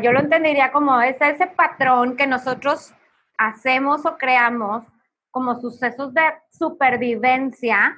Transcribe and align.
yo 0.00 0.12
lo 0.12 0.20
entendería 0.20 0.72
como 0.72 1.00
es 1.00 1.20
ese 1.20 1.46
patrón 1.48 2.16
que 2.16 2.26
nosotros 2.26 2.94
hacemos 3.36 4.06
o 4.06 4.16
creamos 4.16 4.84
como 5.30 5.60
sucesos 5.60 6.14
de 6.14 6.22
supervivencia 6.50 7.96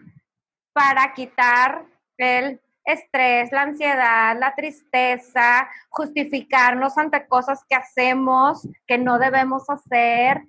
para 0.72 1.12
quitar 1.12 1.84
el 2.16 2.60
estrés, 2.84 3.50
la 3.50 3.62
ansiedad, 3.62 4.36
la 4.38 4.54
tristeza, 4.54 5.68
justificarnos 5.88 6.96
ante 6.98 7.26
cosas 7.26 7.64
que 7.68 7.74
hacemos 7.74 8.68
que 8.86 8.98
no 8.98 9.18
debemos 9.18 9.68
hacer 9.70 10.42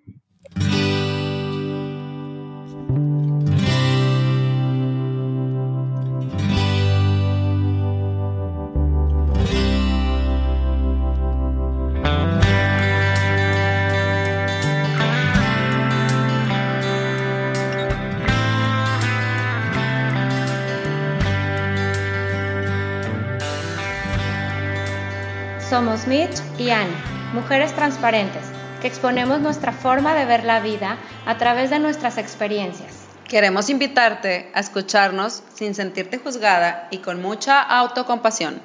Somos 25.76 26.08
Mitch 26.08 26.38
y 26.58 26.70
Annie, 26.70 26.96
mujeres 27.34 27.76
transparentes, 27.76 28.44
que 28.80 28.88
exponemos 28.88 29.42
nuestra 29.42 29.74
forma 29.74 30.14
de 30.14 30.24
ver 30.24 30.46
la 30.46 30.62
vida 30.62 30.98
a 31.26 31.38
través 31.38 31.70
de 31.70 31.80
nuestras 31.80 32.18
experiencias. 32.18 32.94
Queremos 33.28 33.70
invitarte 33.70 34.50
a 34.54 34.62
escucharnos 34.62 35.44
sin 35.54 35.76
sentirte 35.76 36.18
juzgada 36.18 36.88
y 36.92 37.00
con 37.00 37.22
mucha 37.22 37.62
autocompasión. 37.62 38.62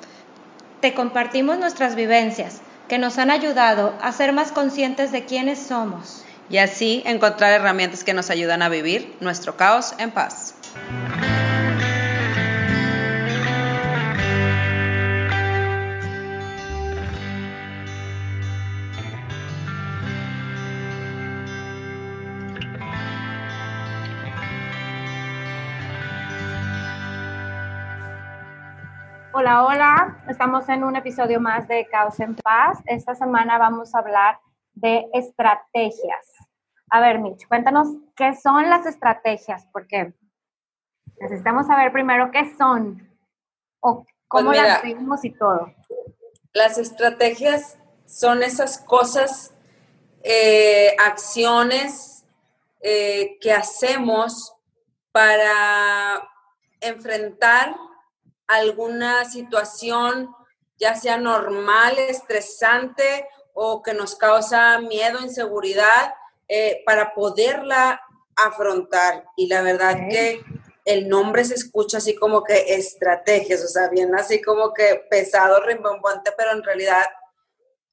Te 0.80 0.94
compartimos 0.94 1.58
nuestras 1.58 1.96
vivencias, 1.96 2.60
que 2.86 2.98
nos 2.98 3.18
han 3.18 3.32
ayudado 3.32 3.92
a 4.00 4.12
ser 4.12 4.32
más 4.32 4.52
conscientes 4.52 5.10
de 5.10 5.24
quiénes 5.24 5.58
somos. 5.58 6.24
Y 6.48 6.58
así 6.58 7.02
encontrar 7.06 7.50
herramientas 7.50 8.04
que 8.04 8.14
nos 8.14 8.30
ayudan 8.30 8.62
a 8.62 8.68
vivir 8.68 9.16
nuestro 9.18 9.56
caos 9.56 9.96
en 9.98 10.12
paz. 10.12 10.54
Hola, 29.32 29.64
hola, 29.64 30.24
estamos 30.28 30.68
en 30.68 30.82
un 30.82 30.96
episodio 30.96 31.40
más 31.40 31.68
de 31.68 31.86
Caos 31.86 32.18
en 32.18 32.34
Paz. 32.34 32.80
Esta 32.84 33.14
semana 33.14 33.58
vamos 33.58 33.94
a 33.94 34.00
hablar 34.00 34.40
de 34.74 35.06
estrategias. 35.12 36.26
A 36.90 37.00
ver, 37.00 37.20
Mitch, 37.20 37.46
cuéntanos 37.46 37.86
qué 38.16 38.34
son 38.34 38.68
las 38.68 38.86
estrategias, 38.86 39.68
porque 39.72 40.14
necesitamos 41.20 41.68
saber 41.68 41.92
primero 41.92 42.32
qué 42.32 42.52
son 42.58 43.08
o 43.78 44.04
cómo 44.26 44.50
pues 44.50 44.62
las 44.62 44.82
vivimos 44.82 45.24
y 45.24 45.30
todo. 45.30 45.72
Las 46.52 46.76
estrategias 46.76 47.78
son 48.06 48.42
esas 48.42 48.78
cosas, 48.78 49.54
eh, 50.24 50.96
acciones 50.98 52.26
eh, 52.80 53.38
que 53.40 53.52
hacemos 53.52 54.56
para 55.12 56.28
enfrentar 56.80 57.76
alguna 58.50 59.24
situación, 59.24 60.34
ya 60.78 60.94
sea 60.94 61.18
normal, 61.18 61.98
estresante 61.98 63.28
o 63.54 63.82
que 63.82 63.94
nos 63.94 64.14
causa 64.16 64.78
miedo, 64.80 65.20
inseguridad, 65.20 66.14
eh, 66.48 66.82
para 66.84 67.14
poderla 67.14 68.00
afrontar. 68.36 69.24
Y 69.36 69.46
la 69.46 69.62
verdad 69.62 69.96
que 70.10 70.42
el 70.84 71.08
nombre 71.08 71.44
se 71.44 71.54
escucha 71.54 71.98
así 71.98 72.14
como 72.14 72.42
que 72.42 72.74
estrategias, 72.74 73.64
o 73.64 73.68
sea, 73.68 73.88
bien 73.88 74.14
así 74.14 74.40
como 74.42 74.72
que 74.72 75.06
pesado, 75.10 75.60
rimbombante, 75.60 76.32
pero 76.36 76.52
en 76.52 76.62
realidad, 76.62 77.04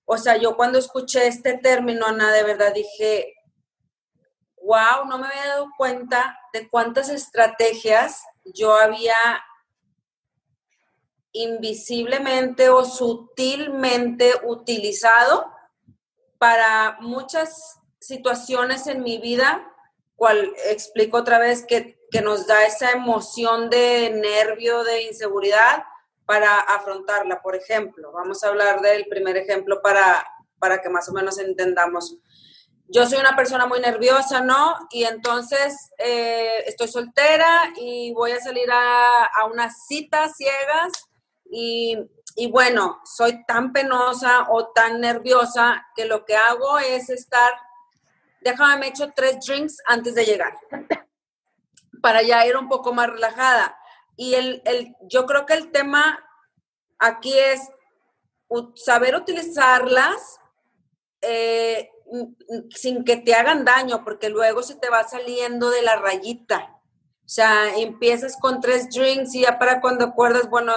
o 0.05 0.17
sea, 0.17 0.37
yo 0.37 0.55
cuando 0.55 0.79
escuché 0.79 1.27
este 1.27 1.57
término, 1.57 2.05
Ana, 2.05 2.31
de 2.31 2.43
verdad 2.43 2.73
dije, 2.73 3.35
wow, 4.63 5.05
no 5.07 5.17
me 5.17 5.27
había 5.27 5.47
dado 5.47 5.67
cuenta 5.77 6.39
de 6.53 6.67
cuántas 6.69 7.09
estrategias 7.09 8.23
yo 8.45 8.75
había 8.75 9.15
invisiblemente 11.37 12.69
o 12.69 12.83
sutilmente 12.85 14.33
utilizado 14.43 15.51
para 16.37 16.97
muchas 17.01 17.79
situaciones 17.99 18.87
en 18.87 19.03
mi 19.03 19.17
vida, 19.17 19.71
cual 20.15 20.53
explico 20.65 21.17
otra 21.17 21.39
vez 21.39 21.65
que, 21.65 21.95
nos 22.23 22.47
da 22.47 22.65
esa 22.65 22.91
emoción 22.91 23.69
de 23.69 24.09
nervio, 24.09 24.83
de 24.83 25.03
inseguridad 25.03 25.83
para 26.25 26.57
afrontarla. 26.57 27.41
Por 27.41 27.55
ejemplo, 27.55 28.13
vamos 28.13 28.43
a 28.43 28.47
hablar 28.47 28.81
del 28.81 29.05
primer 29.07 29.35
ejemplo 29.35 29.81
para, 29.81 30.25
para 30.57 30.81
que 30.81 30.89
más 30.89 31.09
o 31.09 31.13
menos 31.13 31.37
entendamos. 31.37 32.17
Yo 32.87 33.05
soy 33.05 33.19
una 33.19 33.35
persona 33.35 33.65
muy 33.65 33.81
nerviosa, 33.81 34.39
¿no? 34.39 34.87
Y 34.89 35.03
entonces 35.03 35.91
eh, 35.97 36.63
estoy 36.65 36.87
soltera 36.87 37.73
y 37.75 38.13
voy 38.13 38.31
a 38.31 38.39
salir 38.39 38.71
a, 38.71 39.25
a 39.25 39.45
unas 39.45 39.85
citas 39.85 40.37
ciegas 40.37 41.06
y, 41.49 42.47
bueno, 42.51 42.99
soy 43.03 43.43
tan 43.45 43.73
penosa 43.73 44.47
o 44.49 44.67
tan 44.67 45.01
nerviosa 45.01 45.85
que 45.95 46.05
lo 46.05 46.25
que 46.25 46.35
hago 46.35 46.77
es 46.79 47.09
estar, 47.09 47.51
déjame, 48.41 48.77
me 48.77 48.87
echo 48.87 49.11
tres 49.15 49.37
drinks 49.45 49.77
antes 49.85 50.15
de 50.15 50.25
llegar, 50.25 50.53
para 52.01 52.21
ya 52.21 52.45
ir 52.45 52.55
un 52.57 52.69
poco 52.69 52.93
más 52.93 53.09
relajada. 53.09 53.77
Y 54.15 54.35
el, 54.35 54.61
el, 54.65 54.95
yo 55.01 55.25
creo 55.25 55.45
que 55.45 55.53
el 55.53 55.71
tema 55.71 56.19
aquí 56.99 57.37
es 57.37 57.61
saber 58.75 59.15
utilizarlas 59.15 60.39
eh, 61.21 61.91
sin 62.69 63.03
que 63.03 63.17
te 63.17 63.35
hagan 63.35 63.65
daño, 63.65 64.03
porque 64.03 64.29
luego 64.29 64.63
se 64.63 64.75
te 64.75 64.89
va 64.89 65.07
saliendo 65.07 65.69
de 65.69 65.81
la 65.81 65.97
rayita. 65.97 66.73
O 67.25 67.29
sea, 67.29 67.75
empiezas 67.75 68.37
con 68.39 68.61
tres 68.61 68.89
drinks 68.89 69.35
y 69.35 69.41
ya 69.41 69.59
para 69.59 69.81
cuando 69.81 70.05
acuerdas, 70.05 70.49
bueno, 70.49 70.73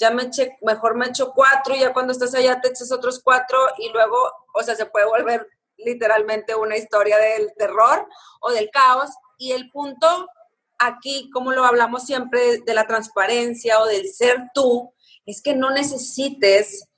ya 0.00 0.10
me 0.10 0.24
eché, 0.24 0.56
mejor 0.62 0.96
me 0.96 1.06
echo 1.06 1.32
cuatro 1.34 1.76
y 1.76 1.80
ya 1.80 1.92
cuando 1.92 2.12
estás 2.12 2.34
allá 2.34 2.58
te 2.60 2.68
echas 2.68 2.90
otros 2.90 3.20
cuatro 3.22 3.58
y 3.76 3.90
luego, 3.90 4.16
o 4.54 4.62
sea, 4.62 4.74
se 4.74 4.86
puede 4.86 5.04
volver 5.04 5.46
literalmente 5.76 6.54
una 6.54 6.76
historia 6.76 7.18
del 7.18 7.52
terror 7.56 8.08
o 8.40 8.50
del 8.50 8.70
caos. 8.70 9.10
Y 9.36 9.52
el 9.52 9.70
punto 9.70 10.26
aquí, 10.78 11.30
como 11.30 11.52
lo 11.52 11.64
hablamos 11.64 12.04
siempre 12.04 12.60
de 12.60 12.74
la 12.74 12.86
transparencia 12.86 13.78
o 13.78 13.86
del 13.86 14.10
ser 14.10 14.38
tú, 14.54 14.90
es 15.26 15.42
que 15.42 15.54
no 15.54 15.70
necesites 15.70 16.88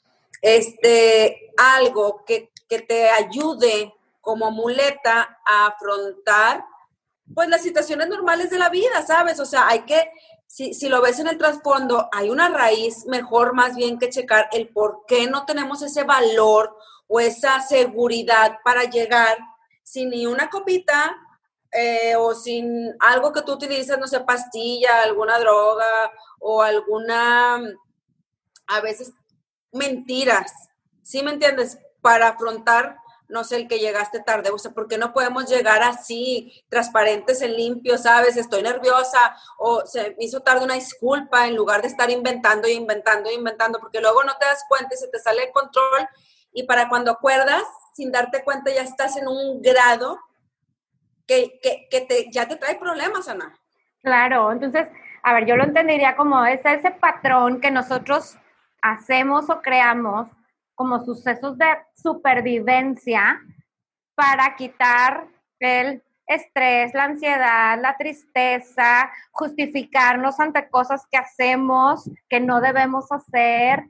este, 0.41 1.51
algo 1.57 2.25
que, 2.25 2.53
que 2.69 2.81
te 2.81 3.11
ayude 3.11 3.93
como 4.21 4.53
muleta 4.53 5.41
a 5.45 5.67
afrontar 5.67 6.65
pues 7.35 7.49
las 7.49 7.63
situaciones 7.63 8.09
normales 8.09 8.51
de 8.51 8.59
la 8.59 8.69
vida, 8.69 9.05
¿sabes? 9.05 9.41
O 9.41 9.47
sea, 9.47 9.67
hay 9.67 9.81
que 9.83 10.09
si, 10.53 10.89
lo 10.91 11.01
ves 11.01 11.19
en 11.19 11.29
el 11.29 11.39
trasfondo, 11.39 12.11
hay 12.13 12.29
una 12.29 12.51
raíz 12.51 13.07
mejor 13.07 13.55
más 13.55 13.75
bien 13.75 13.99
que 13.99 14.11
checar 14.11 14.51
el 14.53 14.69
por 14.69 15.07
qué 15.07 15.27
no 15.27 15.47
tenemos 15.47 15.81
ese 15.81 16.05
valor 16.05 16.77
o 17.09 17.21
esa 17.21 17.63
seguridad 17.63 18.59
para 18.63 18.85
llegar 18.85 19.39
sin 19.83 20.11
ni 20.11 20.27
una 20.27 20.51
copita 20.51 21.17
eh, 21.73 22.17
o 22.17 22.35
sin 22.35 22.95
algo 23.01 23.33
que 23.33 23.41
tú 23.41 23.53
utilizas, 23.53 23.99
no 23.99 24.07
sé, 24.07 24.21
pastilla, 24.21 25.03
alguna 25.03 25.39
droga 25.39 26.13
o 26.39 26.61
alguna, 26.61 27.59
a 28.67 28.81
veces, 28.83 29.11
mentiras, 29.73 30.53
¿sí 31.03 31.23
me 31.23 31.31
entiendes? 31.31 31.79
Para 32.03 32.29
afrontar 32.29 32.99
no 33.33 33.45
sé, 33.45 33.57
el 33.57 33.69
que 33.69 33.79
llegaste 33.79 34.21
tarde, 34.21 34.51
o 34.51 34.59
sea, 34.59 34.73
¿por 34.73 34.87
qué 34.87 34.99
no 34.99 35.13
podemos 35.13 35.49
llegar 35.49 35.83
así, 35.83 36.65
transparentes 36.69 37.41
en 37.41 37.57
limpio, 37.57 37.97
sabes? 37.97 38.37
Estoy 38.37 38.63
nerviosa 38.63 39.35
o 39.59 39.87
se 39.87 40.15
hizo 40.21 40.41
tarde 40.41 40.65
una 40.65 40.75
disculpa 40.75 41.47
en 41.47 41.57
lugar 41.57 41.81
de 41.81 41.89
estar 41.89 42.11
inventando 42.11 42.69
y 42.69 42.73
inventando 42.73 43.31
y 43.31 43.35
inventando, 43.35 43.81
porque 43.81 44.01
luego 44.01 44.23
no 44.23 44.37
te 44.39 44.45
das 44.45 44.65
cuenta 44.69 44.95
y 44.95 44.99
se 44.99 45.09
te 45.09 45.19
sale 45.19 45.45
el 45.45 45.53
control 45.53 46.07
y 46.53 46.65
para 46.65 46.89
cuando 46.89 47.11
acuerdas, 47.11 47.65
sin 47.95 48.13
darte 48.13 48.45
cuenta, 48.45 48.71
ya 48.71 48.83
estás 48.83 49.17
en 49.17 49.27
un 49.27 49.63
grado 49.63 50.21
que, 51.27 51.59
te, 51.91 52.31
ya 52.31 52.47
te 52.47 52.57
trae 52.57 52.77
problemas, 52.77 53.29
Ana. 53.29 53.59
Claro, 54.03 54.53
entonces, 54.53 54.89
a 55.23 55.33
ver, 55.33 55.47
yo 55.47 55.57
lo 55.57 55.65
entendería 55.65 56.17
como 56.17 56.45
es 56.45 56.61
ese 56.65 56.91
patrón 56.91 57.61
que 57.61 57.71
nosotros 57.71 58.37
hacemos 58.83 59.49
o 59.49 59.63
creamos 59.63 60.29
como 60.83 61.05
sucesos 61.05 61.57
de 61.59 61.67
supervivencia 61.95 63.41
para 64.17 64.57
quitar 64.57 65.29
el 65.61 66.03
estrés, 66.27 66.93
la 66.93 67.05
ansiedad, 67.05 67.79
la 67.81 67.97
tristeza, 67.97 69.09
justificarnos 69.31 70.41
ante 70.41 70.69
cosas 70.71 71.03
que 71.09 71.19
hacemos 71.19 72.11
que 72.29 72.41
no 72.41 72.61
debemos 72.61 73.13
hacer. 73.13 73.85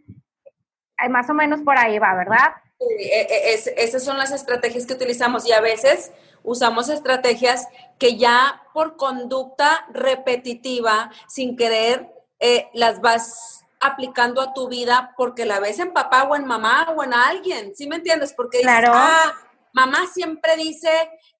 más 1.08 1.30
o 1.30 1.32
menos 1.32 1.62
por 1.62 1.78
ahí 1.78 1.98
va, 1.98 2.14
¿verdad? 2.14 2.52
Sí, 2.78 3.04
e, 3.10 3.20
e, 3.22 3.74
esas 3.78 4.04
son 4.04 4.18
las 4.18 4.30
estrategias 4.30 4.84
que 4.84 4.92
utilizamos 4.92 5.48
y 5.48 5.52
a 5.52 5.62
veces 5.62 6.12
usamos 6.42 6.90
estrategias 6.90 7.68
que 7.98 8.18
ya 8.18 8.64
por 8.74 8.98
conducta 8.98 9.86
repetitiva, 9.94 11.10
sin 11.26 11.56
querer, 11.56 12.12
eh, 12.38 12.68
las 12.74 13.00
vas 13.00 13.61
aplicando 13.82 14.40
a 14.40 14.54
tu 14.54 14.68
vida 14.68 15.12
porque 15.16 15.44
la 15.44 15.60
ves 15.60 15.78
en 15.78 15.92
papá 15.92 16.22
o 16.24 16.36
en 16.36 16.46
mamá 16.46 16.94
o 16.96 17.02
en 17.02 17.12
alguien, 17.12 17.74
¿sí 17.74 17.86
me 17.86 17.96
entiendes? 17.96 18.32
Porque 18.32 18.58
dices, 18.58 18.84
ah, 18.88 19.34
mamá 19.72 20.06
siempre 20.06 20.56
dice, 20.56 20.88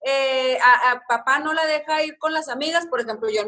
eh, 0.04 0.58
a, 0.60 1.00
papá 1.08 1.38
no 1.38 1.52
la 1.52 1.64
deja 1.66 2.02
ir 2.02 2.18
con 2.18 2.32
las 2.32 2.48
amigas, 2.48 2.86
por 2.86 3.00
ejemplo, 3.00 3.28
yo 3.30 3.42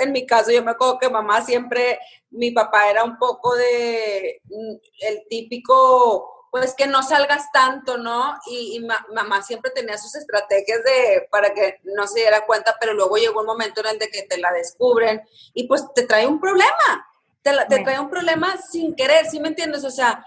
en 0.00 0.12
mi, 0.12 0.26
caso, 0.26 0.50
yo 0.50 0.62
me 0.62 0.70
acuerdo 0.70 0.98
que 0.98 1.10
mamá 1.10 1.42
siempre, 1.42 1.98
mi 2.30 2.52
papá 2.52 2.88
era 2.88 3.02
un 3.02 3.18
poco 3.18 3.54
de 3.56 4.40
mm, 4.44 4.74
el 5.00 5.22
típico 5.28 6.32
pues 6.50 6.74
que 6.74 6.86
no 6.86 7.02
salgas 7.02 7.52
tanto, 7.52 7.98
¿no? 7.98 8.34
Y, 8.46 8.80
mamá 9.12 9.42
siempre 9.42 9.70
tenía 9.72 9.98
sus 9.98 10.14
estrategias 10.14 10.82
de 10.84 11.28
para 11.30 11.52
que 11.52 11.80
no 11.84 12.06
se 12.06 12.20
diera 12.20 12.46
cuenta, 12.46 12.76
pero 12.80 12.94
luego 12.94 13.16
llegó 13.16 13.40
un 13.40 13.46
momento 13.46 13.80
en 13.80 13.88
el 13.88 13.98
de 13.98 14.08
que 14.08 14.22
te 14.22 14.38
la 14.38 14.52
descubren 14.52 15.20
y 15.52 15.66
pues 15.66 15.84
te 15.94 16.06
trae 16.06 16.26
un 16.26 16.40
problema, 16.40 17.06
te, 17.52 17.76
te 17.76 17.84
trae 17.84 18.00
un 18.00 18.10
problema 18.10 18.56
sin 18.56 18.94
querer, 18.94 19.26
¿sí 19.26 19.38
me 19.38 19.48
entiendes? 19.48 19.84
O 19.84 19.90
sea, 19.90 20.24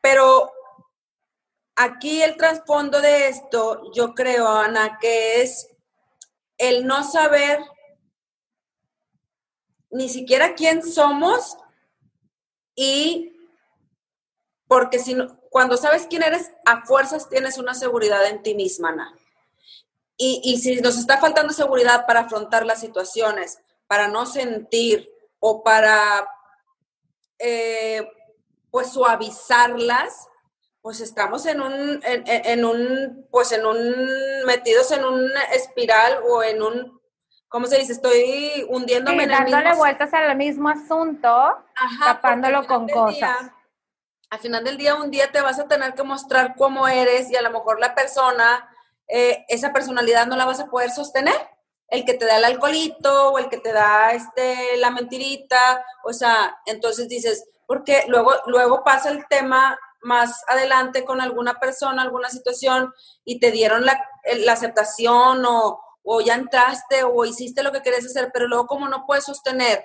pero 0.00 0.50
aquí 1.76 2.22
el 2.22 2.36
trasfondo 2.36 3.00
de 3.00 3.28
esto, 3.28 3.92
yo 3.92 4.14
creo, 4.14 4.48
Ana, 4.48 4.98
que 5.00 5.42
es 5.42 5.68
el 6.58 6.86
no 6.86 7.04
saber 7.04 7.60
ni 9.90 10.08
siquiera 10.08 10.54
quién 10.54 10.82
somos 10.82 11.56
y 12.74 13.32
porque 14.68 14.98
si 14.98 15.16
cuando 15.50 15.76
sabes 15.76 16.06
quién 16.08 16.22
eres, 16.22 16.50
a 16.64 16.84
fuerzas 16.84 17.28
tienes 17.28 17.56
una 17.58 17.74
seguridad 17.74 18.26
en 18.26 18.42
ti 18.42 18.54
misma, 18.54 18.90
Ana. 18.90 19.14
Y, 20.18 20.56
si 20.58 20.80
nos 20.80 20.96
está 20.96 21.18
faltando 21.18 21.52
seguridad 21.52 22.06
para 22.06 22.20
afrontar 22.20 22.64
las 22.64 22.80
situaciones, 22.80 23.58
para 23.86 24.08
no 24.08 24.24
sentir 24.24 25.10
o 25.40 25.62
para 25.62 26.28
eh, 27.38 28.08
pues 28.70 28.90
suavizarlas, 28.92 30.28
pues 30.80 31.00
estamos 31.00 31.46
en 31.46 31.60
un, 31.60 32.00
en, 32.04 32.64
un, 32.64 33.26
pues 33.30 33.52
en 33.52 33.66
un, 33.66 33.78
metidos 34.46 34.92
en 34.92 35.04
un 35.04 35.30
espiral 35.52 36.18
o 36.28 36.42
en 36.42 36.62
un, 36.62 37.00
¿cómo 37.48 37.66
se 37.66 37.78
dice? 37.78 37.92
Estoy 37.92 38.66
hundiéndome 38.68 39.24
en 39.24 39.30
el 39.30 39.36
dándole 39.36 39.74
vueltas 39.74 40.14
al 40.14 40.36
mismo 40.36 40.68
asunto, 40.68 41.56
tapándolo 42.04 42.66
con 42.66 42.88
cosas 42.88 43.50
al 44.30 44.38
final 44.40 44.64
del 44.64 44.76
día, 44.76 44.94
un 44.96 45.10
día 45.10 45.30
te 45.30 45.40
vas 45.40 45.58
a 45.58 45.68
tener 45.68 45.94
que 45.94 46.02
mostrar 46.02 46.54
cómo 46.56 46.88
eres 46.88 47.30
y 47.30 47.36
a 47.36 47.42
lo 47.42 47.50
mejor 47.50 47.78
la 47.80 47.94
persona, 47.94 48.68
eh, 49.08 49.44
esa 49.48 49.72
personalidad 49.72 50.26
no 50.26 50.36
la 50.36 50.44
vas 50.44 50.60
a 50.60 50.66
poder 50.66 50.90
sostener. 50.90 51.34
El 51.88 52.04
que 52.04 52.14
te 52.14 52.24
da 52.24 52.38
el 52.38 52.44
alcoholito 52.44 53.30
o 53.30 53.38
el 53.38 53.48
que 53.48 53.58
te 53.58 53.72
da 53.72 54.12
este, 54.12 54.76
la 54.78 54.90
mentirita, 54.90 55.84
o 56.04 56.12
sea, 56.12 56.58
entonces 56.66 57.08
dices, 57.08 57.48
porque 57.66 58.04
luego, 58.08 58.32
luego 58.46 58.82
pasa 58.84 59.10
el 59.10 59.26
tema 59.28 59.78
más 60.02 60.42
adelante 60.48 61.04
con 61.04 61.20
alguna 61.20 61.58
persona, 61.58 62.02
alguna 62.02 62.28
situación 62.28 62.92
y 63.24 63.40
te 63.40 63.50
dieron 63.50 63.84
la, 63.84 64.00
aceptación 64.50 65.44
o, 65.44 65.80
o 66.02 66.20
ya 66.20 66.34
entraste 66.34 67.02
o 67.04 67.24
hiciste 67.24 67.62
lo 67.62 67.72
que 67.72 67.82
querías 67.82 68.04
hacer, 68.04 68.30
pero 68.32 68.46
luego 68.46 68.66
como 68.66 68.88
no 68.88 69.04
puedes 69.06 69.24
sostener 69.24 69.84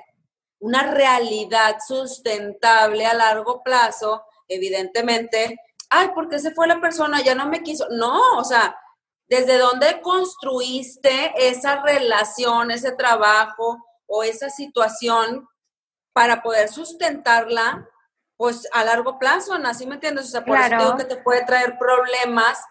una 0.59 0.83
realidad 0.83 1.77
sustentable 1.85 3.05
a 3.07 3.15
largo 3.15 3.63
plazo, 3.63 4.23
evidentemente, 4.47 5.57
ay, 5.89 6.09
¿por 6.09 6.29
qué 6.29 6.39
se 6.39 6.51
fue 6.51 6.67
la 6.67 6.79
persona? 6.79 7.21
Ya 7.21 7.35
no 7.35 7.47
me 7.47 7.63
quiso. 7.63 7.87
No, 7.89 8.37
o 8.37 8.43
sea, 8.43 8.75
¿desde 9.31 9.57
dónde 9.57 10.01
construiste 10.01 11.31
esa 11.37 11.81
relación, 11.81 12.69
ese 12.69 12.91
trabajo 12.91 13.81
o 14.05 14.23
esa 14.23 14.49
situación 14.49 15.47
para 16.11 16.43
poder 16.43 16.67
sustentarla? 16.67 17.89
Pues 18.35 18.67
a 18.73 18.83
largo 18.83 19.17
plazo, 19.17 19.53
Ana, 19.53 19.73
¿sí 19.73 19.87
me 19.87 19.95
entiendes? 19.95 20.25
O 20.25 20.27
sea, 20.27 20.43
por 20.43 20.57
eso 20.57 20.77
digo 20.77 20.97
que 20.97 21.05
te 21.05 21.15
puede 21.15 21.45
traer 21.45 21.77
problemas. 21.77 22.61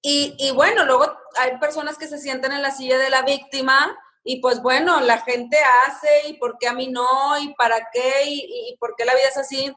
Y, 0.00 0.36
y 0.38 0.52
bueno, 0.52 0.84
luego 0.84 1.18
hay 1.36 1.58
personas 1.58 1.98
que 1.98 2.06
se 2.06 2.18
sienten 2.18 2.52
en 2.52 2.62
la 2.62 2.70
silla 2.70 2.96
de 2.96 3.10
la 3.10 3.22
víctima 3.22 3.98
y 4.22 4.40
pues 4.40 4.62
bueno, 4.62 5.00
la 5.00 5.18
gente 5.22 5.58
hace 5.86 6.28
y 6.28 6.34
por 6.34 6.56
qué 6.58 6.68
a 6.68 6.72
mí 6.72 6.86
no 6.86 7.36
y 7.40 7.52
para 7.54 7.88
qué 7.92 8.26
y, 8.26 8.70
y 8.70 8.76
por 8.78 8.94
qué 8.96 9.04
la 9.04 9.14
vida 9.14 9.26
es 9.28 9.38
así 9.38 9.74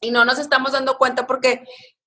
y 0.00 0.12
no 0.12 0.24
nos 0.24 0.38
estamos 0.38 0.70
dando 0.70 0.98
cuenta 0.98 1.26
porque 1.26 1.64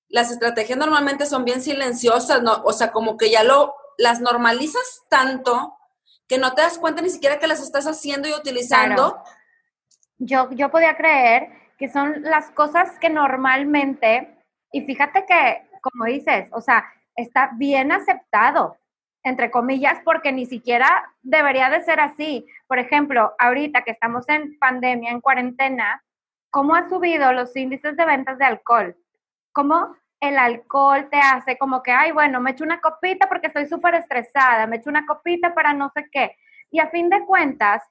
las 0.08 0.30
estrategias 0.30 0.78
normalmente 0.78 1.26
son 1.26 1.44
bien 1.44 1.60
silenciosas, 1.60 2.42
¿no? 2.42 2.62
O 2.64 2.72
sea, 2.72 2.92
como 2.92 3.16
que 3.16 3.30
ya 3.30 3.42
lo, 3.42 3.74
las 3.98 4.20
normalizas 4.20 5.02
tanto 5.08 5.76
que 6.28 6.38
no 6.38 6.54
te 6.54 6.62
das 6.62 6.78
cuenta 6.78 7.02
ni 7.02 7.10
siquiera 7.10 7.38
que 7.38 7.46
las 7.46 7.60
estás 7.60 7.86
haciendo 7.86 8.28
y 8.28 8.32
utilizando. 8.32 9.22
Yo, 10.18 10.50
yo 10.52 10.70
podía 10.70 10.96
creer 10.96 11.48
que 11.78 11.88
son 11.88 12.22
las 12.22 12.50
cosas 12.50 12.98
que 12.98 13.10
normalmente, 13.10 14.38
y 14.72 14.82
fíjate 14.82 15.26
que, 15.26 15.68
como 15.82 16.04
dices, 16.06 16.48
o 16.52 16.60
sea, 16.60 16.84
está 17.16 17.50
bien 17.56 17.92
aceptado, 17.92 18.76
entre 19.22 19.50
comillas, 19.50 19.98
porque 20.04 20.32
ni 20.32 20.46
siquiera 20.46 21.10
debería 21.22 21.70
de 21.70 21.82
ser 21.82 22.00
así. 22.00 22.46
Por 22.66 22.78
ejemplo, 22.78 23.34
ahorita 23.38 23.82
que 23.82 23.90
estamos 23.90 24.28
en 24.28 24.58
pandemia, 24.58 25.10
en 25.10 25.20
cuarentena, 25.20 26.02
cómo 26.50 26.74
ha 26.74 26.88
subido 26.88 27.32
los 27.32 27.54
índices 27.56 27.96
de 27.96 28.04
ventas 28.04 28.38
de 28.38 28.44
alcohol, 28.44 28.96
cómo 29.54 29.96
el 30.20 30.36
alcohol 30.36 31.08
te 31.10 31.18
hace 31.18 31.56
como 31.56 31.82
que, 31.82 31.92
ay, 31.92 32.12
bueno, 32.12 32.40
me 32.40 32.50
echo 32.50 32.64
una 32.64 32.80
copita 32.80 33.28
porque 33.28 33.46
estoy 33.46 33.66
súper 33.66 33.94
estresada, 33.94 34.66
me 34.66 34.76
echo 34.76 34.90
una 34.90 35.06
copita 35.06 35.54
para 35.54 35.72
no 35.72 35.90
sé 35.94 36.06
qué. 36.12 36.36
Y 36.70 36.80
a 36.80 36.90
fin 36.90 37.08
de 37.08 37.24
cuentas, 37.24 37.82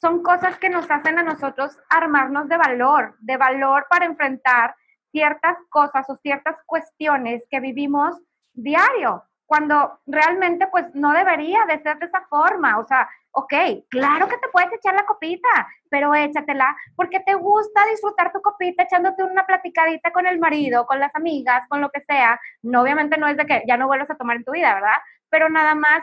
son 0.00 0.22
cosas 0.22 0.58
que 0.58 0.68
nos 0.68 0.90
hacen 0.90 1.18
a 1.18 1.22
nosotros 1.22 1.78
armarnos 1.88 2.48
de 2.48 2.56
valor, 2.56 3.16
de 3.20 3.36
valor 3.36 3.86
para 3.88 4.06
enfrentar 4.06 4.74
ciertas 5.12 5.56
cosas 5.68 6.08
o 6.08 6.16
ciertas 6.16 6.56
cuestiones 6.66 7.44
que 7.48 7.60
vivimos 7.60 8.16
diario, 8.52 9.22
cuando 9.52 10.00
realmente 10.06 10.66
pues 10.68 10.86
no 10.94 11.12
debería 11.12 11.66
de 11.66 11.78
ser 11.82 11.98
de 11.98 12.06
esa 12.06 12.22
forma. 12.22 12.78
O 12.78 12.86
sea, 12.86 13.06
ok, 13.32 13.52
claro 13.90 14.26
que 14.26 14.38
te 14.38 14.48
puedes 14.48 14.72
echar 14.72 14.94
la 14.94 15.04
copita, 15.04 15.46
pero 15.90 16.14
échatela 16.14 16.74
porque 16.96 17.20
te 17.20 17.34
gusta 17.34 17.84
disfrutar 17.90 18.32
tu 18.32 18.40
copita 18.40 18.84
echándote 18.84 19.22
una 19.22 19.44
platicadita 19.44 20.10
con 20.10 20.26
el 20.26 20.38
marido, 20.38 20.86
con 20.86 20.98
las 20.98 21.14
amigas, 21.14 21.68
con 21.68 21.82
lo 21.82 21.90
que 21.90 22.00
sea. 22.00 22.40
No, 22.62 22.80
obviamente 22.80 23.18
no 23.18 23.28
es 23.28 23.36
de 23.36 23.44
que 23.44 23.62
ya 23.68 23.76
no 23.76 23.88
vuelvas 23.88 24.10
a 24.10 24.16
tomar 24.16 24.38
en 24.38 24.44
tu 24.44 24.52
vida, 24.52 24.72
¿verdad? 24.72 24.96
Pero 25.28 25.50
nada 25.50 25.74
más 25.74 26.02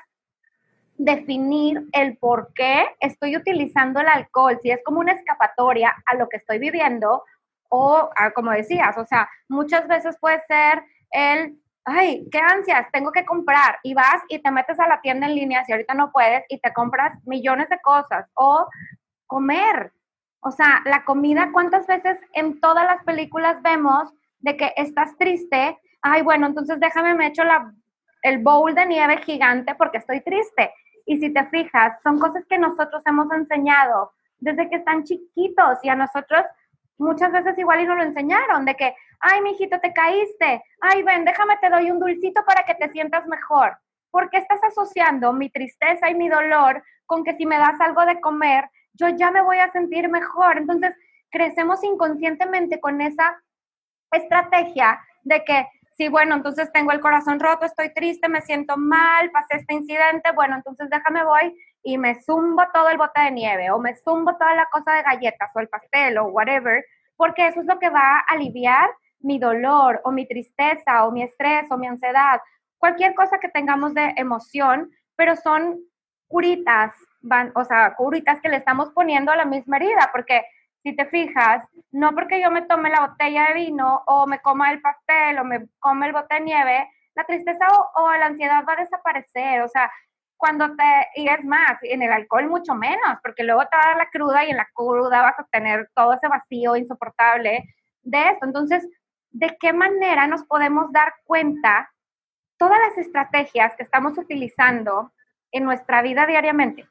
definir 0.99 1.87
el 1.93 2.17
por 2.17 2.53
qué 2.53 2.85
estoy 2.99 3.35
utilizando 3.35 3.99
el 3.99 4.09
alcohol, 4.09 4.59
si 4.61 4.69
es 4.69 4.79
como 4.85 4.99
una 4.99 5.13
escapatoria 5.13 5.95
a 6.05 6.13
lo 6.17 6.29
que 6.29 6.37
estoy 6.37 6.59
viviendo 6.59 7.23
o, 7.69 8.11
como 8.35 8.51
decías, 8.51 8.95
o 8.95 9.05
sea, 9.05 9.27
muchas 9.47 9.87
veces 9.87 10.19
puede 10.19 10.39
ser 10.47 10.83
el 11.09 11.59
ay, 11.89 12.27
qué 12.31 12.39
ansias, 12.39 12.87
tengo 12.91 13.11
que 13.11 13.25
comprar. 13.25 13.79
Y 13.83 13.93
vas 13.93 14.21
y 14.29 14.39
te 14.39 14.51
metes 14.51 14.79
a 14.79 14.87
la 14.87 15.01
tienda 15.01 15.27
en 15.27 15.35
línea 15.35 15.63
si 15.65 15.71
ahorita 15.71 15.93
no 15.93 16.11
puedes 16.11 16.43
y 16.49 16.59
te 16.59 16.73
compras 16.73 17.17
millones 17.25 17.69
de 17.69 17.79
cosas. 17.81 18.29
O 18.33 18.67
comer. 19.27 19.91
O 20.41 20.51
sea, 20.51 20.81
la 20.85 21.03
comida, 21.03 21.49
¿cuántas 21.51 21.85
veces 21.85 22.17
en 22.33 22.59
todas 22.59 22.85
las 22.85 23.03
películas 23.03 23.61
vemos 23.61 24.11
de 24.39 24.55
que 24.55 24.73
estás 24.77 25.17
triste? 25.17 25.77
Ay, 26.01 26.21
bueno, 26.21 26.47
entonces 26.47 26.79
déjame, 26.79 27.13
me 27.13 27.27
echo 27.27 27.43
la, 27.43 27.73
el 28.23 28.39
bowl 28.39 28.73
de 28.73 28.85
nieve 28.85 29.17
gigante 29.23 29.75
porque 29.75 29.97
estoy 29.97 30.21
triste. 30.21 30.73
Y 31.05 31.17
si 31.17 31.33
te 31.33 31.45
fijas, 31.47 32.01
son 32.03 32.19
cosas 32.19 32.45
que 32.47 32.57
nosotros 32.57 33.01
hemos 33.05 33.31
enseñado 33.31 34.11
desde 34.39 34.69
que 34.69 34.77
están 34.77 35.03
chiquitos 35.03 35.79
y 35.83 35.89
a 35.89 35.95
nosotros 35.95 36.43
muchas 36.99 37.31
veces 37.31 37.57
igual 37.57 37.81
y 37.81 37.85
nos 37.85 37.97
lo 37.97 38.03
enseñaron, 38.03 38.65
de 38.65 38.75
que, 38.75 38.95
ay, 39.19 39.41
mijito, 39.41 39.79
te 39.79 39.93
caíste, 39.93 40.63
ay, 40.81 41.03
ven, 41.03 41.25
déjame, 41.25 41.57
te 41.57 41.69
doy 41.69 41.89
un 41.89 41.99
dulcito 41.99 42.43
para 42.45 42.63
que 42.63 42.75
te 42.75 42.89
sientas 42.91 43.25
mejor. 43.27 43.77
¿Por 44.11 44.29
qué 44.29 44.37
estás 44.37 44.63
asociando 44.63 45.33
mi 45.33 45.49
tristeza 45.49 46.09
y 46.09 46.15
mi 46.15 46.29
dolor 46.29 46.83
con 47.05 47.23
que 47.23 47.35
si 47.35 47.45
me 47.45 47.57
das 47.57 47.79
algo 47.79 48.05
de 48.05 48.19
comer, 48.19 48.69
yo 48.93 49.07
ya 49.09 49.31
me 49.31 49.41
voy 49.41 49.59
a 49.59 49.71
sentir 49.71 50.09
mejor? 50.09 50.57
Entonces, 50.57 50.93
crecemos 51.31 51.83
inconscientemente 51.83 52.79
con 52.79 53.01
esa 53.01 53.41
estrategia 54.11 54.99
de 55.23 55.43
que, 55.43 55.67
sí, 55.95 56.09
bueno, 56.09 56.35
entonces 56.35 56.71
tengo 56.71 56.91
el 56.91 57.01
corazón 57.01 57.39
roto, 57.39 57.65
estoy 57.65 57.93
triste, 57.93 58.27
me 58.27 58.41
siento 58.41 58.77
mal, 58.77 59.31
pasé 59.31 59.57
este 59.57 59.73
incidente, 59.73 60.31
bueno, 60.33 60.55
entonces 60.55 60.89
déjame 60.89 61.23
voy 61.23 61.55
y 61.93 61.97
me 61.97 62.21
zumbo 62.21 62.63
todo 62.71 62.89
el 62.89 62.97
bote 62.97 63.19
de 63.21 63.31
nieve 63.31 63.71
o 63.71 63.79
me 63.79 63.95
zumbo 63.95 64.35
toda 64.37 64.53
la 64.53 64.65
cosa 64.67 64.93
de 64.93 65.03
galletas 65.03 65.49
o 65.55 65.59
el 65.59 65.69
pastel 65.69 66.17
o 66.19 66.25
whatever, 66.25 66.85
porque 67.15 67.47
eso 67.47 67.61
es 67.61 67.65
lo 67.65 67.79
que 67.79 67.89
va 67.89 68.19
a 68.19 68.25
aliviar 68.27 68.89
mi 69.21 69.39
dolor 69.39 69.99
o 70.03 70.11
mi 70.11 70.27
tristeza 70.27 71.05
o 71.05 71.11
mi 71.11 71.23
estrés 71.23 71.69
o 71.71 71.77
mi 71.77 71.87
ansiedad, 71.87 72.39
cualquier 72.77 73.15
cosa 73.15 73.39
que 73.39 73.49
tengamos 73.49 73.93
de 73.93 74.13
emoción, 74.17 74.91
pero 75.15 75.35
son 75.35 75.79
curitas, 76.27 76.93
van, 77.21 77.51
o 77.55 77.65
sea, 77.65 77.95
curitas 77.95 78.39
que 78.39 78.49
le 78.49 78.57
estamos 78.57 78.91
poniendo 78.91 79.31
a 79.31 79.35
la 79.35 79.45
misma 79.45 79.77
herida, 79.77 80.09
porque 80.11 80.45
si 80.83 80.95
te 80.95 81.05
fijas, 81.05 81.65
no 81.91 82.13
porque 82.13 82.39
yo 82.39 82.51
me 82.51 82.61
tome 82.61 82.89
la 82.89 83.07
botella 83.07 83.47
de 83.47 83.55
vino 83.55 84.03
o 84.05 84.27
me 84.27 84.39
coma 84.39 84.71
el 84.71 84.79
pastel 84.79 85.39
o 85.39 85.43
me 85.43 85.67
come 85.79 86.05
el 86.05 86.13
bote 86.13 86.35
de 86.35 86.41
nieve, 86.41 86.89
la 87.15 87.25
tristeza 87.25 87.67
o, 87.67 88.03
o 88.03 88.13
la 88.13 88.27
ansiedad 88.27 88.63
va 88.65 88.73
a 88.73 88.81
desaparecer. 88.83 89.61
O 89.61 89.67
sea, 89.67 89.91
cuando 90.39 90.73
te, 90.75 91.21
y 91.21 91.27
es 91.27 91.43
más, 91.43 91.77
en 91.81 92.01
el 92.01 92.11
alcohol 92.11 92.47
mucho 92.47 92.73
menos, 92.73 93.19
porque 93.21 93.43
luego 93.43 93.61
te 93.63 93.75
va 93.75 93.83
a 93.83 93.87
dar 93.89 93.97
la 93.97 94.09
cruda 94.09 94.45
y 94.45 94.51
en 94.51 94.57
la 94.57 94.69
cruda 94.73 95.21
vas 95.21 95.37
a 95.37 95.47
tener 95.51 95.89
todo 95.93 96.13
ese 96.13 96.29
vacío 96.29 96.77
insoportable 96.77 97.75
de 98.03 98.29
esto. 98.29 98.45
Entonces, 98.45 98.87
¿de 99.31 99.57
qué 99.59 99.73
manera 99.73 100.27
nos 100.27 100.45
podemos 100.45 100.93
dar 100.93 101.13
cuenta 101.25 101.91
todas 102.57 102.79
las 102.79 102.97
estrategias 102.97 103.75
que 103.75 103.83
estamos 103.83 104.17
utilizando 104.17 105.11
en 105.51 105.65
nuestra 105.65 106.01
vida 106.01 106.25
diariamente? 106.25 106.87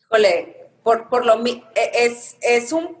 Híjole, 0.00 0.70
por, 0.82 1.10
por 1.10 1.26
lo 1.26 1.44
e, 1.44 1.62
es, 1.74 2.38
es 2.40 2.72
un 2.72 2.98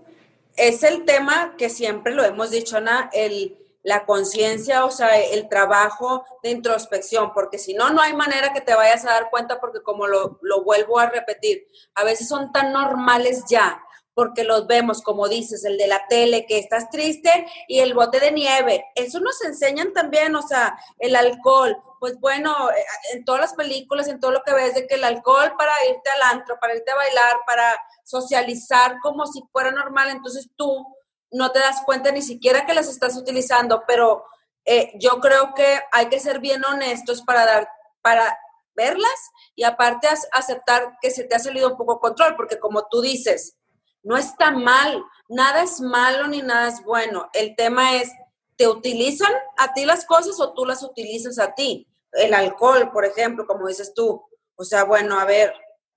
es 0.56 0.82
el 0.82 1.06
tema 1.06 1.54
que 1.56 1.70
siempre 1.70 2.14
lo 2.14 2.22
hemos 2.22 2.50
dicho, 2.50 2.76
Ana, 2.76 3.08
el 3.14 3.56
la 3.82 4.04
conciencia, 4.04 4.84
o 4.84 4.90
sea, 4.90 5.18
el 5.18 5.48
trabajo 5.48 6.24
de 6.42 6.50
introspección, 6.50 7.32
porque 7.32 7.58
si 7.58 7.74
no, 7.74 7.90
no 7.90 8.02
hay 8.02 8.14
manera 8.14 8.52
que 8.52 8.60
te 8.60 8.74
vayas 8.74 9.04
a 9.04 9.12
dar 9.12 9.30
cuenta, 9.30 9.60
porque 9.60 9.82
como 9.82 10.06
lo, 10.06 10.38
lo, 10.42 10.62
vuelvo 10.64 10.98
a 10.98 11.08
repetir, 11.08 11.66
a 11.94 12.04
veces 12.04 12.28
son 12.28 12.52
tan 12.52 12.72
normales 12.72 13.44
ya, 13.48 13.82
porque 14.14 14.44
los 14.44 14.66
vemos, 14.66 15.00
como 15.02 15.28
dices, 15.28 15.64
el 15.64 15.78
de 15.78 15.86
la 15.86 16.06
tele, 16.08 16.44
que 16.46 16.58
estás 16.58 16.90
triste, 16.90 17.46
y 17.68 17.78
el 17.78 17.94
bote 17.94 18.20
de 18.20 18.32
nieve. 18.32 18.84
Eso 18.94 19.20
nos 19.20 19.42
enseñan 19.42 19.94
también, 19.94 20.34
o 20.36 20.42
sea, 20.42 20.78
el 20.98 21.16
alcohol. 21.16 21.76
Pues 22.00 22.18
bueno, 22.20 22.70
eh, 22.70 22.84
en 23.14 23.24
todas 23.24 23.40
las 23.40 23.54
películas, 23.54 24.08
en 24.08 24.20
todo 24.20 24.32
lo 24.32 24.42
que 24.42 24.52
ves, 24.52 24.74
de 24.74 24.86
que 24.86 24.96
el 24.96 25.04
alcohol 25.04 25.54
para 25.56 25.72
irte 25.88 26.10
al 26.10 26.36
antro, 26.36 26.58
para 26.60 26.74
irte 26.74 26.90
a 26.90 26.96
bailar, 26.96 27.36
para 27.46 27.78
socializar 28.04 28.96
como 29.02 29.26
si 29.26 29.42
fuera 29.52 29.70
normal, 29.70 30.10
entonces 30.10 30.50
tú 30.56 30.86
no 31.30 31.52
te 31.52 31.58
das 31.58 31.82
cuenta 31.84 32.10
ni 32.12 32.22
siquiera 32.22 32.66
que 32.66 32.74
las 32.74 32.88
estás 32.88 33.16
utilizando, 33.16 33.84
pero 33.86 34.24
eh, 34.64 34.92
yo 34.98 35.20
creo 35.20 35.54
que 35.54 35.80
hay 35.92 36.08
que 36.08 36.20
ser 36.20 36.40
bien 36.40 36.64
honestos 36.64 37.22
para 37.22 37.46
dar, 37.46 37.68
para 38.02 38.38
verlas 38.74 39.30
y 39.54 39.64
aparte 39.64 40.08
aceptar 40.32 40.96
que 41.00 41.10
se 41.10 41.24
te 41.24 41.34
ha 41.34 41.38
salido 41.38 41.70
un 41.70 41.76
poco 41.76 42.00
control, 42.00 42.36
porque 42.36 42.58
como 42.58 42.86
tú 42.88 43.00
dices, 43.00 43.56
no 44.02 44.16
está 44.16 44.50
mal, 44.50 45.04
nada 45.28 45.62
es 45.62 45.80
malo 45.80 46.26
ni 46.28 46.42
nada 46.42 46.68
es 46.68 46.82
bueno. 46.82 47.28
El 47.32 47.54
tema 47.54 47.96
es, 47.96 48.10
¿te 48.56 48.66
utilizan 48.68 49.32
a 49.58 49.72
ti 49.72 49.84
las 49.84 50.04
cosas 50.04 50.40
o 50.40 50.52
tú 50.52 50.64
las 50.64 50.82
utilizas 50.82 51.38
a 51.38 51.54
ti? 51.54 51.86
El 52.12 52.34
alcohol, 52.34 52.90
por 52.92 53.04
ejemplo, 53.04 53.46
como 53.46 53.68
dices 53.68 53.92
tú. 53.94 54.24
O 54.56 54.64
sea, 54.64 54.84
bueno, 54.84 55.18
a 55.20 55.24
ver, 55.24 55.54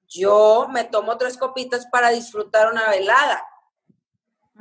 yo 0.07 0.67
me 0.69 0.83
tomo 0.83 1.17
tres 1.17 1.37
copitas 1.37 1.87
para 1.87 2.09
disfrutar 2.09 2.71
una 2.71 2.89
velada 2.89 3.43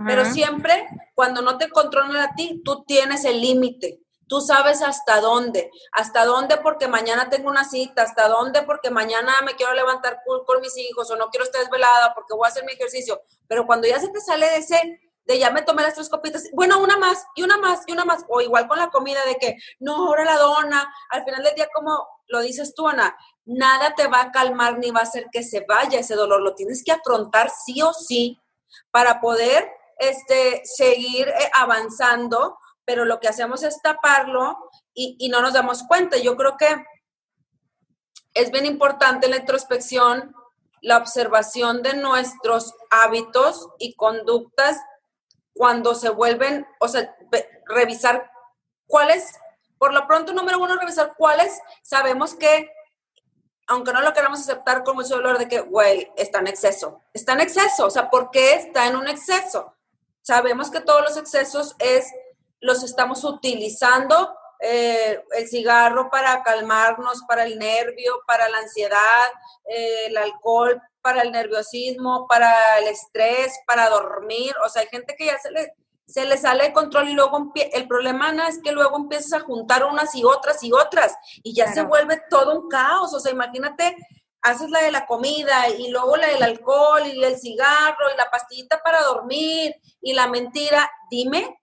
pero 0.07 0.25
siempre, 0.25 0.89
cuando 1.15 1.43
no 1.43 1.59
te 1.59 1.69
controlan 1.69 2.17
a 2.17 2.35
ti, 2.35 2.63
tú 2.65 2.85
tienes 2.85 3.25
el 3.25 3.41
límite. 3.41 4.01
Tú 4.27 4.41
sabes 4.41 4.81
hasta 4.81 5.21
dónde, 5.21 5.71
hasta 5.93 6.25
dónde 6.25 6.57
porque 6.57 6.89
mañana 6.89 7.29
tengo 7.29 7.51
una 7.51 7.65
cita, 7.65 8.03
hasta 8.03 8.29
dónde 8.29 8.63
porque 8.63 8.91
mañana 8.91 9.35
me 9.45 9.55
quiero 9.55 9.75
levantar 9.75 10.21
con 10.47 10.61
mis 10.63 10.75
hijos 10.79 11.11
o 11.11 11.17
no 11.17 11.29
quiero 11.29 11.45
estar 11.45 11.61
desvelada 11.61 12.15
porque 12.15 12.35
voy 12.35 12.47
a 12.47 12.49
hacer 12.49 12.65
mi 12.65 12.73
ejercicio. 12.73 13.21
Pero 13.47 13.67
cuando 13.67 13.87
ya 13.87 14.01
se 14.01 14.09
te 14.09 14.21
sale 14.21 14.49
de 14.49 14.57
ese, 14.57 15.01
de 15.27 15.39
ya 15.39 15.51
me 15.51 15.61
tomé 15.61 15.83
las 15.83 15.95
tres 15.95 16.09
copitas, 16.09 16.49
bueno, 16.55 16.81
una 16.81 16.97
más 16.97 17.27
y 17.35 17.43
una 17.43 17.59
más 17.59 17.83
y 17.87 17.93
una 17.93 18.07
más, 18.07 18.25
o 18.29 18.41
igual 18.41 18.69
con 18.69 18.79
la 18.79 18.89
comida 18.89 19.23
de 19.27 19.37
que, 19.37 19.57
no, 19.81 19.97
ahora 19.97 20.25
la 20.25 20.39
dona, 20.39 20.93
al 21.11 21.25
final 21.25 21.43
del 21.43 21.55
día, 21.55 21.69
como 21.75 22.09
lo 22.29 22.41
dices 22.41 22.75
tú, 22.75 22.89
Ana, 22.89 23.15
nada 23.45 23.95
te 23.95 24.07
va 24.07 24.23
a 24.23 24.33
calmar 24.33 24.79
ni 24.79 24.91
va 24.91 25.01
a 25.01 25.05
hacer 25.05 25.27
que 25.31 25.43
se 25.43 25.67
vaya 25.69 26.01
ese 26.01 26.15
dolor, 26.15 26.41
lo 26.41 26.55
tienes 26.55 26.83
que 26.83 26.93
afrontar 26.93 27.51
sí 27.51 27.83
o 27.83 27.93
sí 27.93 28.41
para 28.91 29.21
poder 29.21 29.71
este, 29.99 30.63
seguir 30.65 31.29
eh, 31.29 31.51
avanzando, 31.55 32.59
pero 32.85 33.05
lo 33.05 33.21
que 33.21 33.29
hacemos 33.29 33.63
es 33.63 33.81
taparlo 33.81 34.71
y, 34.95 35.29
no 35.31 35.41
nos 35.41 35.55
damos 35.55 35.83
cuenta. 35.85 36.19
Yo 36.19 36.37
creo 36.37 36.57
que 36.57 36.85
es 38.35 38.51
bien 38.51 38.67
importante 38.67 39.29
la 39.29 39.37
introspección, 39.37 40.35
la 40.81 40.99
observación 40.99 41.83
de 41.83 41.95
nuestros 41.95 42.75
hábitos 42.91 43.69
y 43.79 43.95
conductas 43.95 44.81
cuando 45.55 45.95
se 45.95 46.11
vuelven, 46.11 46.67
o 46.81 46.89
sea, 46.89 47.15
revisar 47.67 48.31
cuáles, 48.87 49.39
por 49.79 49.93
lo 49.93 50.07
pronto, 50.07 50.33
número 50.33 50.59
uno, 50.59 50.77
revisar 50.77 51.15
cuáles 51.17 51.61
sabemos 51.83 52.35
que, 52.35 52.71
aunque 53.69 53.93
no 53.93 54.01
lo 54.01 54.13
queramos 54.13 54.41
aceptar 54.41 54.83
con 54.83 54.97
mucho 54.97 55.17
dolor, 55.17 55.39
de 55.39 55.49
que, 55.49 55.61
güey, 55.61 56.11
está 56.17 56.41
en 56.41 56.49
exceso. 56.49 57.01
Está 57.13 57.35
en 57.35 57.41
exceso, 57.41 57.87
o 57.87 57.91
sea, 57.91 58.11
¿por 58.11 58.31
qué 58.31 58.55
está 58.55 58.87
en 58.87 58.97
un 58.97 59.09
exceso? 59.09 59.77
Sabemos 60.23 60.71
que 60.71 60.81
todos 60.81 61.03
los 61.03 61.17
excesos 61.17 61.75
es, 61.79 62.07
los 62.61 62.83
estamos 62.83 63.25
utilizando, 63.25 64.35
eh, 64.61 65.21
el 65.37 65.49
cigarro 65.49 66.09
para 66.09 66.43
calmarnos, 66.45 67.23
para 67.27 67.45
el 67.45 67.59
nervio, 67.59 68.23
para 68.27 68.49
la 68.49 68.59
ansiedad, 68.59 69.27
eh, 69.65 70.07
el 70.07 70.17
alcohol 70.17 70.81
para 71.03 71.23
el 71.23 71.33
nerviosismo, 71.33 72.27
para 72.29 72.79
el 72.79 72.87
estrés, 72.87 73.59
para 73.67 73.91
dormir. 73.91 74.55
O 74.65 74.69
sea, 74.69 74.83
hay 74.83 74.89
gente 74.89 75.15
que 75.19 75.27
ya 75.27 75.39
se 75.39 75.51
le, 75.51 75.75
se 76.07 76.25
le 76.25 76.39
sale 76.39 76.67
el 76.67 76.73
control 76.73 77.09
y 77.09 77.15
luego 77.15 77.53
el 77.55 77.89
problema 77.89 78.33
no 78.33 78.47
es 78.47 78.61
que 78.63 78.73
luego 78.73 78.97
empiezas 78.97 79.33
a 79.33 79.45
juntar 79.45 79.85
unas 79.85 80.15
y 80.15 80.25
otras 80.25 80.63
y 80.63 80.73
otras 80.73 81.17
y 81.43 81.55
ya 81.55 81.73
se 81.73 81.83
vuelve 81.83 82.23
todo 82.31 82.61
un 82.61 82.69
caos. 82.69 83.13
O 83.13 83.21
sea, 83.21 83.33
imagínate 83.33 83.97
haces 84.43 84.71
la 84.71 84.83
de 84.83 84.93
la 84.93 85.07
comida 85.07 85.69
y 85.69 85.91
luego 85.91 86.17
la 86.17 86.29
del 86.29 86.43
alcohol 86.43 87.03
y 87.07 87.23
el 87.23 87.39
cigarro 87.39 88.11
y 88.13 88.17
la 88.17 88.31
pastillita 88.31 88.81
para 88.83 89.03
dormir 89.03 89.75
y 90.01 90.13
la 90.13 90.27
mentira, 90.27 90.91
dime 91.11 91.59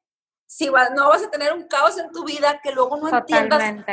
si 0.50 0.66
no 0.66 1.10
vas 1.10 1.24
a 1.24 1.30
tener 1.30 1.54
un 1.54 1.68
caos 1.68 2.00
en 2.00 2.12
tu 2.12 2.26
vida 2.26 2.60
que 2.64 2.72
luego 2.72 2.98
no 2.98 3.08
entiendas 3.08 3.86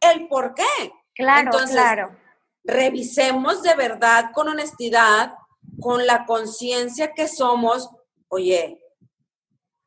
el 0.00 0.26
por 0.26 0.54
qué. 0.54 0.92
Claro, 1.14 1.50
Entonces, 1.52 1.70
claro. 1.70 2.16
Revisemos 2.64 3.62
de 3.62 3.74
verdad 3.74 4.32
con 4.34 4.48
honestidad, 4.48 5.34
con 5.80 6.06
la 6.06 6.26
conciencia 6.26 7.12
que 7.14 7.28
somos, 7.28 7.90
oye, 8.28 8.82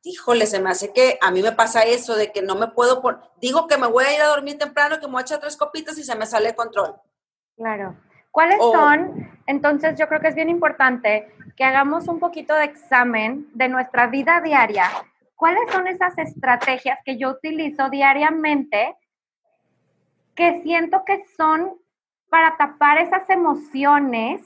híjole, 0.01 0.48
se 0.48 0.62
me 0.62 0.69
hace 0.69 0.93
que 0.93 1.17
a 1.22 1.29
mí 1.29 1.41
me 1.41 1.51
pasa 1.51 1.83
eso 1.83 2.15
de 2.15 2.31
que 2.31 2.41
no 2.41 2.55
me 2.55 2.69
puedo, 2.69 3.01
digo 3.41 3.67
que 3.67 3.77
me 3.77 3.88
voy 3.88 4.05
a 4.05 4.15
ir 4.15 4.22
a 4.22 4.27
dormir 4.27 4.57
temprano, 4.57 5.00
que 5.00 5.07
me 5.07 5.13
voy 5.13 5.22
a 5.22 5.24
echar 5.24 5.41
tres 5.41 5.57
copitas 5.57 5.98
y 5.98 6.05
se 6.05 6.15
me 6.15 6.25
sale 6.25 6.50
el 6.50 6.55
control. 6.55 6.95
Claro. 7.57 7.98
¿Cuáles 8.33 8.57
son? 8.57 9.29
Entonces 9.45 9.95
yo 9.95 10.07
creo 10.07 10.19
que 10.19 10.29
es 10.29 10.35
bien 10.35 10.49
importante 10.49 11.31
que 11.55 11.63
hagamos 11.63 12.07
un 12.07 12.19
poquito 12.19 12.55
de 12.55 12.63
examen 12.63 13.47
de 13.53 13.69
nuestra 13.69 14.07
vida 14.07 14.41
diaria. 14.41 14.89
¿Cuáles 15.35 15.71
son 15.71 15.85
esas 15.85 16.17
estrategias 16.17 16.97
que 17.05 17.15
yo 17.17 17.29
utilizo 17.29 17.91
diariamente 17.91 18.95
que 20.33 20.63
siento 20.63 21.05
que 21.05 21.23
son 21.37 21.75
para 22.31 22.57
tapar 22.57 22.97
esas 22.97 23.29
emociones 23.29 24.41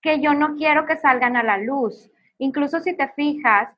que 0.00 0.20
yo 0.20 0.32
no 0.32 0.54
quiero 0.54 0.86
que 0.86 0.96
salgan 0.96 1.34
a 1.34 1.42
la 1.42 1.58
luz? 1.58 2.08
Incluso 2.38 2.78
si 2.78 2.96
te 2.96 3.08
fijas, 3.08 3.68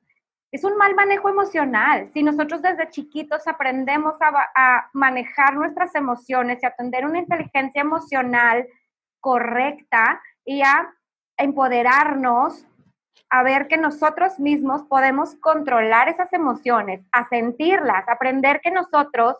es 0.51 0.63
un 0.63 0.77
mal 0.77 0.93
manejo 0.93 1.29
emocional. 1.29 2.11
Si 2.13 2.21
nosotros 2.21 2.61
desde 2.61 2.91
chiquitos 2.91 3.47
aprendemos 3.47 4.13
a, 4.21 4.51
a 4.53 4.89
manejar 4.93 5.55
nuestras 5.55 5.95
emociones 5.95 6.61
y 6.61 6.67
a 6.67 6.75
tener 6.75 7.07
una 7.07 7.17
inteligencia 7.17 7.81
emocional, 7.81 8.67
correcta 9.21 10.21
y 10.43 10.61
a 10.61 10.93
empoderarnos 11.37 12.65
a 13.29 13.43
ver 13.43 13.67
que 13.67 13.77
nosotros 13.77 14.39
mismos 14.39 14.83
podemos 14.83 15.35
controlar 15.35 16.09
esas 16.09 16.31
emociones, 16.33 17.01
a 17.13 17.27
sentirlas, 17.29 18.07
aprender 18.09 18.59
que 18.59 18.71
nosotros 18.71 19.37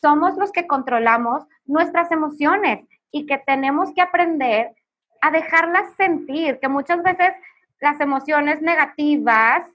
somos 0.00 0.36
los 0.36 0.50
que 0.50 0.66
controlamos 0.66 1.44
nuestras 1.66 2.10
emociones 2.10 2.86
y 3.10 3.26
que 3.26 3.38
tenemos 3.38 3.92
que 3.94 4.00
aprender 4.00 4.74
a 5.20 5.30
dejarlas 5.30 5.94
sentir, 5.96 6.58
que 6.58 6.68
muchas 6.68 7.02
veces 7.02 7.32
las 7.80 8.00
emociones 8.00 8.62
negativas, 8.62 9.66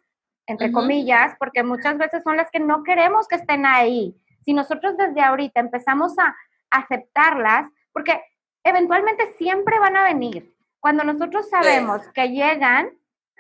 entre 0.48 0.72
comillas, 0.72 1.36
porque 1.38 1.64
muchas 1.64 1.98
veces 1.98 2.24
son 2.24 2.38
las 2.38 2.50
que 2.50 2.60
no 2.60 2.84
queremos 2.84 3.28
que 3.28 3.36
estén 3.36 3.68
ahí. 3.68 4.16
Si 4.46 4.54
nosotros 4.54 4.98
desde 4.98 5.22
ahorita 5.22 5.60
empezamos 5.60 6.18
a 6.18 6.36
aceptarlas, 6.72 7.70
porque 7.94 8.20
eventualmente 8.64 9.34
siempre 9.38 9.80
van 9.80 9.98
a 9.98 10.04
venir. 10.04 10.54
Cuando 10.80 11.04
nosotros 11.04 11.50
sabemos 11.50 12.08
que 12.14 12.30
llegan, 12.30 12.92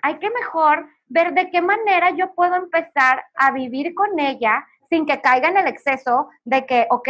hay 0.01 0.19
que 0.19 0.29
mejor 0.29 0.87
ver 1.07 1.33
de 1.33 1.49
qué 1.49 1.61
manera 1.61 2.11
yo 2.11 2.33
puedo 2.33 2.55
empezar 2.55 3.23
a 3.35 3.51
vivir 3.51 3.93
con 3.93 4.19
ella 4.19 4.65
sin 4.89 5.05
que 5.05 5.21
caiga 5.21 5.49
en 5.49 5.57
el 5.57 5.67
exceso 5.67 6.29
de 6.43 6.65
que, 6.65 6.87
ok, 6.89 7.09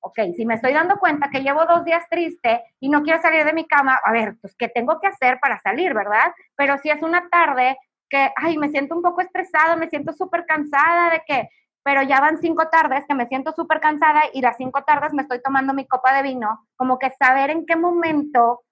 ok, 0.00 0.18
si 0.36 0.44
me 0.44 0.54
estoy 0.54 0.72
dando 0.72 0.98
cuenta 0.98 1.30
que 1.30 1.42
llevo 1.42 1.64
dos 1.64 1.84
días 1.84 2.04
triste 2.10 2.62
y 2.80 2.88
no 2.88 3.02
quiero 3.02 3.22
salir 3.22 3.44
de 3.44 3.52
mi 3.52 3.66
cama, 3.66 3.98
a 4.04 4.12
ver, 4.12 4.36
pues, 4.40 4.54
¿qué 4.56 4.68
tengo 4.68 4.98
que 5.00 5.06
hacer 5.06 5.38
para 5.40 5.60
salir, 5.60 5.94
verdad? 5.94 6.32
Pero 6.56 6.76
si 6.78 6.90
es 6.90 7.00
una 7.02 7.28
tarde 7.28 7.78
que, 8.10 8.32
ay, 8.36 8.58
me 8.58 8.68
siento 8.68 8.96
un 8.96 9.02
poco 9.02 9.20
estresada, 9.20 9.76
me 9.76 9.88
siento 9.88 10.12
súper 10.12 10.44
cansada 10.44 11.10
de 11.10 11.22
que 11.26 11.48
pero 11.82 12.02
ya 12.02 12.20
van 12.20 12.38
cinco 12.38 12.68
tardes 12.68 13.04
que 13.08 13.14
me 13.14 13.26
siento 13.26 13.52
súper 13.52 13.80
cansada 13.80 14.22
y 14.32 14.40
las 14.40 14.56
cinco 14.56 14.84
tardes 14.84 15.12
me 15.12 15.22
estoy 15.22 15.42
tomando 15.42 15.74
mi 15.74 15.86
copa 15.86 16.14
de 16.14 16.22
vino, 16.22 16.66
como 16.76 16.98
que 16.98 17.10
saber 17.18 17.50
en 17.50 17.66
qué 17.66 17.76
momento 17.76 18.62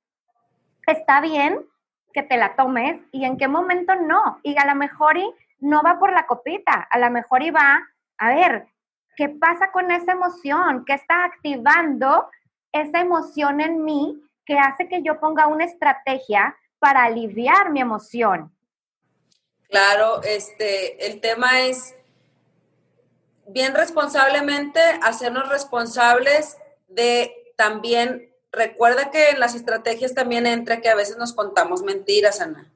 está 0.86 1.20
bien 1.20 1.66
que 2.12 2.22
te 2.22 2.36
la 2.36 2.56
tomes 2.56 3.00
y 3.12 3.24
en 3.24 3.36
qué 3.36 3.48
momento 3.48 3.94
no. 3.94 4.40
Y 4.42 4.56
a 4.58 4.66
lo 4.66 4.74
mejor 4.74 5.16
y 5.16 5.32
no 5.60 5.82
va 5.82 5.98
por 5.98 6.12
la 6.12 6.26
copita, 6.26 6.88
a 6.90 6.98
lo 6.98 7.10
mejor 7.10 7.42
y 7.42 7.50
va, 7.50 7.80
a 8.18 8.28
ver, 8.34 8.66
¿qué 9.16 9.28
pasa 9.28 9.70
con 9.70 9.90
esa 9.90 10.12
emoción? 10.12 10.84
¿Qué 10.84 10.94
está 10.94 11.24
activando 11.24 12.28
esa 12.72 13.00
emoción 13.00 13.60
en 13.60 13.84
mí 13.84 14.20
que 14.44 14.58
hace 14.58 14.88
que 14.88 15.02
yo 15.02 15.20
ponga 15.20 15.46
una 15.46 15.64
estrategia 15.64 16.56
para 16.78 17.04
aliviar 17.04 17.70
mi 17.70 17.80
emoción? 17.80 18.52
Claro, 19.68 20.22
este, 20.22 21.06
el 21.06 21.20
tema 21.20 21.60
es 21.60 21.94
bien 23.52 23.74
responsablemente 23.74 24.80
hacernos 25.02 25.48
responsables 25.48 26.56
de 26.88 27.34
también, 27.56 28.34
recuerda 28.52 29.10
que 29.10 29.30
en 29.30 29.40
las 29.40 29.54
estrategias 29.54 30.14
también 30.14 30.46
entra 30.46 30.80
que 30.80 30.88
a 30.88 30.94
veces 30.94 31.16
nos 31.16 31.32
contamos 31.32 31.82
mentiras, 31.82 32.40
Ana. 32.40 32.72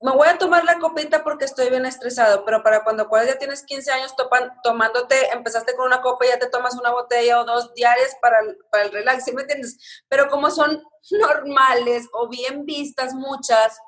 Me 0.00 0.10
voy 0.10 0.26
a 0.26 0.36
tomar 0.36 0.64
la 0.64 0.80
copita 0.80 1.22
porque 1.22 1.44
estoy 1.44 1.70
bien 1.70 1.86
estresado, 1.86 2.44
pero 2.44 2.64
para 2.64 2.82
cuando 2.82 3.08
ya 3.24 3.38
tienes 3.38 3.62
15 3.62 3.92
años 3.92 4.16
tomándote, 4.64 5.14
empezaste 5.32 5.76
con 5.76 5.86
una 5.86 6.02
copa 6.02 6.26
y 6.26 6.30
ya 6.30 6.40
te 6.40 6.48
tomas 6.48 6.74
una 6.74 6.90
botella 6.90 7.40
o 7.40 7.44
dos 7.44 7.72
diarias 7.72 8.16
para, 8.20 8.38
para 8.72 8.82
el 8.82 8.90
relax, 8.90 9.24
¿sí 9.24 9.32
me 9.32 9.42
entiendes? 9.42 10.02
Pero 10.08 10.28
como 10.28 10.50
son 10.50 10.82
normales 11.10 12.08
o 12.12 12.28
bien 12.28 12.66
vistas 12.66 13.14
muchas, 13.14 13.78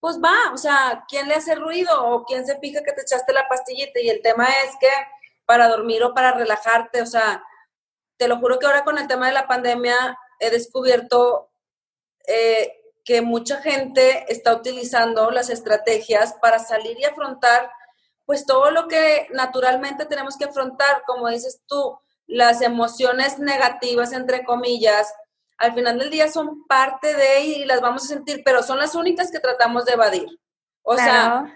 pues 0.00 0.18
va, 0.18 0.52
o 0.52 0.56
sea, 0.56 1.04
¿quién 1.08 1.28
le 1.28 1.34
hace 1.34 1.54
ruido 1.54 2.06
o 2.06 2.24
quién 2.24 2.46
se 2.46 2.58
fija 2.58 2.82
que 2.82 2.92
te 2.92 3.02
echaste 3.02 3.32
la 3.32 3.46
pastillita? 3.48 4.00
Y 4.00 4.08
el 4.08 4.22
tema 4.22 4.48
es 4.64 4.74
que 4.80 4.88
para 5.44 5.68
dormir 5.68 6.02
o 6.02 6.14
para 6.14 6.32
relajarte, 6.32 7.02
o 7.02 7.06
sea, 7.06 7.44
te 8.16 8.28
lo 8.28 8.38
juro 8.38 8.58
que 8.58 8.66
ahora 8.66 8.84
con 8.84 8.98
el 8.98 9.06
tema 9.06 9.26
de 9.26 9.34
la 9.34 9.46
pandemia 9.46 10.18
he 10.38 10.50
descubierto 10.50 11.50
eh, 12.26 12.80
que 13.04 13.22
mucha 13.22 13.60
gente 13.60 14.32
está 14.32 14.54
utilizando 14.54 15.30
las 15.30 15.50
estrategias 15.50 16.34
para 16.40 16.58
salir 16.58 16.98
y 16.98 17.04
afrontar 17.04 17.70
pues 18.24 18.46
todo 18.46 18.70
lo 18.70 18.86
que 18.86 19.26
naturalmente 19.32 20.06
tenemos 20.06 20.36
que 20.36 20.44
afrontar, 20.44 21.02
como 21.04 21.28
dices 21.28 21.62
tú, 21.66 21.98
las 22.28 22.62
emociones 22.62 23.40
negativas, 23.40 24.12
entre 24.12 24.44
comillas, 24.44 25.12
al 25.60 25.74
final 25.74 25.98
del 25.98 26.10
día 26.10 26.26
son 26.26 26.66
parte 26.66 27.14
de 27.14 27.40
y 27.42 27.64
las 27.66 27.82
vamos 27.82 28.04
a 28.04 28.08
sentir, 28.08 28.42
pero 28.44 28.62
son 28.62 28.78
las 28.78 28.94
únicas 28.94 29.30
que 29.30 29.40
tratamos 29.40 29.84
de 29.84 29.92
evadir. 29.92 30.26
O 30.82 30.96
sea, 30.96 31.54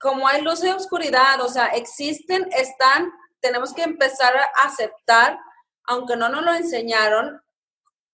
como 0.00 0.26
hay 0.26 0.42
luz 0.42 0.62
y 0.64 0.68
oscuridad, 0.68 1.40
o 1.40 1.48
sea, 1.48 1.66
existen, 1.66 2.48
están, 2.50 3.12
tenemos 3.40 3.72
que 3.72 3.84
empezar 3.84 4.36
a 4.36 4.66
aceptar, 4.66 5.38
aunque 5.84 6.16
no 6.16 6.28
nos 6.28 6.44
lo 6.44 6.52
enseñaron, 6.52 7.40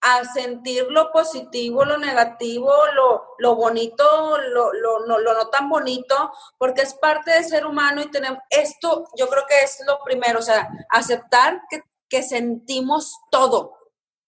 a 0.02 0.22
sentir 0.26 0.84
lo 0.90 1.10
positivo, 1.10 1.86
lo 1.86 1.96
negativo, 1.96 2.70
lo, 2.94 3.24
lo 3.38 3.54
bonito, 3.54 4.38
lo, 4.38 4.70
lo, 4.74 5.06
no, 5.06 5.18
lo 5.18 5.32
no 5.32 5.48
tan 5.48 5.70
bonito, 5.70 6.30
porque 6.58 6.82
es 6.82 6.92
parte 6.92 7.30
del 7.30 7.44
ser 7.46 7.64
humano 7.64 8.02
y 8.02 8.10
tenemos, 8.10 8.40
esto 8.50 9.08
yo 9.16 9.26
creo 9.30 9.46
que 9.48 9.62
es 9.62 9.82
lo 9.86 9.98
primero, 10.04 10.40
o 10.40 10.42
sea, 10.42 10.68
aceptar 10.90 11.62
que, 11.70 11.82
que 12.10 12.22
sentimos 12.22 13.18
todo, 13.30 13.73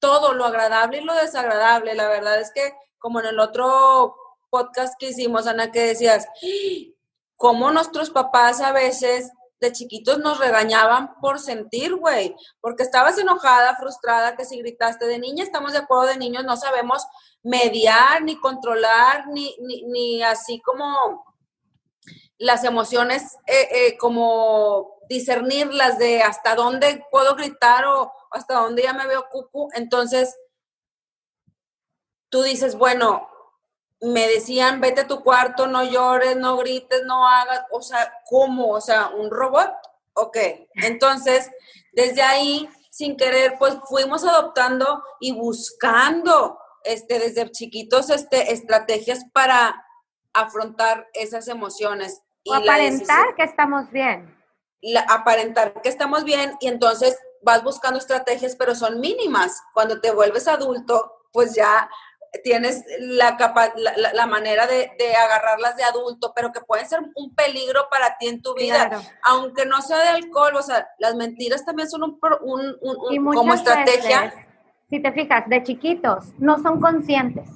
todo, 0.06 0.34
lo 0.34 0.44
agradable 0.44 0.98
y 0.98 1.04
lo 1.04 1.14
desagradable. 1.14 1.96
La 1.96 2.08
verdad 2.08 2.40
es 2.40 2.52
que, 2.52 2.72
como 2.96 3.18
en 3.18 3.26
el 3.26 3.40
otro 3.40 4.14
podcast 4.50 4.94
que 5.00 5.08
hicimos, 5.08 5.48
Ana, 5.48 5.72
que 5.72 5.80
decías, 5.80 6.28
cómo 7.34 7.72
nuestros 7.72 8.10
papás 8.10 8.60
a 8.60 8.70
veces 8.70 9.32
de 9.60 9.72
chiquitos 9.72 10.18
nos 10.18 10.38
regañaban 10.38 11.16
por 11.20 11.40
sentir, 11.40 11.96
güey, 11.96 12.36
porque 12.60 12.84
estabas 12.84 13.18
enojada, 13.18 13.74
frustrada, 13.74 14.36
que 14.36 14.44
si 14.44 14.58
gritaste 14.58 15.06
de 15.06 15.18
niña, 15.18 15.42
estamos 15.42 15.72
de 15.72 15.78
acuerdo 15.78 16.06
de 16.06 16.18
niños, 16.18 16.44
no 16.44 16.56
sabemos 16.56 17.04
mediar, 17.42 18.22
ni 18.22 18.38
controlar, 18.38 19.26
ni, 19.26 19.56
ni, 19.88 20.22
así 20.22 20.60
como 20.60 21.24
las 22.38 22.64
emociones, 22.64 23.36
eh, 23.46 23.68
eh, 23.70 23.98
como 23.98 24.98
discernirlas 25.08 25.98
de 25.98 26.22
hasta 26.22 26.54
dónde 26.54 27.04
puedo 27.10 27.34
gritar 27.34 27.84
o, 27.86 28.12
hasta 28.30 28.54
donde 28.54 28.82
ya 28.82 28.92
me 28.92 29.06
veo 29.06 29.28
cucu. 29.30 29.68
Entonces, 29.74 30.36
tú 32.28 32.42
dices, 32.42 32.76
bueno, 32.76 33.28
me 34.00 34.28
decían, 34.28 34.80
vete 34.80 35.02
a 35.02 35.06
tu 35.06 35.22
cuarto, 35.22 35.66
no 35.66 35.82
llores, 35.84 36.36
no 36.36 36.56
grites, 36.58 37.04
no 37.04 37.26
hagas, 37.26 37.62
o 37.70 37.80
sea, 37.80 38.12
¿cómo? 38.28 38.70
O 38.72 38.80
sea, 38.80 39.08
¿un 39.08 39.30
robot? 39.30 39.72
Ok, 40.14 40.36
entonces, 40.74 41.50
desde 41.92 42.22
ahí, 42.22 42.68
sin 42.90 43.16
querer, 43.16 43.56
pues 43.58 43.76
fuimos 43.88 44.24
adoptando 44.24 45.02
y 45.20 45.32
buscando, 45.32 46.58
este, 46.84 47.18
desde 47.18 47.50
chiquitos, 47.50 48.10
este, 48.10 48.52
estrategias 48.52 49.24
para 49.32 49.86
afrontar 50.32 51.08
esas 51.14 51.48
emociones. 51.48 52.22
Y 52.46 52.54
aparentar 52.54 53.34
que 53.34 53.42
estamos 53.42 53.90
bien. 53.90 54.34
aparentar 55.08 55.82
que 55.82 55.88
estamos 55.88 56.24
bien 56.24 56.52
y 56.60 56.68
entonces 56.68 57.18
vas 57.42 57.62
buscando 57.64 57.98
estrategias, 57.98 58.54
pero 58.56 58.74
son 58.74 59.00
mínimas. 59.00 59.62
Cuando 59.74 60.00
te 60.00 60.12
vuelves 60.12 60.46
adulto, 60.46 61.12
pues 61.32 61.54
ya 61.54 61.88
tienes 62.42 62.84
la, 62.98 63.36
la, 64.12 64.26
manera 64.26 64.66
de, 64.66 64.90
agarrarlas 65.16 65.76
de 65.76 65.84
adulto, 65.84 66.32
pero 66.34 66.52
que 66.52 66.60
pueden 66.60 66.88
ser 66.88 67.00
un 67.14 67.34
peligro 67.34 67.88
para 67.90 68.16
ti 68.18 68.28
en 68.28 68.42
tu 68.42 68.54
vida, 68.54 69.00
aunque 69.22 69.66
no 69.66 69.80
sea 69.80 69.98
de 69.98 70.08
alcohol, 70.08 70.56
o 70.56 70.62
sea, 70.62 70.88
las 70.98 71.14
mentiras 71.14 71.64
también 71.64 71.88
son 71.88 72.02
un, 72.02 72.18
un, 72.80 73.34
como 73.34 73.54
estrategia. 73.54 74.32
si 74.88 75.00
te 75.00 75.12
fijas, 75.12 75.48
de 75.48 75.62
chiquitos 75.62 76.32
no 76.38 76.58
son 76.62 76.80
conscientes, 76.80 77.48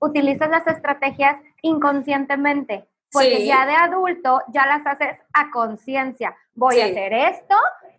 utilizas 0.00 0.50
las 0.50 0.66
estrategias 0.66 1.40
inconscientemente, 1.62 2.88
porque 3.10 3.46
ya 3.46 3.66
de 3.66 3.74
adulto 3.74 4.42
ya 4.48 4.66
las 4.66 4.86
haces 4.86 5.18
a 5.32 5.50
conciencia. 5.50 6.36
Voy 6.54 6.80
a 6.80 6.86
hacer 6.86 7.12
esto 7.12 7.54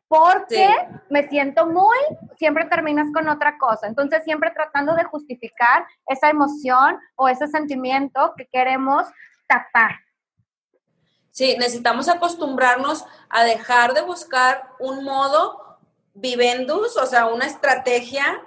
porque 0.07 0.67
me 1.09 1.27
siento 1.29 1.67
muy, 1.67 1.97
siempre 2.37 2.65
terminas 2.65 3.07
con 3.13 3.29
otra 3.29 3.57
cosa. 3.59 3.87
Entonces, 3.87 4.23
siempre 4.23 4.51
tratando 4.51 4.95
de 4.95 5.03
justificar 5.03 5.85
esa 6.07 6.29
emoción 6.29 6.99
o 7.15 7.29
ese 7.29 7.47
sentimiento 7.47 8.33
que 8.35 8.47
queremos 8.47 9.05
tapar. 9.47 9.99
Sí, 11.31 11.55
necesitamos 11.59 12.09
acostumbrarnos 12.09 13.05
a 13.29 13.43
dejar 13.43 13.93
de 13.93 14.01
buscar 14.01 14.73
un 14.79 15.03
modo 15.03 15.77
vivendus, 16.15 16.97
o 16.97 17.05
sea, 17.05 17.27
una 17.27 17.45
estrategia 17.45 18.41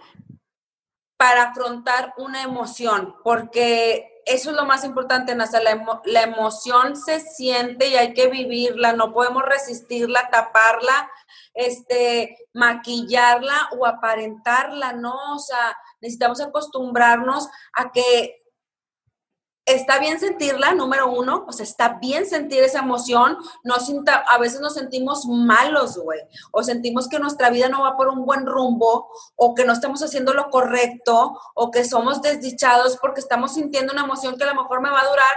para 1.16 1.44
afrontar 1.44 2.12
una 2.16 2.42
emoción, 2.42 3.14
porque 3.22 4.11
eso 4.26 4.50
es 4.50 4.56
lo 4.56 4.64
más 4.64 4.84
importante, 4.84 5.34
Nasa, 5.34 5.60
la, 5.60 5.84
la 6.04 6.22
emoción 6.22 6.96
se 6.96 7.20
siente 7.20 7.88
y 7.88 7.96
hay 7.96 8.14
que 8.14 8.28
vivirla, 8.28 8.92
no 8.92 9.12
podemos 9.12 9.42
resistirla, 9.42 10.28
taparla, 10.30 11.10
este, 11.54 12.36
maquillarla 12.52 13.70
o 13.78 13.86
aparentarla, 13.86 14.92
¿no? 14.92 15.34
O 15.34 15.38
sea, 15.38 15.76
necesitamos 16.00 16.40
acostumbrarnos 16.40 17.48
a 17.74 17.90
que 17.90 18.41
está 19.64 19.98
bien 19.98 20.18
sentirla, 20.18 20.74
número 20.74 21.10
uno, 21.10 21.44
o 21.46 21.52
sea, 21.52 21.64
está 21.64 21.98
bien 22.00 22.26
sentir 22.26 22.62
esa 22.62 22.80
emoción, 22.80 23.38
no 23.62 23.76
a 24.26 24.38
veces 24.38 24.60
nos 24.60 24.74
sentimos 24.74 25.26
malos, 25.26 25.96
güey, 25.98 26.20
o 26.50 26.62
sentimos 26.62 27.08
que 27.08 27.18
nuestra 27.18 27.50
vida 27.50 27.68
no 27.68 27.82
va 27.82 27.96
por 27.96 28.08
un 28.08 28.24
buen 28.24 28.46
rumbo, 28.46 29.10
o 29.36 29.54
que 29.54 29.64
no 29.64 29.72
estamos 29.72 30.02
haciendo 30.02 30.34
lo 30.34 30.50
correcto, 30.50 31.38
o 31.54 31.70
que 31.70 31.84
somos 31.84 32.22
desdichados 32.22 32.96
porque 32.96 33.20
estamos 33.20 33.54
sintiendo 33.54 33.92
una 33.92 34.04
emoción 34.04 34.36
que 34.36 34.44
a 34.44 34.52
lo 34.52 34.62
mejor 34.62 34.80
me 34.80 34.90
va 34.90 35.00
a 35.00 35.08
durar 35.08 35.36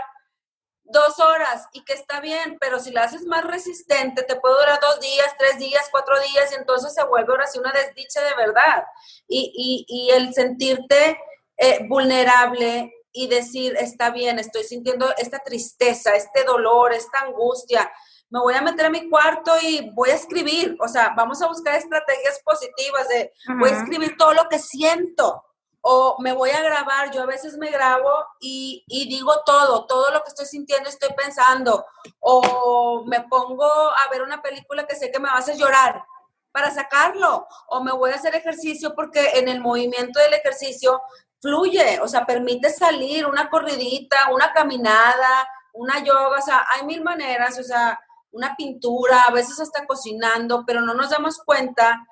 dos 0.88 1.20
horas 1.20 1.68
y 1.74 1.84
que 1.84 1.94
está 1.94 2.20
bien, 2.20 2.58
pero 2.60 2.80
si 2.80 2.92
la 2.92 3.04
haces 3.04 3.26
más 3.26 3.44
resistente, 3.44 4.24
te 4.24 4.36
puede 4.36 4.56
durar 4.56 4.80
dos 4.80 5.00
días, 5.00 5.36
tres 5.38 5.58
días, 5.58 5.88
cuatro 5.92 6.16
días, 6.20 6.52
y 6.52 6.56
entonces 6.56 6.94
se 6.94 7.04
vuelve 7.06 7.32
ahora 7.32 7.48
sí 7.48 7.60
una 7.60 7.72
desdicha 7.72 8.22
de 8.22 8.36
verdad. 8.36 8.86
Y, 9.28 9.52
y, 9.56 9.86
y 9.88 10.12
el 10.12 10.34
sentirte 10.34 11.20
eh, 11.58 11.86
vulnerable 11.88 12.92
y 13.16 13.28
decir, 13.28 13.76
está 13.80 14.12
bien, 14.12 14.38
estoy 14.38 14.64
sintiendo 14.64 15.08
esta 15.18 15.40
tristeza, 15.40 16.12
este 16.12 16.44
dolor, 16.44 16.94
esta 16.94 17.22
angustia, 17.22 17.90
me 18.30 18.40
voy 18.40 18.54
a 18.54 18.62
meter 18.62 18.88
a 18.88 18.90
mi 18.90 19.10
cuarto 19.10 19.54
y 19.62 19.90
voy 19.92 20.10
a 20.10 20.16
escribir, 20.16 20.76
o 20.82 20.88
sea, 20.88 21.14
vamos 21.16 21.42
a 21.42 21.48
buscar 21.48 21.76
estrategias 21.76 22.42
positivas 22.44 23.08
de, 23.08 23.32
voy 23.58 23.70
a 23.70 23.78
escribir 23.78 24.18
todo 24.18 24.34
lo 24.34 24.50
que 24.50 24.60
siento, 24.60 25.44
o 25.80 26.18
me 26.20 26.34
voy 26.34 26.50
a 26.50 26.62
grabar, 26.62 27.12
yo 27.12 27.22
a 27.22 27.28
veces 27.28 27.58
me 27.58 27.70
grabo 27.70 28.10
y, 28.40 28.84
digo 28.90 29.32
todo, 29.46 29.86
todo 29.86 30.12
lo 30.12 30.24
que 30.24 30.30
estoy 30.30 30.48
sintiendo, 30.48 30.90
estoy 30.90 31.14
pensando, 31.16 31.86
o 32.20 33.06
me 33.06 33.22
pongo 33.22 33.66
a 33.66 34.10
ver 34.12 34.24
una 34.24 34.42
película 34.42 34.86
que 34.86 34.96
sé 34.96 35.12
que 35.12 35.20
me 35.20 35.30
va 35.30 35.36
a 35.36 35.40
hacer 35.40 35.58
llorar 35.58 36.04
para 36.52 36.72
sacarlo, 36.72 37.48
o 37.68 37.84
me 37.84 37.92
voy 37.92 38.12
a 38.12 38.16
hacer 38.16 38.34
ejercicio 38.36 38.96
porque 38.96 39.32
en 39.36 39.48
el 39.48 39.62
movimiento 39.62 40.20
del 40.20 40.34
ejercicio 40.34 41.02
fluye, 41.42 42.00
o 42.02 42.08
sea, 42.08 42.26
permite 42.26 42.70
salir 42.70 43.26
una 43.26 43.50
corridita, 43.50 44.32
una 44.34 44.52
caminada, 44.54 45.48
una 45.74 46.04
yoga, 46.04 46.38
o 46.38 46.42
sea, 46.42 46.66
hay 46.74 46.86
mil 46.86 47.04
maneras, 47.04 47.60
o 47.60 47.64
sea, 47.64 48.00
una 48.32 48.56
pintura, 48.56 49.22
a 49.28 49.32
veces 49.32 49.60
hasta 49.60 49.86
cocinando, 49.86 50.64
pero 50.66 50.82
no 50.82 50.94
nos 50.94 51.10
damos 51.10 51.38
cuenta 51.44 52.06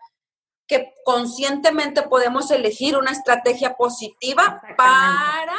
que 0.67 0.93
conscientemente 1.03 2.03
podemos 2.03 2.49
elegir 2.51 2.97
una 2.97 3.11
estrategia 3.11 3.75
positiva 3.75 4.61
para 4.77 5.53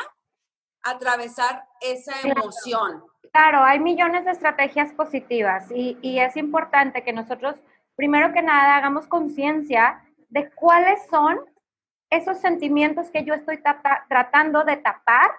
atravesar 0.83 1.65
esa 1.81 2.15
emoción. 2.23 3.05
Claro, 3.33 3.65
hay 3.65 3.81
millones 3.81 4.25
de 4.25 4.31
estrategias 4.31 4.93
positivas 4.93 5.71
y, 5.71 5.99
y 6.01 6.21
es 6.21 6.37
importante 6.37 7.03
que 7.03 7.13
nosotros, 7.13 7.57
primero 7.97 8.33
que 8.33 8.43
nada, 8.43 8.77
hagamos 8.77 9.07
conciencia 9.07 10.03
de 10.29 10.51
cuáles 10.53 11.01
son 11.11 11.39
esos 12.17 12.39
sentimientos 12.41 13.11
que 13.11 13.25
yo 13.25 13.35
estoy 13.35 13.61
tratando 14.09 14.65
de 14.65 14.77
tapar 14.77 15.31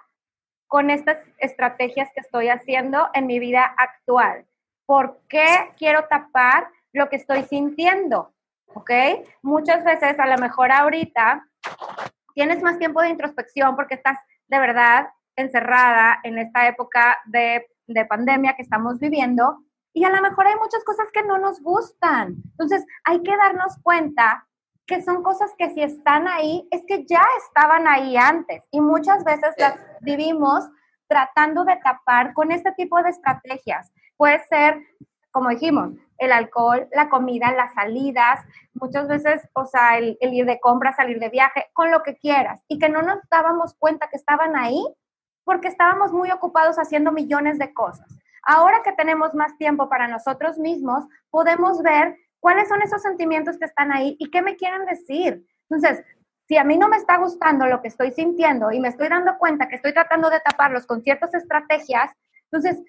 con 0.66 0.90
estas 0.90 1.18
estrategias 1.38 2.10
que 2.14 2.20
estoy 2.20 2.48
haciendo 2.48 3.08
en 3.14 3.26
mi 3.26 3.38
vida 3.38 3.64
actual. 3.76 4.46
¿Por 4.84 5.20
qué 5.28 5.72
quiero 5.76 6.06
tapar 6.08 6.68
lo 6.92 7.08
que 7.08 7.16
estoy 7.16 7.42
sintiendo? 7.44 8.32
¿Ok? 8.66 8.90
Muchas 9.42 9.84
veces, 9.84 10.18
a 10.18 10.26
lo 10.26 10.38
mejor 10.38 10.72
ahorita, 10.72 11.46
tienes 12.34 12.62
más 12.62 12.78
tiempo 12.78 13.00
de 13.00 13.10
introspección 13.10 13.76
porque 13.76 13.94
estás 13.94 14.18
de 14.48 14.58
verdad 14.58 15.08
encerrada 15.36 16.20
en 16.22 16.38
esta 16.38 16.66
época 16.66 17.18
de 17.26 17.66
de 17.86 18.04
pandemia 18.04 18.54
que 18.54 18.62
estamos 18.62 18.98
viviendo 18.98 19.62
y 19.92 20.04
a 20.04 20.10
lo 20.10 20.20
mejor 20.20 20.46
hay 20.46 20.56
muchas 20.56 20.84
cosas 20.84 21.06
que 21.12 21.22
no 21.22 21.38
nos 21.38 21.60
gustan. 21.62 22.36
Entonces, 22.50 22.84
hay 23.04 23.22
que 23.22 23.36
darnos 23.36 23.78
cuenta 23.82 24.46
que 24.86 25.02
son 25.02 25.22
cosas 25.22 25.52
que 25.58 25.70
si 25.70 25.82
están 25.82 26.28
ahí, 26.28 26.66
es 26.70 26.82
que 26.86 27.04
ya 27.04 27.24
estaban 27.46 27.88
ahí 27.88 28.16
antes 28.16 28.62
y 28.70 28.80
muchas 28.80 29.24
veces 29.24 29.54
las 29.58 29.78
vivimos 30.00 30.68
tratando 31.08 31.64
de 31.64 31.76
tapar 31.76 32.34
con 32.34 32.52
este 32.52 32.72
tipo 32.72 33.02
de 33.02 33.10
estrategias. 33.10 33.92
Puede 34.16 34.42
ser, 34.44 34.80
como 35.30 35.50
dijimos, 35.50 35.90
el 36.18 36.32
alcohol, 36.32 36.88
la 36.92 37.08
comida, 37.08 37.52
las 37.52 37.74
salidas, 37.74 38.40
muchas 38.74 39.06
veces, 39.08 39.46
o 39.52 39.66
sea, 39.66 39.98
el, 39.98 40.16
el 40.20 40.34
ir 40.34 40.46
de 40.46 40.60
compra, 40.60 40.94
salir 40.94 41.18
de 41.18 41.28
viaje, 41.28 41.66
con 41.72 41.90
lo 41.90 42.02
que 42.02 42.16
quieras, 42.16 42.62
y 42.68 42.78
que 42.78 42.88
no 42.88 43.02
nos 43.02 43.18
dábamos 43.30 43.74
cuenta 43.78 44.08
que 44.08 44.16
estaban 44.16 44.56
ahí 44.56 44.82
porque 45.44 45.68
estábamos 45.68 46.12
muy 46.12 46.30
ocupados 46.30 46.76
haciendo 46.76 47.12
millones 47.12 47.58
de 47.58 47.72
cosas. 47.72 48.06
Ahora 48.42 48.82
que 48.84 48.92
tenemos 48.92 49.34
más 49.34 49.56
tiempo 49.58 49.88
para 49.88 50.08
nosotros 50.08 50.58
mismos, 50.58 51.04
podemos 51.30 51.82
ver 51.82 52.16
cuáles 52.40 52.68
son 52.68 52.82
esos 52.82 53.02
sentimientos 53.02 53.58
que 53.58 53.64
están 53.64 53.92
ahí 53.92 54.16
y 54.18 54.30
qué 54.30 54.42
me 54.42 54.56
quieren 54.56 54.86
decir. 54.86 55.44
Entonces, 55.68 56.04
si 56.46 56.56
a 56.56 56.64
mí 56.64 56.78
no 56.78 56.88
me 56.88 56.96
está 56.96 57.16
gustando 57.16 57.66
lo 57.66 57.82
que 57.82 57.88
estoy 57.88 58.12
sintiendo 58.12 58.70
y 58.70 58.80
me 58.80 58.88
estoy 58.88 59.08
dando 59.08 59.36
cuenta 59.38 59.68
que 59.68 59.76
estoy 59.76 59.92
tratando 59.92 60.30
de 60.30 60.40
taparlos 60.40 60.86
con 60.86 61.02
ciertas 61.02 61.34
estrategias, 61.34 62.12
entonces, 62.50 62.82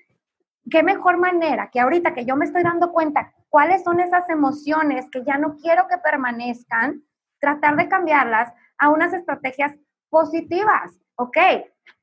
qué 0.69 0.83
mejor 0.83 1.17
manera 1.17 1.69
que 1.71 1.79
ahorita 1.79 2.13
que 2.13 2.25
yo 2.25 2.36
me 2.36 2.45
estoy 2.45 2.63
dando 2.63 2.91
cuenta 2.91 3.33
cuáles 3.49 3.83
son 3.83 3.99
esas 3.99 4.29
emociones 4.29 5.10
que 5.12 5.23
ya 5.23 5.38
no 5.38 5.57
quiero 5.57 5.88
que 5.88 5.97
permanezcan, 5.97 7.03
tratar 7.39 7.75
de 7.75 7.88
cambiarlas 7.88 8.53
a 8.77 8.89
unas 8.89 9.13
estrategias 9.13 9.73
positivas. 10.10 10.99
Ok, 11.15 11.38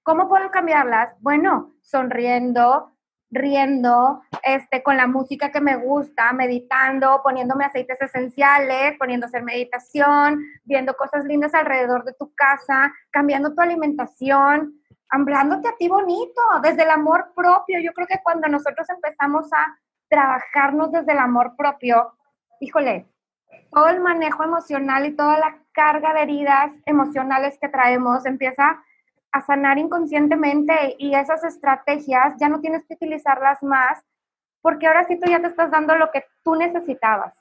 ¿Cómo 0.04 0.28
puedo 0.28 0.50
cambiarlas? 0.50 1.16
Bueno, 1.20 1.76
sonriendo, 1.80 2.93
riendo, 3.34 4.22
este, 4.42 4.82
con 4.82 4.96
la 4.96 5.06
música 5.06 5.50
que 5.50 5.60
me 5.60 5.76
gusta, 5.76 6.32
meditando, 6.32 7.20
poniéndome 7.22 7.64
aceites 7.64 8.00
esenciales, 8.00 8.96
poniendo 8.98 9.26
hacer 9.26 9.42
meditación, 9.42 10.42
viendo 10.64 10.94
cosas 10.94 11.24
lindas 11.24 11.54
alrededor 11.54 12.04
de 12.04 12.14
tu 12.14 12.32
casa, 12.34 12.92
cambiando 13.10 13.54
tu 13.54 13.60
alimentación, 13.60 14.80
hablándote 15.10 15.68
a 15.68 15.76
ti 15.76 15.88
bonito, 15.88 16.40
desde 16.62 16.84
el 16.84 16.90
amor 16.90 17.32
propio. 17.34 17.80
Yo 17.80 17.92
creo 17.92 18.06
que 18.06 18.20
cuando 18.22 18.48
nosotros 18.48 18.88
empezamos 18.88 19.52
a 19.52 19.78
trabajarnos 20.08 20.92
desde 20.92 21.12
el 21.12 21.18
amor 21.18 21.54
propio, 21.56 22.14
híjole, 22.60 23.06
todo 23.70 23.88
el 23.88 24.00
manejo 24.00 24.44
emocional 24.44 25.06
y 25.06 25.16
toda 25.16 25.38
la 25.38 25.58
carga 25.72 26.14
de 26.14 26.22
heridas 26.22 26.72
emocionales 26.86 27.58
que 27.60 27.68
traemos 27.68 28.24
empieza 28.26 28.82
a 29.34 29.44
sanar 29.44 29.78
inconscientemente 29.78 30.94
y 30.96 31.14
esas 31.14 31.42
estrategias 31.42 32.34
ya 32.38 32.48
no 32.48 32.60
tienes 32.60 32.84
que 32.86 32.94
utilizarlas 32.94 33.60
más 33.62 33.98
porque 34.62 34.86
ahora 34.86 35.04
sí 35.08 35.18
tú 35.20 35.28
ya 35.28 35.40
te 35.40 35.48
estás 35.48 35.72
dando 35.72 35.96
lo 35.96 36.10
que 36.12 36.24
tú 36.44 36.54
necesitabas. 36.54 37.34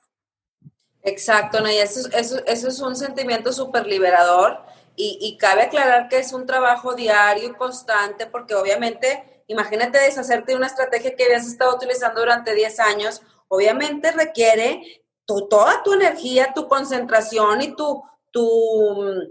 Exacto, 1.03 1.61
¿no? 1.61 1.69
y 1.69 1.77
eso, 1.77 2.09
eso, 2.13 2.43
eso 2.47 2.67
es 2.67 2.81
un 2.81 2.95
sentimiento 2.95 3.53
súper 3.53 3.85
liberador 3.85 4.59
y, 4.95 5.19
y, 5.21 5.37
cabe 5.37 5.63
aclarar 5.63 6.07
que 6.07 6.17
es 6.17 6.33
un 6.33 6.45
trabajo 6.45 6.95
diario 6.95 7.49
y 7.49 7.53
constante 7.53 8.25
porque 8.25 8.55
obviamente, 8.55 9.43
imagínate 9.47 9.99
deshacerte 9.99 10.53
de 10.53 10.57
una 10.57 10.67
estrategia 10.67 11.15
que 11.15 11.25
habías 11.25 11.47
estado 11.47 11.75
utilizando 11.75 12.21
durante 12.21 12.55
10 12.55 12.79
años, 12.79 13.21
obviamente 13.47 14.11
requiere 14.11 15.03
toda 15.25 15.83
tu 15.83 15.93
energía, 15.93 16.53
tu 16.53 16.67
concentración 16.67 17.61
y 17.61 17.75
tu, 17.75 18.03
tu 18.31 19.29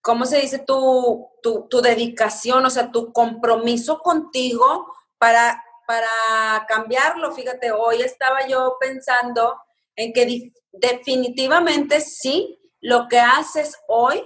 ¿cómo 0.00 0.26
se 0.26 0.40
dice? 0.40 0.58
Tu, 0.58 1.28
tu, 1.42 1.80
dedicación, 1.80 2.64
o 2.64 2.70
sea, 2.70 2.90
tu 2.90 3.12
compromiso 3.12 3.98
contigo 4.00 4.92
para, 5.18 5.62
para 5.86 6.66
cambiarlo. 6.68 7.32
Fíjate, 7.32 7.72
hoy 7.72 8.02
estaba 8.02 8.46
yo 8.46 8.76
pensando 8.80 9.60
en 9.96 10.12
que 10.12 10.52
definitivamente 10.72 12.00
sí, 12.00 12.58
lo 12.80 13.08
que 13.08 13.20
haces 13.20 13.78
hoy 13.88 14.24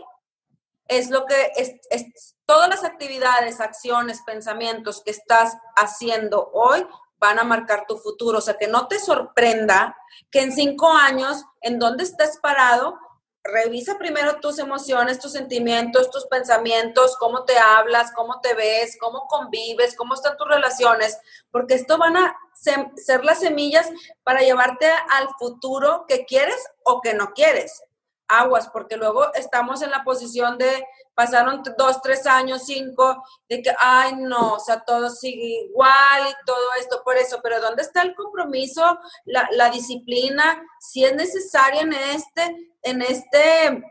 es 0.87 1.11
lo 1.11 1.27
que 1.27 1.53
es, 1.57 2.35
todas 2.47 2.69
las 2.69 2.85
actividades, 2.85 3.61
acciones, 3.61 4.23
pensamientos 4.23 5.03
que 5.03 5.11
estás 5.11 5.57
haciendo 5.77 6.51
hoy 6.53 6.87
van 7.19 7.39
a 7.39 7.45
marcar 7.45 7.87
tu 7.87 7.97
futuro. 7.97 8.39
O 8.39 8.43
sea, 8.43 8.59
que 8.59 8.69
no 8.69 8.87
te 8.87 8.99
sorprenda 8.99 9.97
que 10.31 10.43
en 10.43 10.53
cinco 10.53 10.93
años, 10.93 11.45
en 11.63 11.79
donde 11.79 12.05
estés 12.05 12.39
parado, 12.39 12.99
revisa 13.44 13.98
primero 13.98 14.40
tus 14.40 14.59
emociones, 14.59 15.20
tus 15.20 15.33
sentimientos, 15.33 16.11
tus 16.11 16.26
pensamientos, 16.26 17.16
cómo 17.18 17.44
te 17.44 17.59
hablas, 17.59 18.11
cómo 18.12 18.40
te 18.40 18.54
ves, 18.54 18.96
cómo 18.98 19.26
convives, 19.28 19.94
cómo 19.96 20.14
están 20.14 20.37
tus 20.37 20.48
relaciones, 20.48 21.18
porque 21.50 21.74
esto 21.74 21.98
van 21.98 22.16
a 22.16 22.37
ser 22.54 23.24
las 23.24 23.40
semillas 23.40 23.90
para 24.22 24.40
llevarte 24.40 24.87
al 25.11 25.28
futuro 25.38 26.07
que 26.09 26.24
quieres 26.24 26.57
o 26.85 27.02
que 27.02 27.12
no 27.12 27.33
quieres. 27.35 27.83
Aguas, 28.26 28.70
porque 28.70 28.96
luego 28.96 29.33
estamos 29.35 29.83
en 29.83 29.90
la 29.90 30.02
posición 30.02 30.57
de 30.57 30.87
pasaron 31.14 31.62
dos, 31.76 32.00
tres 32.00 32.26
años, 32.26 32.64
cinco, 32.64 33.22
de 33.48 33.61
que, 33.61 33.72
ay, 33.78 34.16
no, 34.16 34.54
o 34.54 34.59
sea, 34.59 34.80
todo 34.80 35.11
sigue 35.11 35.66
igual 35.68 36.22
y 36.28 36.44
todo 36.46 36.66
esto 36.80 37.02
por 37.04 37.16
eso, 37.18 37.40
pero 37.42 37.61
¿dónde 37.61 37.83
está 37.83 38.02
el 38.02 38.14
compromiso, 38.14 38.98
la, 39.26 39.46
la 39.52 39.68
disciplina? 39.68 40.61
Si 40.80 41.04
es 41.04 41.14
necesaria 41.14 41.83
en 41.83 41.92
este, 41.92 42.74
en 42.85 43.03
este, 43.03 43.83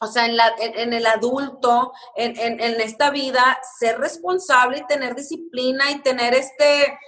o 0.00 0.06
sea, 0.06 0.26
en, 0.26 0.36
la, 0.36 0.54
en, 0.58 0.92
el 0.92 1.06
adulto, 1.06 1.92
en, 2.14 2.80
esta 2.80 3.10
vida, 3.10 3.60
ser 3.78 3.98
responsable 3.98 4.78
y 4.78 4.86
tener 4.86 5.14
disciplina 5.14 5.90
y 5.90 6.00
tener 6.00 6.34
este 6.34 6.98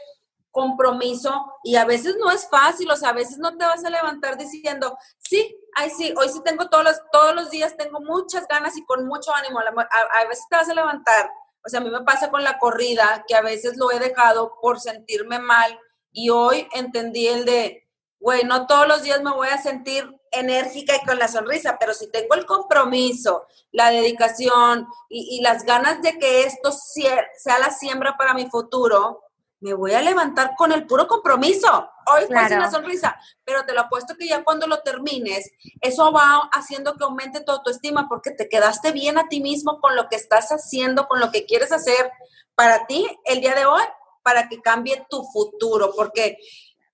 compromiso. 0.50 1.32
Y 1.62 1.76
a 1.76 1.84
veces 1.84 2.16
no 2.18 2.30
es 2.30 2.48
fácil, 2.50 2.90
o 2.90 2.96
sea, 2.96 3.10
a 3.10 3.14
veces 3.14 3.38
no 3.38 3.56
te 3.56 3.64
vas 3.64 3.84
a 3.84 3.90
levantar 3.90 4.36
diciendo, 4.36 4.98
sí, 5.18 5.56
ay, 5.74 5.90
sí, 5.90 6.12
hoy 6.18 6.28
sí 6.28 6.42
tengo 6.44 6.68
todos 6.68 6.84
los, 6.84 7.00
todos 7.12 7.34
los 7.34 7.50
días, 7.50 7.76
tengo 7.76 8.00
muchas 8.00 8.46
ganas 8.48 8.76
y 8.76 8.84
con 8.84 9.06
mucho 9.06 9.34
ánimo. 9.34 9.60
A, 9.60 10.20
a 10.20 10.28
veces 10.28 10.44
te 10.50 10.56
vas 10.56 10.68
a 10.68 10.74
levantar. 10.74 11.30
O 11.64 11.68
sea, 11.68 11.80
a 11.80 11.82
mí 11.82 11.90
me 11.90 12.02
pasa 12.02 12.30
con 12.30 12.42
la 12.42 12.58
corrida, 12.58 13.24
que 13.26 13.34
a 13.34 13.42
veces 13.42 13.76
lo 13.76 13.90
he 13.90 14.00
dejado 14.00 14.58
por 14.60 14.80
sentirme 14.80 15.38
mal. 15.38 15.78
Y 16.10 16.28
hoy 16.28 16.68
entendí 16.74 17.28
el 17.28 17.44
de, 17.44 17.88
güey, 18.18 18.44
no 18.44 18.66
todos 18.66 18.86
los 18.86 19.02
días 19.02 19.22
me 19.22 19.32
voy 19.32 19.48
a 19.48 19.56
sentir 19.56 20.10
enérgica 20.32 20.96
y 20.96 21.06
con 21.06 21.18
la 21.18 21.28
sonrisa, 21.28 21.76
pero 21.78 21.94
si 21.94 22.10
tengo 22.10 22.34
el 22.34 22.46
compromiso, 22.46 23.46
la 23.70 23.90
dedicación 23.90 24.88
y, 25.08 25.40
las 25.42 25.64
ganas 25.64 26.02
de 26.02 26.18
que 26.18 26.44
esto 26.44 26.72
sea 26.72 27.58
la 27.58 27.70
siembra 27.70 28.16
para 28.16 28.34
mi 28.34 28.48
futuro, 28.48 29.22
me 29.62 29.74
voy 29.74 29.92
a 29.92 30.02
levantar 30.02 30.54
con 30.56 30.72
el 30.72 30.86
puro 30.86 31.06
compromiso. 31.06 31.88
Hoy 32.12 32.24
fue 32.26 32.48
sin 32.48 32.58
la 32.58 32.70
sonrisa, 32.70 33.16
pero 33.44 33.64
te 33.64 33.72
lo 33.72 33.82
apuesto 33.82 34.16
que 34.18 34.26
ya 34.26 34.42
cuando 34.42 34.66
lo 34.66 34.80
termines, 34.80 35.52
eso 35.80 36.10
va 36.10 36.50
haciendo 36.52 36.94
que 36.94 37.04
aumente 37.04 37.42
tu 37.42 37.52
autoestima 37.52 38.08
porque 38.08 38.32
te 38.32 38.48
quedaste 38.48 38.90
bien 38.90 39.18
a 39.18 39.28
ti 39.28 39.40
mismo 39.40 39.80
con 39.80 39.94
lo 39.94 40.08
que 40.08 40.16
estás 40.16 40.48
haciendo, 40.48 41.06
con 41.06 41.20
lo 41.20 41.30
que 41.30 41.46
quieres 41.46 41.70
hacer 41.70 42.10
para 42.56 42.86
ti 42.86 43.06
el 43.24 43.40
día 43.40 43.54
de 43.54 43.64
hoy, 43.64 43.84
para 44.24 44.48
que 44.48 44.60
cambie 44.60 45.06
tu 45.08 45.22
futuro, 45.32 45.92
porque 45.96 46.38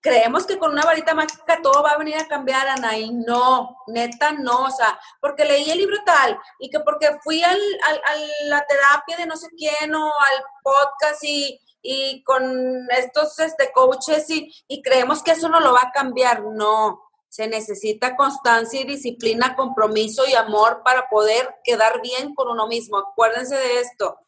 creemos 0.01 0.47
que 0.47 0.59
con 0.59 0.73
una 0.73 0.83
varita 0.85 1.15
mágica 1.15 1.61
todo 1.63 1.83
va 1.83 1.93
a 1.93 1.99
venir 1.99 2.17
a 2.17 2.29
cambiar, 2.29 2.69
Ana, 2.69 2.97
y 2.97 3.13
no, 3.13 3.77
neta 3.87 4.33
no, 4.33 4.65
o 4.65 4.71
sea, 4.71 4.99
porque 5.21 5.45
leí 5.45 5.71
el 5.71 5.79
libro 5.79 5.97
tal, 6.05 6.39
y 6.59 6.71
que 6.71 6.81
porque 6.81 7.19
fui 7.23 7.43
al, 7.43 7.59
a 7.59 8.17
la 8.45 8.65
terapia 8.67 9.17
de 9.17 9.27
no 9.27 9.37
sé 9.37 9.49
quién, 9.57 9.95
o 9.95 10.05
al 10.05 10.45
podcast 10.63 11.23
y, 11.25 11.61
y 11.83 12.23
con 12.23 12.89
estos 12.91 13.39
este, 13.39 13.73
coaches, 13.73 14.29
y, 14.31 14.53
y 14.69 14.83
creemos 14.83 15.23
que 15.23 15.33
eso 15.33 15.49
no 15.49 15.61
lo 15.61 15.73
va 15.73 15.81
a 15.83 15.93
cambiar, 15.93 16.43
no. 16.43 17.03
Se 17.29 17.47
necesita 17.47 18.17
constancia 18.17 18.81
y 18.81 18.85
disciplina, 18.85 19.55
compromiso 19.55 20.27
y 20.27 20.35
amor 20.35 20.83
para 20.83 21.11
poder 21.11 21.57
quedar 21.63 22.01
bien 22.01 22.35
con 22.35 22.49
uno 22.49 22.67
mismo. 22.67 22.97
Acuérdense 22.97 23.55
de 23.55 23.81
esto 23.81 24.19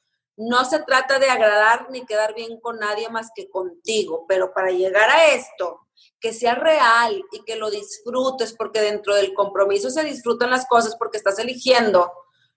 no 0.41 0.65
se 0.65 0.79
trata 0.81 1.19
de 1.19 1.29
agradar 1.29 1.91
ni 1.91 2.07
quedar 2.07 2.35
bien 2.35 2.59
con 2.61 2.79
nadie 2.79 3.11
más 3.11 3.31
que 3.35 3.51
contigo, 3.51 4.25
pero 4.27 4.55
para 4.55 4.71
llegar 4.71 5.11
a 5.11 5.27
esto, 5.35 5.87
que 6.19 6.33
sea 6.33 6.55
real 6.55 7.23
y 7.31 7.45
que 7.45 7.57
lo 7.57 7.71
disfrutes, 7.71 8.55
porque 8.55 8.81
dentro 8.81 9.15
del 9.15 9.35
compromiso 9.35 9.91
se 9.91 10.03
disfrutan 10.03 10.51
las 10.51 10.67
cosas 10.67 10.97
porque 10.97 11.19
estás 11.19 11.39
eligiendo 11.39 12.11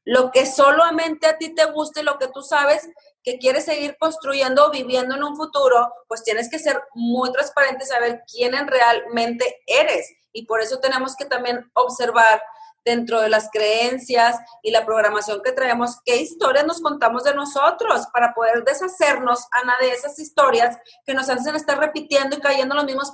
lo 0.06 0.32
que 0.32 0.46
solamente 0.46 1.28
a 1.28 1.38
ti 1.38 1.54
te 1.54 1.66
guste, 1.66 2.04
lo 2.04 2.18
que 2.18 2.28
tú 2.28 2.42
sabes 2.42 2.90
que 3.24 3.38
quieres 3.38 3.66
seguir 3.66 3.98
construyendo 3.98 4.66
o 4.66 4.72
viviendo 4.72 5.16
en 5.16 5.24
un 5.24 5.36
futuro, 5.36 5.94
pues 6.08 6.24
tienes 6.24 6.50
que 6.50 6.60
ser 6.60 6.82
muy 6.94 7.32
transparente, 7.32 7.86
saber 7.86 8.22
quién 8.30 8.54
realmente 8.68 9.62
eres. 9.66 10.10
Y 10.34 10.46
por 10.46 10.62
eso 10.62 10.80
tenemos 10.80 11.16
que 11.16 11.26
también 11.26 11.70
observar 11.74 12.42
dentro 12.86 13.22
de 13.22 13.30
las 13.30 13.50
creencias 13.52 14.38
y 14.62 14.72
la 14.72 14.86
programación 14.86 15.42
que 15.44 15.52
traemos, 15.52 16.00
qué 16.06 16.18
historias 16.18 16.66
nos 16.66 16.82
contamos 16.82 17.24
de 17.24 17.34
nosotros 17.34 18.08
para 18.14 18.34
poder 18.34 18.64
deshacernos, 18.64 19.48
Ana, 19.62 19.76
de 19.80 19.92
esas 19.92 20.20
historias 20.20 20.78
que 21.06 21.14
nos 21.14 21.30
hacen 21.30 21.56
estar 21.56 21.78
repitiendo 21.80 22.36
y 22.36 22.42
cayendo 22.42 22.76
los 22.76 22.86
mismos 22.86 23.14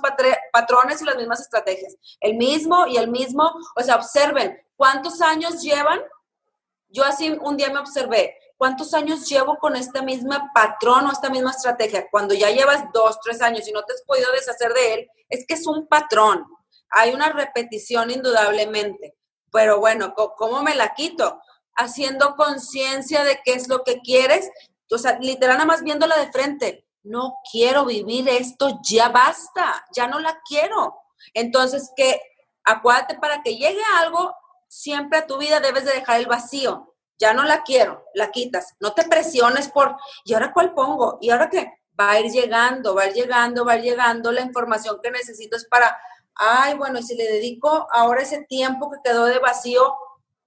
patrones 0.52 1.00
y 1.00 1.04
las 1.04 1.16
mismas 1.16 1.40
estrategias. 1.40 1.96
El 2.20 2.36
mismo 2.36 2.86
y 2.86 2.96
el 2.96 3.08
mismo, 3.08 3.52
o 3.76 3.82
sea, 3.82 3.96
observen, 3.96 4.58
¿cuántos 4.76 5.20
años 5.22 5.62
llevan? 5.62 6.00
Yo 6.88 7.04
así 7.04 7.36
un 7.40 7.56
día 7.56 7.70
me 7.70 7.78
observé, 7.78 8.36
¿cuántos 8.56 8.92
años 8.94 9.28
llevo 9.28 9.56
con 9.58 9.76
esta 9.76 10.02
misma 10.02 10.50
patrón 10.52 11.06
o 11.06 11.12
esta 11.12 11.30
misma 11.30 11.50
estrategia? 11.50 12.08
Cuando 12.10 12.34
ya 12.34 12.50
llevas 12.50 12.84
dos, 12.92 13.18
tres 13.22 13.40
años 13.40 13.66
y 13.68 13.72
no 13.72 13.82
te 13.84 13.92
has 13.92 14.02
podido 14.02 14.30
deshacer 14.32 14.72
de 14.74 14.94
él, 14.94 15.10
es 15.28 15.46
que 15.46 15.54
es 15.54 15.66
un 15.66 15.86
patrón. 15.86 16.44
Hay 16.90 17.12
una 17.14 17.30
repetición 17.30 18.10
indudablemente. 18.10 19.19
Pero 19.52 19.80
bueno, 19.80 20.14
¿cómo 20.14 20.62
me 20.62 20.74
la 20.74 20.94
quito? 20.94 21.40
Haciendo 21.76 22.36
conciencia 22.36 23.24
de 23.24 23.40
qué 23.44 23.52
es 23.52 23.68
lo 23.68 23.82
que 23.84 24.00
quieres. 24.00 24.50
O 24.90 24.98
sea, 24.98 25.18
literal, 25.18 25.56
nada 25.56 25.66
más 25.66 25.82
viéndola 25.82 26.16
de 26.18 26.30
frente. 26.32 26.86
No 27.02 27.36
quiero 27.50 27.86
vivir 27.86 28.28
esto, 28.28 28.78
ya 28.82 29.08
basta, 29.08 29.84
ya 29.94 30.06
no 30.06 30.18
la 30.18 30.40
quiero. 30.46 30.96
Entonces, 31.34 31.90
que 31.96 32.20
acuérdate, 32.64 33.16
para 33.16 33.42
que 33.42 33.56
llegue 33.56 33.80
algo, 34.00 34.34
siempre 34.68 35.18
a 35.18 35.26
tu 35.26 35.38
vida 35.38 35.60
debes 35.60 35.84
de 35.84 35.92
dejar 35.92 36.20
el 36.20 36.26
vacío. 36.26 36.94
Ya 37.18 37.34
no 37.34 37.44
la 37.44 37.62
quiero, 37.62 38.04
la 38.14 38.30
quitas. 38.30 38.74
No 38.80 38.94
te 38.94 39.04
presiones 39.04 39.68
por, 39.68 39.96
¿y 40.24 40.32
ahora 40.32 40.52
cuál 40.52 40.72
pongo? 40.72 41.18
¿Y 41.20 41.30
ahora 41.30 41.50
qué? 41.50 41.72
Va 41.98 42.12
a 42.12 42.20
ir 42.20 42.30
llegando, 42.32 42.94
va 42.94 43.02
a 43.02 43.06
ir 43.08 43.14
llegando, 43.14 43.64
va 43.64 43.72
a 43.72 43.76
ir 43.76 43.82
llegando 43.82 44.32
la 44.32 44.40
información 44.40 44.98
que 45.02 45.10
necesito 45.10 45.56
es 45.56 45.66
para 45.66 45.98
ay, 46.34 46.74
bueno, 46.74 46.98
y 46.98 47.02
si 47.02 47.14
le 47.16 47.24
dedico 47.24 47.86
ahora 47.90 48.22
ese 48.22 48.44
tiempo 48.44 48.90
que 48.90 48.98
quedó 49.02 49.26
de 49.26 49.38
vacío 49.38 49.94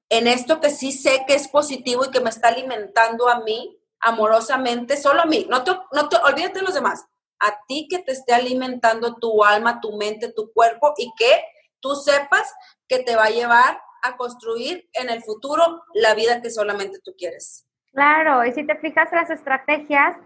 en 0.09 0.27
esto 0.27 0.59
que 0.59 0.69
sí 0.69 0.91
sé 0.91 1.23
que 1.27 1.33
es 1.33 1.47
positivo 1.47 2.05
y 2.05 2.11
que 2.11 2.19
me 2.19 2.29
está 2.29 2.49
alimentando 2.49 3.29
a 3.29 3.39
mí 3.41 3.79
amorosamente, 3.99 4.97
solo 4.97 5.21
a 5.21 5.25
mí, 5.25 5.47
no 5.49 5.63
te, 5.63 5.71
no 5.91 6.09
te 6.09 6.17
olvídate 6.17 6.59
de 6.59 6.65
los 6.65 6.73
demás, 6.73 7.05
a 7.39 7.57
ti 7.67 7.87
que 7.89 7.99
te 7.99 8.11
esté 8.11 8.33
alimentando 8.33 9.15
tu 9.15 9.43
alma, 9.43 9.81
tu 9.81 9.97
mente, 9.97 10.31
tu 10.31 10.51
cuerpo 10.51 10.93
y 10.97 11.11
que 11.17 11.43
tú 11.79 11.95
sepas 11.95 12.53
que 12.87 12.99
te 12.99 13.15
va 13.15 13.25
a 13.25 13.29
llevar 13.29 13.81
a 14.03 14.17
construir 14.17 14.89
en 14.93 15.09
el 15.09 15.23
futuro 15.23 15.83
la 15.93 16.13
vida 16.13 16.41
que 16.41 16.49
solamente 16.49 16.99
tú 17.03 17.13
quieres. 17.17 17.65
Claro, 17.93 18.45
y 18.45 18.51
si 18.51 18.65
te 18.65 18.75
fijas, 18.77 19.11
las 19.11 19.29
estrategias 19.29 20.17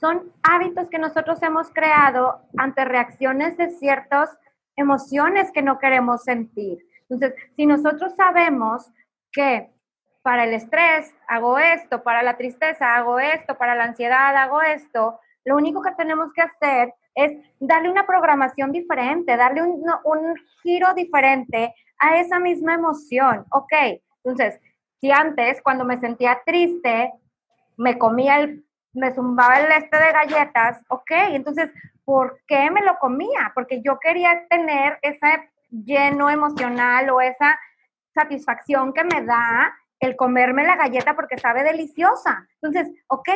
son 0.00 0.32
hábitos 0.42 0.88
que 0.88 0.98
nosotros 0.98 1.42
hemos 1.42 1.70
creado 1.70 2.40
ante 2.56 2.84
reacciones 2.84 3.56
de 3.56 3.70
ciertos 3.70 4.30
emociones 4.76 5.50
que 5.52 5.62
no 5.62 5.78
queremos 5.78 6.22
sentir. 6.22 6.78
Entonces, 7.08 7.34
si 7.56 7.66
nosotros 7.66 8.14
sabemos 8.14 8.90
que 9.32 9.70
para 10.22 10.44
el 10.44 10.54
estrés 10.54 11.14
hago 11.28 11.58
esto, 11.58 12.02
para 12.02 12.22
la 12.22 12.36
tristeza 12.36 12.96
hago 12.96 13.18
esto, 13.18 13.56
para 13.56 13.74
la 13.74 13.84
ansiedad 13.84 14.36
hago 14.36 14.60
esto, 14.60 15.20
lo 15.44 15.56
único 15.56 15.80
que 15.82 15.92
tenemos 15.92 16.32
que 16.32 16.42
hacer 16.42 16.92
es 17.14 17.32
darle 17.60 17.90
una 17.90 18.06
programación 18.06 18.72
diferente, 18.72 19.36
darle 19.36 19.62
un, 19.62 20.34
giro 20.62 20.92
diferente 20.94 21.72
a 21.98 22.18
esa 22.18 22.38
misma 22.38 22.74
emoción. 22.74 23.46
Ok, 23.50 23.72
entonces, 24.24 24.60
si 25.00 25.10
antes 25.10 25.62
cuando 25.62 25.84
me 25.84 26.00
sentía 26.00 26.40
triste, 26.44 27.12
me 27.76 27.96
comía 27.96 28.40
el, 28.40 28.64
me 28.92 29.14
zumbaba 29.14 29.60
el 29.60 29.70
este 29.70 29.96
de 29.96 30.12
galletas, 30.12 30.82
ok, 30.88 31.10
entonces 31.30 31.70
¿por 32.06 32.40
qué 32.46 32.70
me 32.70 32.82
lo 32.82 32.98
comía? 32.98 33.52
Porque 33.54 33.82
yo 33.82 33.98
quería 33.98 34.46
tener 34.48 34.98
ese 35.02 35.50
lleno 35.68 36.30
emocional 36.30 37.10
o 37.10 37.20
esa 37.20 37.58
satisfacción 38.14 38.94
que 38.94 39.04
me 39.04 39.22
da 39.22 39.76
el 39.98 40.16
comerme 40.16 40.64
la 40.64 40.76
galleta 40.76 41.14
porque 41.14 41.36
sabe 41.36 41.64
deliciosa. 41.64 42.46
Entonces, 42.62 42.94
ok, 43.08 43.28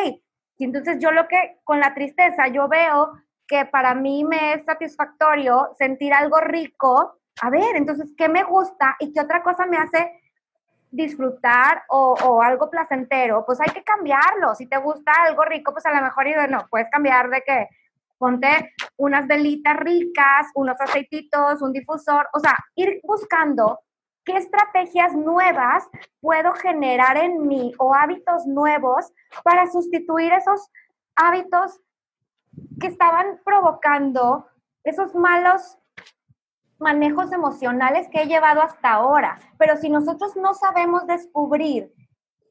entonces 0.59 0.99
yo 1.01 1.11
lo 1.11 1.27
que 1.27 1.59
con 1.65 1.81
la 1.81 1.95
tristeza 1.95 2.47
yo 2.49 2.69
veo 2.69 3.13
que 3.47 3.65
para 3.65 3.95
mí 3.95 4.23
me 4.23 4.55
es 4.55 4.65
satisfactorio 4.65 5.71
sentir 5.77 6.15
algo 6.15 6.41
rico, 6.41 7.19
a 7.43 7.51
ver, 7.51 7.75
entonces, 7.75 8.13
¿qué 8.17 8.29
me 8.29 8.45
gusta 8.45 8.97
y 9.01 9.13
qué 9.13 9.21
otra 9.21 9.43
cosa 9.43 9.67
me 9.67 9.79
hace 9.79 10.21
disfrutar 10.91 11.83
o, 11.89 12.15
o, 12.23 12.43
algo 12.43 12.71
placentero? 12.71 13.45
Pues 13.45 13.61
hay 13.61 13.71
que 13.71 13.83
cambiarlo. 13.83 14.55
Si 14.55 14.67
te 14.67 14.77
gusta 14.77 15.13
algo 15.27 15.45
rico, 15.45 15.73
pues 15.73 15.87
a 15.87 15.93
lo 15.93 16.03
mejor, 16.03 16.27
no, 16.49 16.69
puedes 16.69 16.89
cambiar 16.91 17.31
de 17.31 17.43
que 17.43 17.69
ponte 18.21 18.75
unas 18.99 19.27
velitas 19.27 19.77
ricas, 19.79 20.47
unos 20.55 20.79
aceititos, 20.79 21.63
un 21.63 21.73
difusor, 21.73 22.29
o 22.35 22.39
sea, 22.39 22.55
ir 22.77 23.01
buscando 23.03 23.81
qué 24.27 24.37
estrategias 24.37 25.15
nuevas 25.15 25.89
puedo 26.21 26.53
generar 26.53 27.17
en 27.17 27.49
mí 27.49 27.73
o 27.79 27.95
hábitos 27.95 28.47
nuevos 28.47 29.11
para 29.43 29.67
sustituir 29.69 30.35
esos 30.35 30.69
hábitos 31.17 31.81
que 32.79 32.89
estaban 32.89 33.41
provocando 33.43 34.47
esos 34.85 35.15
malos 35.15 35.79
manejos 36.79 37.33
emocionales 37.33 38.07
que 38.09 38.23
he 38.23 38.27
llevado 38.27 38.61
hasta 38.61 38.93
ahora. 38.93 39.39
Pero 39.59 39.77
si 39.79 39.89
nosotros 39.89 40.37
no 40.37 40.53
sabemos 40.53 41.07
descubrir 41.07 41.95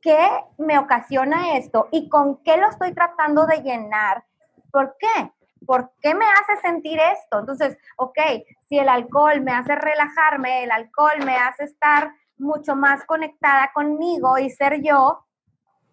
qué 0.02 0.28
me 0.58 0.80
ocasiona 0.80 1.58
esto 1.58 1.90
y 1.92 2.10
con 2.10 2.42
qué 2.44 2.58
lo 2.58 2.70
estoy 2.70 2.94
tratando 2.96 3.46
de 3.46 3.62
llenar, 3.62 4.26
¿por 4.72 4.96
qué? 5.00 5.32
¿Por 5.70 5.92
qué 6.02 6.16
me 6.16 6.26
hace 6.26 6.60
sentir 6.64 7.00
esto? 7.00 7.42
Entonces, 7.42 7.78
ok, 7.96 8.18
si 8.68 8.80
el 8.80 8.90
alcohol 8.90 9.42
me 9.42 9.52
hace 9.52 9.76
relajarme, 9.76 10.64
el 10.64 10.72
alcohol 10.72 11.24
me 11.24 11.38
hace 11.38 11.66
estar 11.66 12.12
mucho 12.40 12.76
más 12.76 13.06
conectada 13.06 13.70
conmigo 13.72 14.40
y 14.40 14.50
ser 14.50 14.82
yo, 14.82 15.28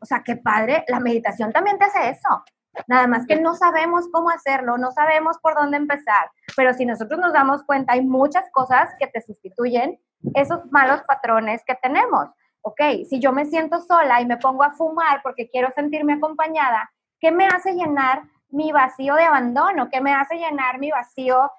o 0.01 0.07
sea, 0.07 0.23
qué 0.25 0.37
padre, 0.37 0.87
la 0.89 0.99
meditación 0.99 1.53
también 1.53 1.79
te 1.79 1.85
hace 1.85 2.09
eso. 2.09 2.43
Nada 2.87 3.07
más 3.07 3.27
que 3.27 3.39
no 3.39 3.55
sabemos 3.55 4.07
cómo 4.11 4.31
hacerlo, 4.31 4.79
no 4.79 4.93
sabemos 4.93 5.37
por 5.43 5.55
dónde 5.55 5.77
empezar, 5.77 6.31
pero 6.57 6.73
si 6.73 6.87
nosotros 6.87 7.21
nos 7.21 7.35
damos 7.35 7.63
cuenta, 7.65 7.93
hay 7.93 8.03
muchas 8.03 8.51
cosas 8.53 8.89
que 8.99 9.09
te 9.09 9.21
sustituyen 9.21 10.01
esos 10.33 10.65
malos 10.73 11.03
patrones 11.03 11.63
que 11.67 11.75
tenemos. 11.75 12.31
Ok, 12.63 12.81
si 13.11 13.21
yo 13.21 13.31
me 13.31 13.45
siento 13.45 13.83
sola 13.83 14.23
y 14.23 14.27
me 14.27 14.39
pongo 14.39 14.63
a 14.63 14.73
fumar 14.73 15.21
porque 15.23 15.51
quiero 15.51 15.71
sentirme 15.75 16.15
acompañada, 16.15 16.91
¿qué 17.21 17.31
me 17.31 17.47
hace 17.47 17.75
llenar 17.75 18.23
mi 18.49 18.73
vacío 18.73 19.15
de 19.15 19.25
abandono? 19.25 19.89
¿Qué 19.91 20.01
me 20.01 20.15
hace 20.15 20.37
llenar 20.37 20.79
mi 20.79 20.91
vacío 20.91 21.51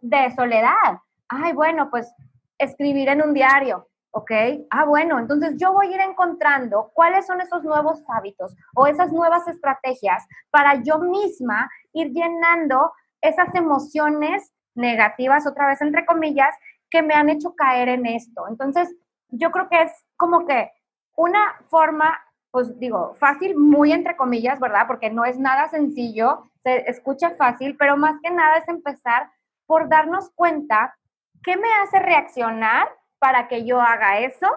de 0.00 0.30
soledad? 0.34 1.00
Ay, 1.28 1.52
bueno, 1.52 1.90
pues 1.90 2.12
escribir 2.58 3.08
en 3.08 3.22
un 3.22 3.32
diario, 3.32 3.88
¿ok? 4.10 4.30
Ah, 4.70 4.84
bueno, 4.84 5.18
entonces 5.18 5.54
yo 5.56 5.72
voy 5.72 5.88
a 5.88 5.94
ir 5.94 6.00
encontrando 6.00 6.90
cuáles 6.94 7.26
son 7.26 7.40
esos 7.40 7.62
nuevos 7.64 8.02
hábitos 8.08 8.54
o 8.74 8.86
esas 8.86 9.12
nuevas 9.12 9.46
estrategias 9.48 10.26
para 10.50 10.82
yo 10.82 10.98
misma 10.98 11.70
ir 11.92 12.12
llenando 12.12 12.92
esas 13.20 13.54
emociones 13.54 14.52
negativas, 14.74 15.46
otra 15.46 15.66
vez 15.66 15.80
entre 15.80 16.06
comillas, 16.06 16.54
que 16.90 17.02
me 17.02 17.14
han 17.14 17.30
hecho 17.30 17.54
caer 17.54 17.88
en 17.88 18.06
esto. 18.06 18.48
Entonces, 18.48 18.94
yo 19.28 19.50
creo 19.50 19.68
que 19.68 19.82
es 19.82 19.92
como 20.16 20.46
que 20.46 20.70
una 21.16 21.54
forma 21.68 22.18
pues 22.50 22.78
digo, 22.78 23.14
fácil, 23.18 23.56
muy 23.56 23.92
entre 23.92 24.16
comillas, 24.16 24.58
¿verdad? 24.58 24.86
Porque 24.86 25.10
no 25.10 25.24
es 25.24 25.38
nada 25.38 25.68
sencillo, 25.68 26.50
se 26.62 26.90
escucha 26.90 27.30
fácil, 27.36 27.76
pero 27.76 27.96
más 27.96 28.20
que 28.22 28.30
nada 28.30 28.56
es 28.56 28.68
empezar 28.68 29.30
por 29.66 29.88
darnos 29.88 30.30
cuenta 30.34 30.96
qué 31.42 31.56
me 31.56 31.68
hace 31.82 32.00
reaccionar 32.00 32.88
para 33.18 33.48
que 33.48 33.64
yo 33.64 33.80
haga 33.80 34.20
eso 34.20 34.48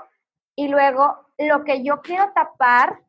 y 0.56 0.68
luego 0.68 1.18
lo 1.38 1.64
que 1.64 1.84
yo 1.84 2.02
quiero 2.02 2.32
tapar 2.34 3.00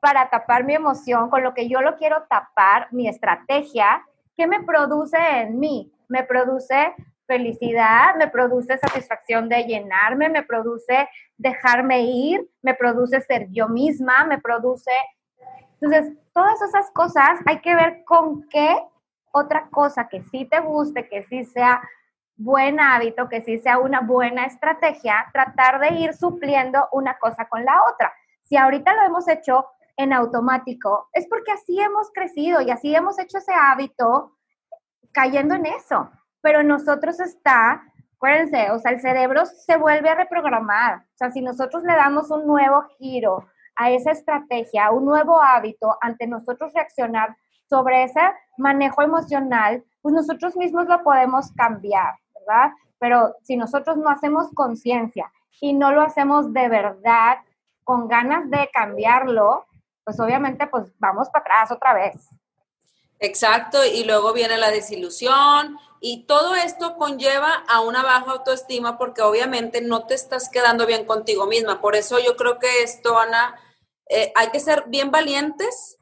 para 0.00 0.28
tapar 0.30 0.64
mi 0.64 0.74
emoción, 0.74 1.30
con 1.30 1.44
lo 1.44 1.54
que 1.54 1.68
yo 1.68 1.80
lo 1.80 1.96
quiero 1.96 2.24
tapar, 2.28 2.88
mi 2.90 3.06
estrategia, 3.06 4.04
¿qué 4.36 4.48
me 4.48 4.62
produce 4.64 5.16
en 5.16 5.60
mí? 5.60 5.92
Me 6.08 6.24
produce 6.24 6.92
felicidad, 7.26 8.14
me 8.16 8.28
produce 8.28 8.78
satisfacción 8.78 9.48
de 9.48 9.64
llenarme, 9.64 10.28
me 10.28 10.42
produce 10.42 11.08
dejarme 11.36 12.02
ir, 12.02 12.48
me 12.62 12.74
produce 12.74 13.20
ser 13.20 13.48
yo 13.50 13.68
misma, 13.68 14.24
me 14.24 14.38
produce... 14.38 14.90
Entonces, 15.80 16.16
todas 16.32 16.60
esas 16.62 16.90
cosas 16.92 17.40
hay 17.46 17.60
que 17.60 17.74
ver 17.74 18.04
con 18.04 18.46
qué 18.48 18.76
otra 19.32 19.68
cosa 19.70 20.08
que 20.08 20.22
sí 20.24 20.44
te 20.44 20.60
guste, 20.60 21.08
que 21.08 21.24
sí 21.24 21.44
sea 21.44 21.82
buen 22.36 22.80
hábito, 22.80 23.28
que 23.28 23.42
sí 23.42 23.58
sea 23.58 23.78
una 23.78 24.00
buena 24.00 24.46
estrategia, 24.46 25.26
tratar 25.32 25.80
de 25.80 25.94
ir 25.94 26.14
supliendo 26.14 26.88
una 26.92 27.18
cosa 27.18 27.48
con 27.48 27.64
la 27.64 27.80
otra. 27.92 28.12
Si 28.42 28.56
ahorita 28.56 28.94
lo 28.94 29.02
hemos 29.02 29.28
hecho 29.28 29.66
en 29.96 30.12
automático, 30.12 31.08
es 31.12 31.26
porque 31.28 31.52
así 31.52 31.80
hemos 31.80 32.10
crecido 32.12 32.60
y 32.60 32.70
así 32.70 32.94
hemos 32.94 33.18
hecho 33.18 33.38
ese 33.38 33.52
hábito 33.52 34.36
cayendo 35.12 35.54
en 35.54 35.66
eso 35.66 36.10
pero 36.42 36.62
nosotros 36.62 37.18
está, 37.20 37.82
acuérdense, 38.16 38.70
o 38.70 38.78
sea, 38.78 38.92
el 38.92 39.00
cerebro 39.00 39.46
se 39.46 39.76
vuelve 39.76 40.10
a 40.10 40.16
reprogramar. 40.16 40.98
O 40.98 41.16
sea, 41.16 41.30
si 41.30 41.40
nosotros 41.40 41.82
le 41.84 41.94
damos 41.94 42.30
un 42.30 42.46
nuevo 42.46 42.82
giro 42.98 43.46
a 43.76 43.90
esa 43.90 44.10
estrategia, 44.10 44.90
un 44.90 45.06
nuevo 45.06 45.40
hábito, 45.40 45.96
ante 46.00 46.26
nosotros 46.26 46.72
reaccionar 46.74 47.36
sobre 47.68 48.04
ese 48.04 48.20
manejo 48.58 49.02
emocional, 49.02 49.82
pues 50.02 50.14
nosotros 50.14 50.56
mismos 50.56 50.86
lo 50.86 51.02
podemos 51.02 51.50
cambiar, 51.52 52.14
¿verdad? 52.34 52.72
Pero 52.98 53.34
si 53.42 53.56
nosotros 53.56 53.96
no 53.96 54.10
hacemos 54.10 54.50
conciencia 54.52 55.32
y 55.60 55.72
no 55.72 55.92
lo 55.92 56.02
hacemos 56.02 56.52
de 56.52 56.68
verdad, 56.68 57.38
con 57.84 58.08
ganas 58.08 58.48
de 58.50 58.68
cambiarlo, 58.72 59.66
pues 60.04 60.18
obviamente 60.20 60.66
pues 60.66 60.92
vamos 60.98 61.30
para 61.30 61.44
atrás 61.44 61.70
otra 61.72 61.94
vez. 61.94 62.28
Exacto, 63.22 63.84
y 63.84 64.02
luego 64.02 64.32
viene 64.32 64.58
la 64.58 64.72
desilusión 64.72 65.78
y 66.00 66.26
todo 66.26 66.56
esto 66.56 66.96
conlleva 66.96 67.64
a 67.68 67.80
una 67.80 68.02
baja 68.02 68.32
autoestima 68.32 68.98
porque 68.98 69.22
obviamente 69.22 69.80
no 69.80 70.06
te 70.06 70.14
estás 70.14 70.48
quedando 70.48 70.86
bien 70.86 71.04
contigo 71.04 71.46
misma. 71.46 71.80
Por 71.80 71.94
eso 71.94 72.18
yo 72.18 72.36
creo 72.36 72.58
que 72.58 72.82
esto, 72.82 73.16
Ana, 73.16 73.54
eh, 74.08 74.32
hay 74.34 74.48
que 74.50 74.58
ser 74.58 74.86
bien 74.88 75.12
valientes, 75.12 75.98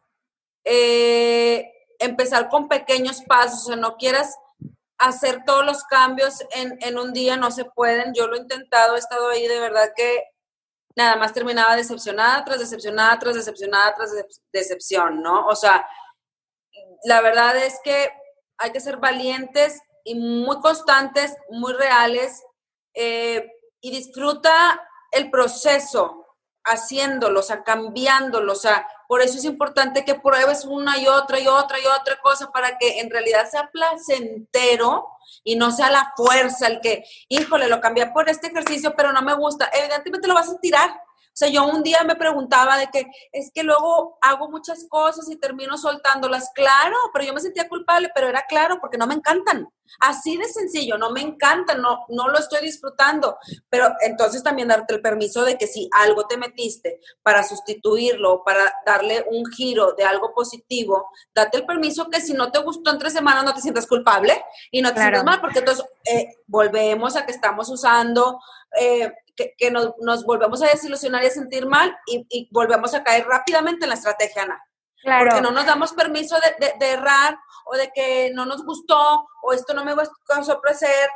eh, 0.64 1.70
empezar 1.98 2.48
con 2.48 2.68
pequeños 2.68 3.20
pasos, 3.20 3.64
o 3.64 3.66
sea, 3.66 3.76
no 3.76 3.98
quieras 3.98 4.38
hacer 4.96 5.44
todos 5.44 5.66
los 5.66 5.84
cambios 5.84 6.42
en, 6.52 6.78
en 6.80 6.98
un 6.98 7.12
día, 7.12 7.36
no 7.36 7.50
se 7.50 7.66
pueden. 7.66 8.14
Yo 8.14 8.28
lo 8.28 8.36
he 8.36 8.40
intentado, 8.40 8.96
he 8.96 8.98
estado 8.98 9.28
ahí 9.28 9.46
de 9.46 9.60
verdad 9.60 9.92
que 9.94 10.24
nada 10.96 11.16
más 11.16 11.34
terminaba 11.34 11.76
decepcionada 11.76 12.42
tras 12.44 12.60
decepcionada 12.60 13.18
tras 13.18 13.34
decepcionada 13.34 13.94
tras 13.94 14.10
decepción, 14.52 15.22
¿no? 15.22 15.46
O 15.46 15.54
sea, 15.54 15.86
la 17.04 17.20
verdad 17.20 17.56
es 17.56 17.80
que 17.82 18.10
hay 18.58 18.72
que 18.72 18.80
ser 18.80 18.98
valientes 18.98 19.80
y 20.04 20.14
muy 20.14 20.60
constantes, 20.60 21.34
muy 21.50 21.72
reales 21.72 22.42
eh, 22.94 23.50
y 23.80 23.90
disfruta 23.90 24.80
el 25.12 25.30
proceso 25.30 26.26
haciéndolo, 26.64 27.40
o 27.40 27.42
sea, 27.42 27.64
cambiándolo, 27.64 28.52
o 28.52 28.56
sea, 28.56 28.86
por 29.08 29.22
eso 29.22 29.38
es 29.38 29.44
importante 29.44 30.04
que 30.04 30.14
pruebes 30.14 30.64
una 30.64 30.98
y 30.98 31.08
otra 31.08 31.40
y 31.40 31.46
otra 31.48 31.80
y 31.80 31.86
otra 31.86 32.20
cosa 32.22 32.52
para 32.52 32.78
que 32.78 33.00
en 33.00 33.10
realidad 33.10 33.48
sea 33.50 33.70
placentero 33.72 35.08
y 35.42 35.56
no 35.56 35.72
sea 35.72 35.90
la 35.90 36.12
fuerza 36.16 36.66
el 36.68 36.80
que, 36.80 37.04
híjole, 37.28 37.68
lo 37.68 37.80
cambié 37.80 38.06
por 38.08 38.28
este 38.28 38.48
ejercicio, 38.48 38.94
pero 38.96 39.12
no 39.12 39.22
me 39.22 39.34
gusta. 39.34 39.70
Evidentemente 39.72 40.28
lo 40.28 40.34
vas 40.34 40.50
a 40.50 40.60
tirar 40.60 41.00
sea, 41.40 41.48
yo 41.48 41.66
un 41.66 41.82
día 41.82 42.02
me 42.06 42.16
preguntaba 42.16 42.76
de 42.76 42.88
que 42.88 43.06
es 43.32 43.50
que 43.52 43.62
luego 43.62 44.18
hago 44.20 44.50
muchas 44.50 44.86
cosas 44.88 45.28
y 45.30 45.36
termino 45.36 45.78
soltándolas. 45.78 46.50
Claro, 46.54 46.96
pero 47.12 47.24
yo 47.24 47.32
me 47.32 47.40
sentía 47.40 47.68
culpable, 47.68 48.10
pero 48.14 48.28
era 48.28 48.42
claro 48.48 48.78
porque 48.80 48.98
no 48.98 49.06
me 49.06 49.14
encantan. 49.14 49.68
Así 49.98 50.36
de 50.36 50.44
sencillo, 50.44 50.98
no 50.98 51.10
me 51.10 51.20
encantan, 51.20 51.80
no, 51.80 52.04
no 52.10 52.28
lo 52.28 52.38
estoy 52.38 52.60
disfrutando. 52.60 53.38
Pero 53.68 53.92
entonces 54.02 54.42
también 54.42 54.68
darte 54.68 54.94
el 54.94 55.00
permiso 55.00 55.42
de 55.42 55.56
que 55.56 55.66
si 55.66 55.88
algo 55.92 56.26
te 56.26 56.36
metiste 56.36 57.00
para 57.22 57.42
sustituirlo, 57.42 58.44
para 58.44 58.72
darle 58.84 59.24
un 59.30 59.46
giro 59.46 59.92
de 59.92 60.04
algo 60.04 60.34
positivo, 60.34 61.08
date 61.34 61.58
el 61.58 61.66
permiso 61.66 62.08
que 62.10 62.20
si 62.20 62.34
no 62.34 62.52
te 62.52 62.60
gustó 62.60 62.90
en 62.90 62.98
tres 62.98 63.14
semanas 63.14 63.44
no 63.44 63.54
te 63.54 63.62
sientas 63.62 63.86
culpable 63.86 64.44
y 64.70 64.82
no 64.82 64.92
te 64.92 65.00
sientas 65.00 65.24
mal, 65.24 65.40
porque 65.40 65.60
entonces 65.60 65.84
eh, 66.04 66.36
volvemos 66.46 67.16
a 67.16 67.24
que 67.24 67.32
estamos 67.32 67.68
usando 67.68 68.38
eh, 68.78 69.12
que, 69.56 69.70
nos, 69.70 70.24
volvemos 70.24 70.62
a 70.62 70.66
desilusionar 70.66 71.22
y 71.22 71.26
a 71.26 71.30
sentir 71.30 71.66
mal 71.66 71.96
y, 72.06 72.48
volvemos 72.50 72.94
a 72.94 73.02
caer 73.02 73.26
rápidamente 73.26 73.84
en 73.84 73.90
la 73.90 73.94
estrategia, 73.94 74.42
Ana. 74.42 74.62
Claro. 75.02 75.26
Porque 75.26 75.40
no 75.40 75.50
nos 75.50 75.66
damos 75.66 75.92
permiso 75.92 76.36
de, 76.36 76.74
de, 76.78 76.90
errar 76.92 77.38
o 77.64 77.76
de 77.76 77.90
que 77.94 78.30
no 78.34 78.44
nos 78.44 78.64
gustó 78.64 79.26
o 79.42 79.52
esto 79.52 79.72
no 79.72 79.84
me 79.84 79.94
causó 80.26 80.60
placer 80.60 81.08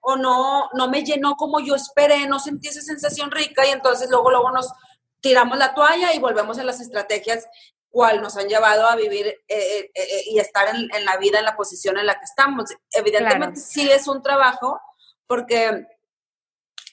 o 0.00 0.16
no, 0.16 0.68
no 0.72 0.88
me 0.88 1.04
llenó 1.04 1.36
como 1.36 1.60
yo 1.60 1.74
esperé, 1.74 2.26
no 2.26 2.38
sentí 2.38 2.68
esa 2.68 2.80
sensación 2.80 3.30
rica 3.30 3.66
y 3.66 3.70
entonces 3.70 4.10
luego, 4.10 4.30
luego 4.30 4.50
nos 4.50 4.72
tiramos 5.20 5.58
la 5.58 5.74
toalla 5.74 6.12
y 6.14 6.18
volvemos 6.18 6.58
a 6.58 6.64
las 6.64 6.80
estrategias 6.80 7.46
cual 7.88 8.20
nos 8.22 8.36
han 8.36 8.48
llevado 8.48 8.88
a 8.88 8.96
vivir 8.96 9.26
eh, 9.26 9.44
eh, 9.48 9.90
eh, 9.94 10.24
y 10.26 10.38
estar 10.38 10.74
en, 10.74 10.88
en, 10.94 11.04
la 11.04 11.18
vida 11.18 11.38
en 11.38 11.44
la 11.44 11.56
posición 11.56 11.98
en 11.98 12.06
la 12.06 12.14
que 12.14 12.24
estamos. 12.24 12.70
Evidentemente 12.90 13.60
sí 13.60 13.90
es 13.90 14.08
un 14.08 14.22
trabajo 14.22 14.80
porque 15.26 15.86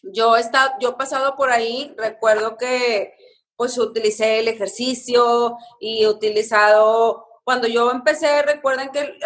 yo 0.04 0.38
he, 0.38 0.44
yo 0.80 0.90
he 0.90 0.94
pasado 0.94 1.36
por 1.36 1.50
ahí, 1.50 1.94
recuerdo 1.98 2.58
que 2.58 3.14
pues 3.56 3.78
utilicé 3.78 4.40
el 4.40 4.48
ejercicio 4.48 5.58
y 5.82 6.04
he 6.04 6.08
utilizado, 6.08 7.26
cuando 7.44 7.68
yo 7.68 7.92
empecé, 7.92 8.42
recuerden 8.44 8.90
que 8.90 9.18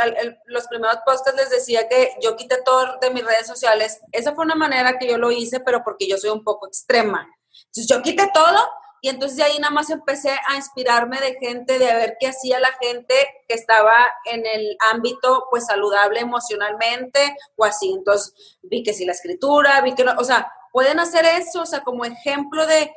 los 0.45 0.67
primeros 0.67 0.97
podcasts 1.05 1.35
les 1.35 1.49
decía 1.49 1.87
que 1.87 2.13
yo 2.21 2.35
quité 2.35 2.57
todo 2.65 2.97
de 2.99 3.11
mis 3.11 3.23
redes 3.23 3.45
sociales, 3.45 3.99
esa 4.11 4.33
fue 4.33 4.45
una 4.45 4.55
manera 4.55 4.97
que 4.97 5.07
yo 5.07 5.17
lo 5.17 5.31
hice, 5.31 5.59
pero 5.59 5.83
porque 5.83 6.07
yo 6.07 6.17
soy 6.17 6.31
un 6.31 6.43
poco 6.43 6.67
extrema. 6.67 7.27
Entonces 7.65 7.87
yo 7.87 8.01
quité 8.01 8.29
todo 8.33 8.59
y 9.01 9.09
entonces 9.09 9.37
de 9.37 9.43
ahí 9.43 9.59
nada 9.59 9.73
más 9.73 9.89
empecé 9.89 10.31
a 10.47 10.55
inspirarme 10.55 11.19
de 11.19 11.35
gente, 11.35 11.77
de 11.77 11.85
ver 11.93 12.15
qué 12.17 12.27
hacía 12.27 12.61
la 12.61 12.71
gente 12.81 13.13
que 13.49 13.53
estaba 13.53 14.07
en 14.23 14.45
el 14.45 14.77
ámbito 14.93 15.45
pues 15.51 15.65
saludable 15.65 16.21
emocionalmente 16.21 17.35
o 17.57 17.65
así. 17.65 17.91
Entonces 17.91 18.33
vi 18.61 18.81
que 18.81 18.93
sí 18.93 19.03
la 19.03 19.11
escritura, 19.11 19.81
vi 19.81 19.93
que 19.93 20.05
no, 20.05 20.13
o 20.17 20.23
sea, 20.23 20.49
pueden 20.73 20.99
hacer 20.99 21.23
eso, 21.23 21.61
o 21.61 21.65
sea, 21.65 21.81
como 21.81 22.03
ejemplo 22.03 22.65
de, 22.65 22.93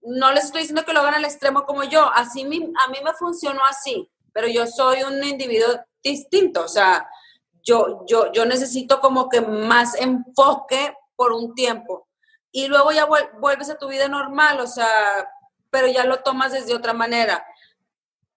no 0.00 0.32
les 0.32 0.46
estoy 0.46 0.62
diciendo 0.62 0.84
que 0.84 0.92
lo 0.92 1.00
hagan 1.00 1.14
al 1.14 1.24
extremo 1.24 1.66
como 1.66 1.84
yo, 1.84 2.10
así 2.12 2.42
a 2.42 2.48
mí 2.48 2.98
me 3.04 3.12
funcionó 3.12 3.60
así, 3.68 4.10
pero 4.32 4.48
yo 4.48 4.66
soy 4.66 5.04
un 5.04 5.22
individuo 5.22 5.68
distinto, 6.02 6.64
o 6.64 6.68
sea, 6.68 7.08
yo, 7.62 8.04
yo, 8.06 8.32
yo 8.32 8.46
necesito 8.46 9.00
como 9.00 9.28
que 9.28 9.40
más 9.42 9.94
enfoque 9.94 10.96
por 11.14 11.32
un 11.32 11.54
tiempo 11.54 12.08
y 12.50 12.68
luego 12.68 12.90
ya 12.92 13.06
vuelves 13.06 13.68
a 13.68 13.78
tu 13.78 13.88
vida 13.88 14.08
normal, 14.08 14.60
o 14.60 14.66
sea, 14.66 14.88
pero 15.70 15.88
ya 15.88 16.04
lo 16.04 16.22
tomas 16.22 16.52
desde 16.52 16.74
otra 16.74 16.92
manera. 16.92 17.44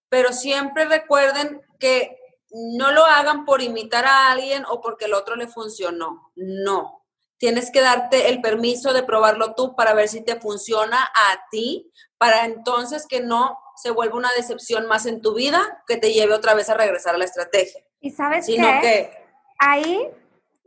Pero 0.08 0.32
siempre 0.32 0.86
recuerden 0.86 1.62
que 1.78 2.18
no 2.50 2.90
lo 2.90 3.04
hagan 3.04 3.44
por 3.44 3.62
imitar 3.62 4.04
a 4.06 4.32
alguien 4.32 4.64
o 4.68 4.80
porque 4.80 5.04
el 5.04 5.14
otro 5.14 5.36
le 5.36 5.46
funcionó. 5.46 6.32
No, 6.34 6.97
tienes 7.38 7.70
que 7.70 7.80
darte 7.80 8.28
el 8.28 8.40
permiso 8.40 8.92
de 8.92 9.02
probarlo 9.02 9.54
tú 9.54 9.74
para 9.74 9.94
ver 9.94 10.08
si 10.08 10.24
te 10.24 10.40
funciona 10.40 10.98
a 11.02 11.48
ti, 11.50 11.90
para 12.18 12.44
entonces 12.44 13.06
que 13.08 13.20
no 13.20 13.58
se 13.76 13.90
vuelva 13.90 14.16
una 14.16 14.30
decepción 14.36 14.86
más 14.86 15.06
en 15.06 15.22
tu 15.22 15.34
vida 15.34 15.82
que 15.86 15.96
te 15.96 16.12
lleve 16.12 16.34
otra 16.34 16.54
vez 16.54 16.68
a 16.68 16.74
regresar 16.74 17.14
a 17.14 17.18
la 17.18 17.24
estrategia. 17.24 17.80
Y 18.00 18.10
sabes 18.10 18.46
qué? 18.46 18.56
que 18.56 19.10
ahí 19.58 20.10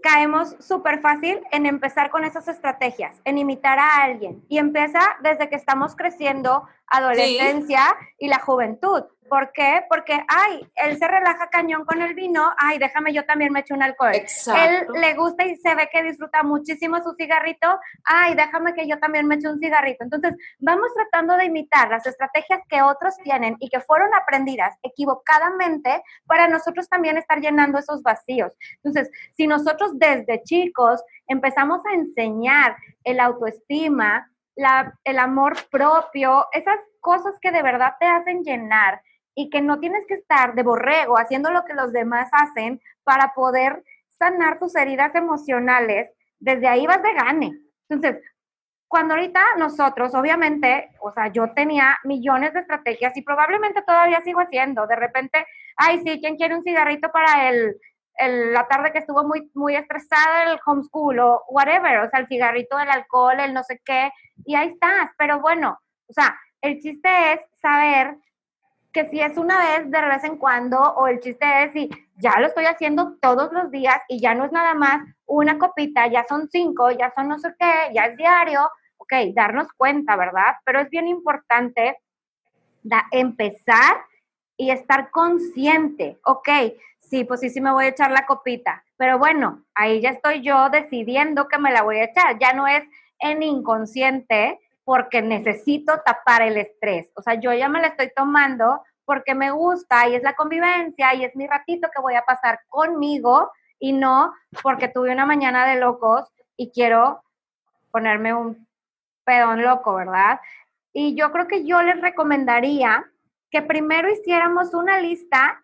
caemos 0.01 0.55
súper 0.60 1.01
fácil 1.01 1.41
en 1.51 1.65
empezar 1.65 2.10
con 2.10 2.23
esas 2.23 2.47
estrategias, 2.47 3.21
en 3.23 3.38
imitar 3.38 3.79
a 3.79 4.03
alguien. 4.03 4.43
Y 4.49 4.57
empieza 4.57 4.99
desde 5.21 5.49
que 5.49 5.55
estamos 5.55 5.95
creciendo, 5.95 6.67
adolescencia 6.91 7.95
y 8.17 8.27
la 8.27 8.39
juventud. 8.39 9.04
¿Por 9.32 9.54
qué? 9.54 9.86
Porque, 9.89 10.21
ay, 10.27 10.69
él 10.75 10.97
se 10.97 11.08
relaja 11.08 11.49
cañón 11.49 11.86
con 11.86 12.01
el 12.01 12.13
vino, 12.13 12.51
ay, 12.58 12.77
déjame 12.80 13.13
yo 13.13 13.25
también 13.25 13.54
me 13.54 13.62
echo 13.62 13.73
un 13.73 13.82
alcohol. 13.82 14.12
Exacto. 14.13 14.93
Él 14.93 14.99
le 14.99 15.13
gusta 15.13 15.45
y 15.45 15.56
se 15.56 15.73
ve 15.73 15.88
que 15.89 16.04
disfruta 16.04 16.43
muchísimo 16.43 17.01
su 17.01 17.13
cigarrito, 17.13 17.80
ay, 18.04 18.36
déjame 18.36 18.73
que 18.73 18.89
yo 18.89 18.99
también 18.99 19.27
me 19.27 19.36
eche 19.36 19.47
un 19.47 19.58
cigarrito. 19.58 20.04
Entonces, 20.04 20.34
vamos 20.60 20.93
tratando 20.93 21.38
de 21.38 21.45
imitar 21.45 21.89
las 21.89 22.06
estrategias 22.06 22.60
que 22.67 22.82
otros 22.82 23.15
tienen 23.23 23.56
y 23.62 23.69
que 23.69 23.80
fueron 23.80 24.13
aprendidas 24.13 24.77
equivocadamente 24.84 26.04
para 26.25 26.49
nosotros 26.49 26.89
también 26.89 27.17
estar 27.17 27.39
llenando 27.39 27.80
esos 27.80 28.04
vacíos. 28.04 28.51
Entonces, 28.84 29.10
si 29.38 29.47
nosotros 29.47 29.97
desde 29.97 30.43
chicos 30.43 31.01
empezamos 31.27 31.80
a 31.86 31.93
enseñar 31.93 32.75
el 33.06 33.21
autoestima, 33.21 34.31
la, 34.62 34.93
el 35.04 35.19
amor 35.19 35.58
propio, 35.69 36.47
esas 36.54 36.80
cosas 37.00 37.34
que 37.41 37.52
de 37.52 37.63
verdad 37.63 37.95
te 38.00 38.06
hacen 38.06 38.43
llenar, 38.43 39.02
y 39.36 39.50
que 39.50 39.62
no 39.62 39.80
tienes 39.80 40.06
que 40.08 40.15
estar 40.15 40.56
de 40.56 40.63
borrego 40.63 41.17
haciendo 41.17 41.52
lo 41.52 41.63
que 41.65 41.74
los 41.74 41.91
demás 41.91 42.30
hacen 42.32 42.82
para 43.04 43.34
poder 43.34 43.84
sanar 44.17 44.60
tus 44.60 44.76
heridas 44.76 45.15
emocionales, 45.15 46.12
desde 46.39 46.67
ahí 46.67 46.86
vas 46.86 47.02
de 47.02 47.13
gane. 47.13 47.52
Entonces, 47.89 48.21
cuando 48.88 49.13
ahorita 49.13 49.41
nosotros, 49.58 50.13
obviamente, 50.15 50.91
o 51.00 51.12
sea, 51.12 51.28
yo 51.28 51.54
tenía 51.54 51.97
millones 52.04 52.54
de 52.54 52.60
estrategias 52.60 53.15
y 53.15 53.21
probablemente 53.21 53.82
todavía 53.84 54.21
sigo 54.21 54.41
haciendo. 54.41 54.86
De 54.86 54.95
repente, 54.95 55.45
ay, 55.78 56.02
sí, 56.04 56.19
¿quién 56.19 56.35
quiere 56.35 56.56
un 56.56 56.63
cigarrito 56.63 57.10
para 57.12 57.50
el, 57.50 57.77
la 58.19 58.67
tarde 58.67 58.91
que 58.91 58.99
estuvo 58.99 59.23
muy, 59.23 59.49
muy 59.53 59.75
estresada 59.75 60.51
el 60.51 60.59
homeschool 60.65 61.19
o 61.19 61.43
whatever? 61.49 61.99
O 61.99 62.09
sea, 62.09 62.19
el 62.19 62.27
cigarrito 62.27 62.77
del 62.77 62.89
alcohol, 62.89 63.39
el 63.39 63.53
no 63.53 63.63
sé 63.63 63.81
qué, 63.83 64.12
y 64.45 64.55
ahí 64.55 64.69
estás. 64.69 65.09
Pero 65.17 65.39
bueno, 65.39 65.79
o 66.07 66.13
sea, 66.13 66.37
el 66.62 66.79
chiste 66.79 67.33
es 67.33 67.39
saber 67.62 68.17
que 68.91 69.09
si 69.09 69.21
es 69.21 69.37
una 69.37 69.57
vez 69.57 69.89
de 69.89 70.01
vez 70.01 70.23
en 70.23 70.37
cuando 70.37 70.77
o 70.79 71.07
el 71.07 71.19
chiste 71.19 71.63
es 71.63 71.71
si 71.71 71.89
ya 72.17 72.39
lo 72.39 72.47
estoy 72.47 72.65
haciendo 72.65 73.17
todos 73.21 73.51
los 73.53 73.71
días 73.71 74.01
y 74.07 74.19
ya 74.19 74.35
no 74.35 74.45
es 74.45 74.51
nada 74.51 74.73
más 74.73 75.01
una 75.25 75.57
copita, 75.57 76.07
ya 76.07 76.25
son 76.27 76.49
cinco, 76.49 76.91
ya 76.91 77.12
son 77.15 77.29
no 77.29 77.39
sé 77.39 77.53
qué, 77.57 77.93
ya 77.93 78.05
es 78.05 78.17
diario, 78.17 78.69
ok, 78.97 79.13
darnos 79.33 79.71
cuenta, 79.73 80.15
¿verdad? 80.15 80.55
Pero 80.65 80.81
es 80.81 80.89
bien 80.89 81.07
importante 81.07 81.97
empezar 83.12 83.97
y 84.57 84.71
estar 84.71 85.09
consciente, 85.09 86.19
ok, 86.23 86.49
sí, 87.12 87.25
pues 87.25 87.41
sí, 87.41 87.49
sí 87.49 87.59
me 87.59 87.73
voy 87.73 87.85
a 87.85 87.89
echar 87.89 88.09
la 88.09 88.25
copita, 88.25 88.85
pero 88.95 89.19
bueno, 89.19 89.65
ahí 89.75 89.99
ya 89.99 90.12
estoy 90.12 90.41
yo 90.41 90.69
decidiendo 90.69 91.49
que 91.49 91.59
me 91.59 91.69
la 91.69 91.83
voy 91.83 91.97
a 91.97 92.05
echar, 92.05 92.39
ya 92.39 92.53
no 92.53 92.67
es 92.67 92.83
en 93.19 93.43
inconsciente 93.43 94.59
porque 94.85 95.21
necesito 95.21 95.99
tapar 96.05 96.41
el 96.41 96.55
estrés. 96.55 97.12
O 97.15 97.21
sea, 97.21 97.33
yo 97.35 97.53
ya 97.53 97.67
me 97.67 97.81
la 97.81 97.87
estoy 97.87 98.12
tomando 98.15 98.81
porque 99.03 99.35
me 99.35 99.51
gusta 99.51 100.07
y 100.07 100.15
es 100.15 100.23
la 100.23 100.35
convivencia 100.35 101.13
y 101.13 101.25
es 101.25 101.35
mi 101.35 101.47
ratito 101.47 101.89
que 101.93 102.01
voy 102.01 102.15
a 102.15 102.23
pasar 102.23 102.62
conmigo 102.69 103.51
y 103.77 103.91
no 103.91 104.33
porque 104.63 104.87
tuve 104.87 105.12
una 105.12 105.25
mañana 105.25 105.67
de 105.67 105.81
locos 105.81 106.31
y 106.55 106.71
quiero 106.71 107.21
ponerme 107.91 108.33
un 108.33 108.67
pedón 109.25 109.62
loco, 109.62 109.95
¿verdad? 109.95 110.39
Y 110.93 111.13
yo 111.15 111.29
creo 111.33 111.47
que 111.47 111.65
yo 111.65 111.81
les 111.81 111.99
recomendaría 111.99 113.03
que 113.49 113.62
primero 113.62 114.09
hiciéramos 114.09 114.73
una 114.73 115.01
lista 115.01 115.62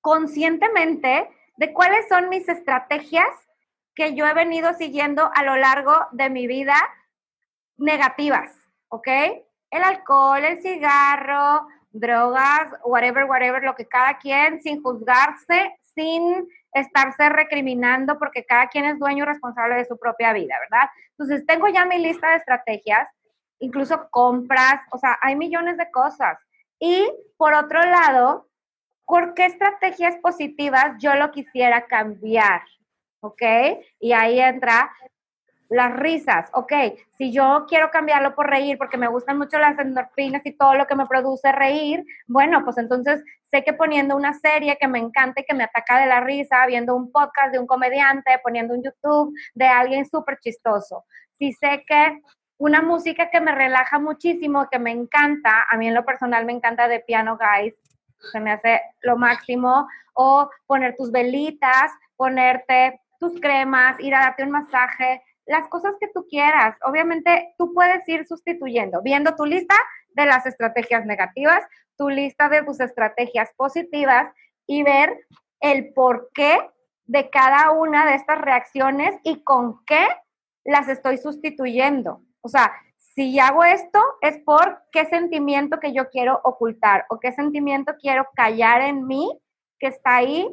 conscientemente 0.00 1.28
de 1.56 1.72
cuáles 1.72 2.08
son 2.08 2.28
mis 2.28 2.48
estrategias 2.48 3.28
que 3.94 4.14
yo 4.14 4.26
he 4.26 4.34
venido 4.34 4.74
siguiendo 4.74 5.30
a 5.34 5.42
lo 5.42 5.56
largo 5.56 5.92
de 6.12 6.30
mi 6.30 6.46
vida 6.46 6.76
negativas, 7.76 8.52
¿ok? 8.88 9.08
El 9.70 9.82
alcohol, 9.82 10.44
el 10.44 10.62
cigarro, 10.62 11.66
drogas, 11.90 12.72
whatever, 12.84 13.24
whatever, 13.24 13.62
lo 13.62 13.74
que 13.74 13.86
cada 13.86 14.18
quien, 14.18 14.62
sin 14.62 14.82
juzgarse, 14.82 15.76
sin 15.94 16.48
estarse 16.72 17.28
recriminando, 17.28 18.18
porque 18.18 18.44
cada 18.44 18.68
quien 18.68 18.84
es 18.84 18.98
dueño 18.98 19.24
y 19.24 19.26
responsable 19.26 19.76
de 19.76 19.84
su 19.84 19.98
propia 19.98 20.32
vida, 20.32 20.54
¿verdad? 20.60 20.88
Entonces, 21.10 21.46
tengo 21.46 21.68
ya 21.68 21.84
mi 21.84 21.98
lista 21.98 22.30
de 22.30 22.36
estrategias, 22.36 23.08
incluso 23.58 24.08
compras, 24.10 24.80
o 24.92 24.98
sea, 24.98 25.18
hay 25.20 25.34
millones 25.34 25.76
de 25.76 25.90
cosas. 25.90 26.38
Y 26.78 27.10
por 27.36 27.54
otro 27.54 27.80
lado, 27.80 28.47
¿por 29.08 29.32
qué 29.32 29.46
estrategias 29.46 30.16
positivas 30.16 30.96
yo 30.98 31.14
lo 31.14 31.32
quisiera 31.32 31.86
cambiar? 31.86 32.60
¿Ok? 33.20 33.42
Y 33.98 34.12
ahí 34.12 34.38
entra 34.38 34.90
las 35.70 35.94
risas, 35.96 36.48
ok, 36.54 36.72
si 37.18 37.30
yo 37.30 37.66
quiero 37.68 37.90
cambiarlo 37.90 38.34
por 38.34 38.48
reír 38.48 38.78
porque 38.78 38.96
me 38.96 39.08
gustan 39.08 39.36
mucho 39.36 39.58
las 39.58 39.78
endorfinas 39.78 40.40
y 40.46 40.56
todo 40.56 40.74
lo 40.74 40.86
que 40.86 40.94
me 40.94 41.04
produce 41.04 41.52
reír, 41.52 42.06
bueno, 42.26 42.64
pues 42.64 42.78
entonces 42.78 43.22
sé 43.50 43.62
que 43.64 43.74
poniendo 43.74 44.16
una 44.16 44.32
serie 44.32 44.78
que 44.80 44.88
me 44.88 44.98
encanta 44.98 45.42
y 45.42 45.44
que 45.44 45.54
me 45.54 45.64
ataca 45.64 46.00
de 46.00 46.06
la 46.06 46.20
risa, 46.20 46.64
viendo 46.66 46.94
un 46.96 47.12
podcast 47.12 47.52
de 47.52 47.58
un 47.58 47.66
comediante, 47.66 48.40
poniendo 48.42 48.74
un 48.74 48.82
YouTube 48.82 49.34
de 49.54 49.66
alguien 49.66 50.06
súper 50.06 50.38
chistoso, 50.38 51.04
si 51.38 51.52
sé 51.52 51.84
que 51.86 52.18
una 52.56 52.80
música 52.80 53.30
que 53.30 53.40
me 53.40 53.54
relaja 53.54 53.98
muchísimo, 53.98 54.68
que 54.70 54.78
me 54.78 54.90
encanta, 54.90 55.66
a 55.70 55.76
mí 55.76 55.86
en 55.86 55.94
lo 55.94 56.04
personal 56.04 56.46
me 56.46 56.52
encanta 56.52 56.88
de 56.88 57.00
Piano 57.00 57.38
Guys, 57.38 57.74
se 58.32 58.40
me 58.40 58.52
hace 58.52 58.80
lo 59.02 59.16
máximo, 59.16 59.86
o 60.14 60.50
poner 60.66 60.96
tus 60.96 61.12
velitas, 61.12 61.92
ponerte 62.16 63.00
tus 63.20 63.40
cremas, 63.40 63.98
ir 64.00 64.14
a 64.14 64.20
darte 64.20 64.44
un 64.44 64.50
masaje, 64.50 65.22
las 65.46 65.68
cosas 65.68 65.94
que 66.00 66.08
tú 66.08 66.26
quieras. 66.28 66.76
Obviamente 66.82 67.54
tú 67.58 67.72
puedes 67.72 68.06
ir 68.08 68.26
sustituyendo, 68.26 69.02
viendo 69.02 69.34
tu 69.34 69.44
lista 69.44 69.74
de 70.10 70.26
las 70.26 70.46
estrategias 70.46 71.06
negativas, 71.06 71.64
tu 71.96 72.08
lista 72.08 72.48
de 72.48 72.62
tus 72.62 72.80
estrategias 72.80 73.52
positivas 73.56 74.32
y 74.66 74.82
ver 74.82 75.26
el 75.60 75.92
por 75.92 76.30
qué 76.34 76.58
de 77.06 77.30
cada 77.30 77.70
una 77.70 78.06
de 78.06 78.14
estas 78.14 78.40
reacciones 78.40 79.18
y 79.24 79.42
con 79.42 79.84
qué 79.86 80.06
las 80.64 80.88
estoy 80.88 81.16
sustituyendo. 81.18 82.22
O 82.42 82.48
sea, 82.48 82.72
si 83.18 83.36
hago 83.40 83.64
esto 83.64 84.00
es 84.20 84.38
por 84.44 84.80
qué 84.92 85.04
sentimiento 85.06 85.80
que 85.80 85.92
yo 85.92 86.08
quiero 86.08 86.40
ocultar 86.44 87.04
o 87.08 87.18
qué 87.18 87.32
sentimiento 87.32 87.96
quiero 88.00 88.28
callar 88.36 88.80
en 88.82 89.08
mí 89.08 89.28
que 89.80 89.88
está 89.88 90.18
ahí 90.18 90.48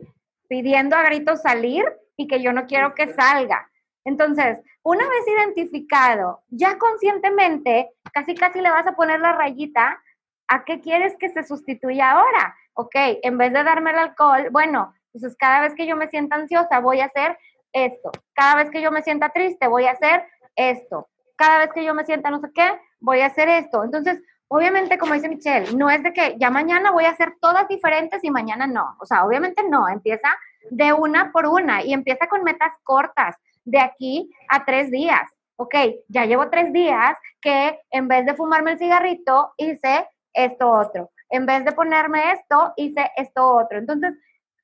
pidiendo 0.50 0.96
a 0.96 1.04
gritos 1.04 1.44
salir 1.44 1.86
y 2.18 2.28
que 2.28 2.42
yo 2.42 2.54
no 2.54 2.66
quiero 2.66 2.96
que 2.96 3.14
salga. 3.14 3.70
Entonces, 4.04 4.58
una 4.82 5.08
vez 5.08 5.28
identificado, 5.28 6.42
ya 6.48 6.80
conscientemente, 6.80 7.92
casi 8.12 8.34
casi 8.34 8.62
le 8.62 8.72
vas 8.72 8.88
a 8.88 8.96
poner 8.96 9.20
la 9.20 9.34
rayita 9.34 10.02
a 10.48 10.66
qué 10.66 10.82
quieres 10.82 11.16
que 11.20 11.30
se 11.30 11.44
sustituya 11.44 12.14
ahora. 12.14 12.56
Ok, 12.74 12.96
en 12.96 13.38
vez 13.38 13.54
de 13.54 13.64
darme 13.64 13.92
el 13.92 14.00
alcohol, 14.00 14.48
bueno, 14.50 14.92
entonces 15.14 15.38
cada 15.38 15.62
vez 15.62 15.76
que 15.76 15.86
yo 15.86 15.96
me 15.96 16.10
sienta 16.10 16.36
ansiosa 16.36 16.80
voy 16.80 17.02
a 17.02 17.06
hacer 17.06 17.38
esto. 17.74 18.10
Cada 18.34 18.56
vez 18.56 18.72
que 18.72 18.82
yo 18.82 18.92
me 18.92 19.04
sienta 19.04 19.30
triste 19.30 19.68
voy 19.68 19.86
a 19.86 19.92
hacer 19.92 20.26
esto. 20.56 21.08
Cada 21.36 21.60
vez 21.60 21.74
que 21.74 21.84
yo 21.84 21.94
me 21.94 22.06
sienta 22.06 22.30
no 22.30 22.40
sé 22.40 22.52
qué, 22.54 22.80
voy 23.00 23.22
a 23.22 23.28
hacer 23.28 23.50
esto. 23.50 23.84
Entonces, 23.84 24.22
obviamente, 24.48 24.98
como 24.98 25.14
dice 25.14 25.30
Michelle, 25.30 25.76
no 25.76 25.90
es 25.90 26.04
de 26.04 26.14
que 26.14 26.36
ya 26.38 26.50
mañana 26.50 26.92
voy 26.92 27.06
a 27.06 27.12
hacer 27.12 27.36
todas 27.40 27.68
diferentes 27.68 28.24
y 28.24 28.32
mañana 28.32 28.68
no. 28.68 28.96
O 29.00 29.06
sea, 29.06 29.26
obviamente 29.26 29.64
no, 29.68 29.88
empieza 29.88 30.36
de 30.72 30.94
una 30.94 31.32
por 31.32 31.46
una 31.46 31.84
y 31.84 31.94
empieza 31.94 32.28
con 32.28 32.44
metas 32.44 32.74
cortas 32.84 33.36
de 33.64 33.80
aquí 33.80 34.32
a 34.50 34.66
tres 34.66 34.92
días. 34.92 35.30
Ok, 35.58 35.76
ya 36.10 36.26
llevo 36.26 36.50
tres 36.50 36.74
días 36.74 37.18
que 37.42 37.80
en 37.92 38.08
vez 38.08 38.26
de 38.26 38.36
fumarme 38.36 38.74
el 38.74 38.80
cigarrito, 38.80 39.54
hice 39.58 40.08
esto 40.34 40.70
otro. 40.70 41.12
En 41.30 41.46
vez 41.46 41.64
de 41.66 41.72
ponerme 41.72 42.34
esto, 42.34 42.74
hice 42.76 43.12
esto 43.16 43.56
otro. 43.56 43.80
Entonces, 43.80 44.14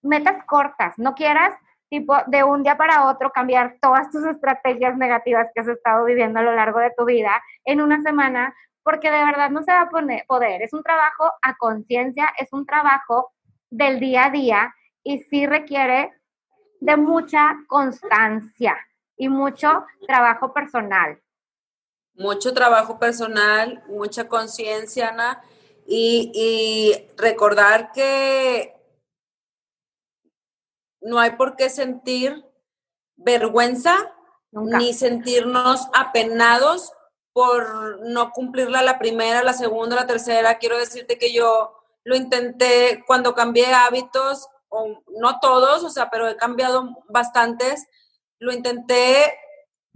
metas 0.01 0.43
cortas, 0.45 0.97
no 0.97 1.15
quieras 1.15 1.53
tipo 1.91 2.15
de 2.27 2.43
un 2.45 2.63
día 2.63 2.77
para 2.77 3.09
otro 3.09 3.31
cambiar 3.31 3.75
todas 3.81 4.09
tus 4.09 4.25
estrategias 4.25 4.97
negativas 4.97 5.49
que 5.53 5.59
has 5.59 5.67
estado 5.67 6.05
viviendo 6.05 6.39
a 6.39 6.43
lo 6.43 6.55
largo 6.55 6.79
de 6.79 6.93
tu 6.97 7.03
vida 7.03 7.43
en 7.65 7.81
una 7.81 8.01
semana, 8.01 8.55
porque 8.81 9.11
de 9.11 9.25
verdad 9.25 9.49
no 9.49 9.61
se 9.61 9.73
va 9.73 9.81
a 9.81 9.89
poder. 10.25 10.61
Es 10.61 10.71
un 10.73 10.83
trabajo 10.83 11.29
a 11.41 11.57
conciencia, 11.57 12.33
es 12.39 12.47
un 12.53 12.65
trabajo 12.65 13.33
del 13.69 13.99
día 13.99 14.27
a 14.27 14.29
día 14.29 14.73
y 15.03 15.19
sí 15.23 15.45
requiere 15.45 16.13
de 16.79 16.95
mucha 16.95 17.57
constancia 17.67 18.77
y 19.17 19.27
mucho 19.27 19.85
trabajo 20.07 20.53
personal. 20.53 21.19
Mucho 22.13 22.53
trabajo 22.53 22.97
personal, 22.99 23.83
mucha 23.87 24.29
conciencia, 24.29 25.09
Ana, 25.09 25.41
y, 25.85 26.93
recordar 27.17 27.91
que 27.91 28.80
no 31.01 31.19
hay 31.19 31.31
por 31.31 31.55
qué 31.55 31.69
sentir 31.69 32.45
vergüenza 33.15 34.13
ni 34.51 34.93
sentirnos 34.93 35.87
apenados 35.93 36.91
por 37.33 37.99
no 38.01 38.31
cumplirla 38.31 38.81
la 38.81 38.99
primera, 38.99 39.43
la 39.43 39.53
segunda, 39.53 39.95
la 39.95 40.07
tercera. 40.07 40.57
Quiero 40.57 40.77
decirte 40.77 41.17
que 41.17 41.31
yo 41.31 41.73
lo 42.03 42.15
intenté 42.15 43.03
cuando 43.07 43.33
cambié 43.33 43.73
hábitos, 43.73 44.47
o 44.69 45.03
no 45.19 45.39
todos, 45.39 45.83
o 45.83 45.89
sea, 45.89 46.09
pero 46.09 46.27
he 46.27 46.37
cambiado 46.37 47.03
bastantes 47.09 47.85
lo 48.41 48.51
intenté 48.51 49.33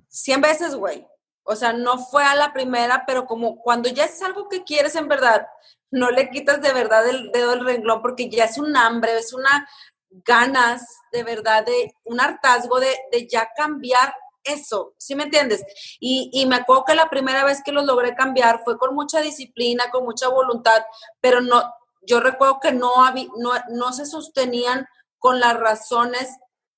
100 0.08 0.41
veces, 0.41 0.76
güey. 0.76 1.06
O 1.43 1.56
sea, 1.56 1.74
no 1.74 1.97
fue 1.97 2.24
a 2.24 2.36
la 2.36 2.53
primera, 2.53 3.06
pero 3.06 3.26
como 3.26 3.58
cuando 3.58 3.89
ya 3.89 4.06
es 4.06 4.22
algo 4.22 4.47
que 4.49 4.64
quieres 4.64 4.95
en 4.95 5.08
verdad, 5.08 5.47
no 5.91 6.10
le 6.12 6.30
quitas 6.30 6.62
de 6.62 6.72
verdad 6.72 7.08
el 7.08 7.32
dedo 7.32 7.51
del 7.51 7.66
renglón 7.66 8.01
porque 8.01 8.30
ya 8.30 8.45
es 8.45 8.58
un 8.58 8.76
hambre, 8.78 9.18
es 9.18 9.34
una 9.34 9.68
ganas 10.24 10.84
de 11.11 11.24
verdad, 11.24 11.66
de 11.66 11.93
un 12.03 12.20
hartazgo 12.20 12.80
de, 12.80 13.28
ya 13.30 13.49
cambiar 13.55 14.13
eso, 14.43 14.93
¿sí 14.97 15.16
me 15.16 15.24
entiendes? 15.24 15.63
Y, 15.99 16.30
y, 16.32 16.45
me 16.45 16.57
acuerdo 16.57 16.86
que 16.86 16.95
la 16.95 17.09
primera 17.09 17.43
vez 17.43 17.63
que 17.63 17.72
los 17.72 17.84
logré 17.86 18.16
cambiar 18.16 18.61
fue 18.63 18.78
con 18.78 18.93
mucha 18.93 19.20
disciplina, 19.20 19.86
con 19.91 20.03
mucha 20.05 20.28
voluntad, 20.28 20.86
pero 21.20 21.41
no, 21.41 21.63
yo 22.01 22.20
recuerdo 22.20 22.59
que 22.59 22.72
no, 22.72 23.03
había, 23.03 23.28
no, 23.38 23.51
no 23.70 23.91
se 23.91 24.05
sostenían 24.05 24.88
con 25.18 25.39
las 25.39 25.59
razones 25.59 26.30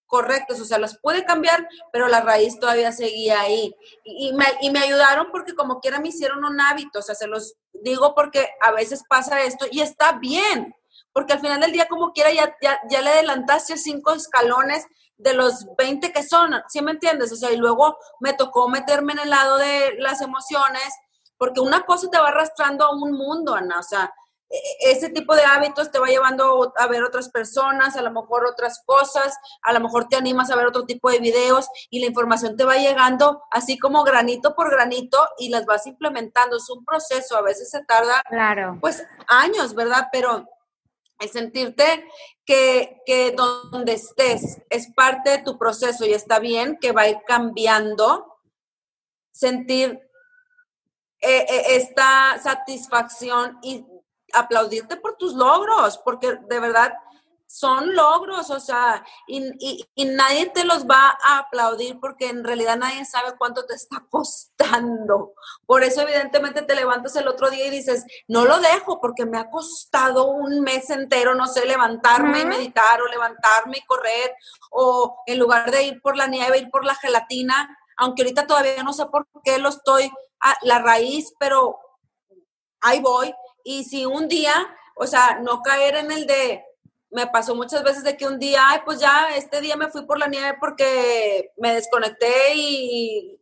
correctos, 0.05 0.61
o 0.61 0.65
sea, 0.65 0.79
las 0.79 0.97
pude 0.97 1.25
cambiar, 1.25 1.67
pero 1.91 2.07
la 2.07 2.21
raíz 2.21 2.57
todavía 2.59 2.91
seguía 2.93 3.41
ahí. 3.41 3.75
Y, 4.03 4.31
me, 4.33 4.45
y, 4.61 4.71
me, 4.71 4.79
ayudaron 4.79 5.27
porque 5.31 5.53
como 5.53 5.81
quiera 5.81 5.99
me 5.99 6.07
hicieron 6.07 6.45
un 6.45 6.59
hábito, 6.61 6.99
o 6.99 7.01
sea, 7.01 7.13
se 7.13 7.27
los 7.27 7.55
digo 7.73 8.15
porque 8.15 8.47
a 8.61 8.71
veces 8.71 9.03
pasa 9.07 9.41
esto 9.41 9.65
y 9.69 9.81
está 9.81 10.13
bien, 10.13 10.73
porque 11.17 11.33
al 11.33 11.39
final 11.39 11.59
del 11.59 11.71
día 11.71 11.87
como 11.87 12.13
quiera 12.13 12.31
ya, 12.31 12.55
ya, 12.61 12.79
ya 12.91 13.01
le 13.01 13.09
adelantaste 13.09 13.75
cinco 13.75 14.13
escalones 14.13 14.85
de 15.17 15.33
los 15.33 15.65
20 15.75 16.11
que 16.11 16.21
son, 16.21 16.51
¿sí 16.67 16.79
me 16.83 16.91
entiendes? 16.91 17.31
O 17.31 17.35
sea, 17.35 17.51
y 17.51 17.57
luego 17.57 17.97
me 18.19 18.33
tocó 18.33 18.69
meterme 18.69 19.13
en 19.13 19.19
el 19.21 19.31
lado 19.31 19.57
de 19.57 19.95
las 19.97 20.21
emociones, 20.21 20.93
porque 21.35 21.59
una 21.59 21.87
cosa 21.87 22.07
te 22.11 22.19
va 22.19 22.27
arrastrando 22.27 22.85
a 22.85 22.95
un 22.95 23.13
mundo, 23.13 23.55
Ana, 23.55 23.79
o 23.79 23.81
sea, 23.81 24.13
e-, 24.47 24.91
ese 24.91 25.09
tipo 25.09 25.35
de 25.35 25.41
hábitos 25.41 25.89
te 25.89 25.97
va 25.97 26.05
llevando 26.05 26.71
a 26.77 26.85
ver 26.85 27.03
otras 27.03 27.29
personas, 27.29 27.95
a 27.95 28.03
lo 28.03 28.11
mejor 28.11 28.45
otras 28.45 28.83
cosas, 28.85 29.35
a 29.63 29.73
lo 29.73 29.79
mejor 29.79 30.07
te 30.07 30.17
animas 30.17 30.51
a 30.51 30.55
ver 30.55 30.67
otro 30.67 30.85
tipo 30.85 31.09
de 31.09 31.17
videos 31.17 31.67
y 31.89 31.99
la 31.99 32.05
información 32.05 32.55
te 32.55 32.63
va 32.63 32.75
llegando 32.75 33.41
así 33.49 33.79
como 33.79 34.03
granito 34.03 34.53
por 34.53 34.69
granito 34.69 35.17
y 35.39 35.49
las 35.49 35.65
vas 35.65 35.87
implementando. 35.87 36.57
Es 36.57 36.69
un 36.69 36.85
proceso, 36.85 37.35
a 37.37 37.41
veces 37.41 37.71
se 37.71 37.83
tarda 37.85 38.21
claro. 38.29 38.77
pues 38.79 39.03
años, 39.27 39.73
¿verdad? 39.73 40.09
Pero 40.11 40.45
el 41.19 41.29
sentirte 41.29 42.07
que, 42.45 43.01
que 43.05 43.31
donde 43.31 43.93
estés 43.93 44.61
es 44.69 44.91
parte 44.93 45.31
de 45.31 45.37
tu 45.39 45.57
proceso 45.57 46.05
y 46.05 46.13
está 46.13 46.39
bien, 46.39 46.77
que 46.79 46.91
va 46.91 47.03
cambiando, 47.25 48.37
sentir 49.31 49.99
eh, 51.19 51.45
eh, 51.49 51.63
esta 51.75 52.39
satisfacción 52.41 53.57
y 53.63 53.85
aplaudirte 54.33 54.97
por 54.97 55.15
tus 55.17 55.33
logros, 55.33 55.97
porque 55.99 56.37
de 56.47 56.59
verdad 56.59 56.93
son 57.47 57.95
logros, 57.95 58.49
o 58.49 58.59
sea, 58.59 59.03
y, 59.25 59.87
nadie 59.95 60.47
te 60.47 60.65
los 60.65 60.85
va 60.85 61.17
a 61.23 61.39
aplaudir 61.39 61.97
porque 61.99 62.29
en 62.29 62.43
realidad 62.43 62.77
nadie 62.77 63.05
sabe 63.05 63.37
cuánto 63.37 63.65
te 63.65 63.73
está 63.73 64.03
costando. 64.09 65.33
Por 65.65 65.83
eso 65.83 66.01
evidentemente 66.01 66.61
te 66.61 66.75
levantas 66.75 67.15
el 67.15 67.27
otro 67.27 67.49
día 67.49 67.65
y 67.65 67.71
dices, 67.71 68.05
no 68.27 68.45
lo 68.45 68.59
dejo 68.59 68.99
porque 68.99 69.25
me 69.25 69.39
ha 69.39 69.49
costado 69.49 70.27
un 70.27 70.61
mes 70.61 70.89
entero, 70.89 71.35
no 71.35 71.47
sé, 71.47 71.65
levantarme 71.65 72.41
y 72.41 72.45
meditar 72.45 73.01
o 73.01 73.07
levantarme 73.07 73.77
y 73.77 73.85
correr, 73.85 74.35
o 74.69 75.23
en 75.25 75.39
lugar 75.39 75.71
de 75.71 75.83
ir 75.83 76.01
por 76.01 76.17
la 76.17 76.27
nieve, 76.27 76.59
ir 76.59 76.69
por 76.69 76.85
la 76.85 76.95
gelatina, 76.95 77.75
aunque 77.95 78.23
ahorita 78.23 78.45
todavía 78.45 78.83
no 78.83 78.93
sé 78.93 79.05
por 79.07 79.27
qué 79.43 79.57
lo 79.57 79.69
estoy 79.69 80.11
a 80.41 80.55
la 80.61 80.79
raíz, 80.79 81.33
pero 81.39 81.79
ahí 82.81 82.99
voy. 82.99 83.33
Y 83.63 83.85
si 83.85 84.05
un 84.05 84.27
día, 84.27 84.53
o 84.95 85.07
sea, 85.07 85.39
no 85.41 85.61
caer 85.61 85.95
en 85.95 86.11
el 86.11 86.27
de 86.27 86.66
me 87.09 87.27
pasó 87.27 87.55
muchas 87.55 87.83
veces 87.83 88.03
de 88.03 88.17
que 88.17 88.27
un 88.27 88.39
día, 88.39 88.61
ay, 88.67 88.81
pues 88.85 88.99
ya, 88.99 89.29
este 89.35 89.61
día 89.61 89.75
me 89.75 89.89
fui 89.89 90.05
por 90.05 90.19
la 90.19 90.27
nieve 90.27 90.57
porque 90.59 91.51
me 91.57 91.73
desconecté 91.73 92.55
y, 92.55 93.39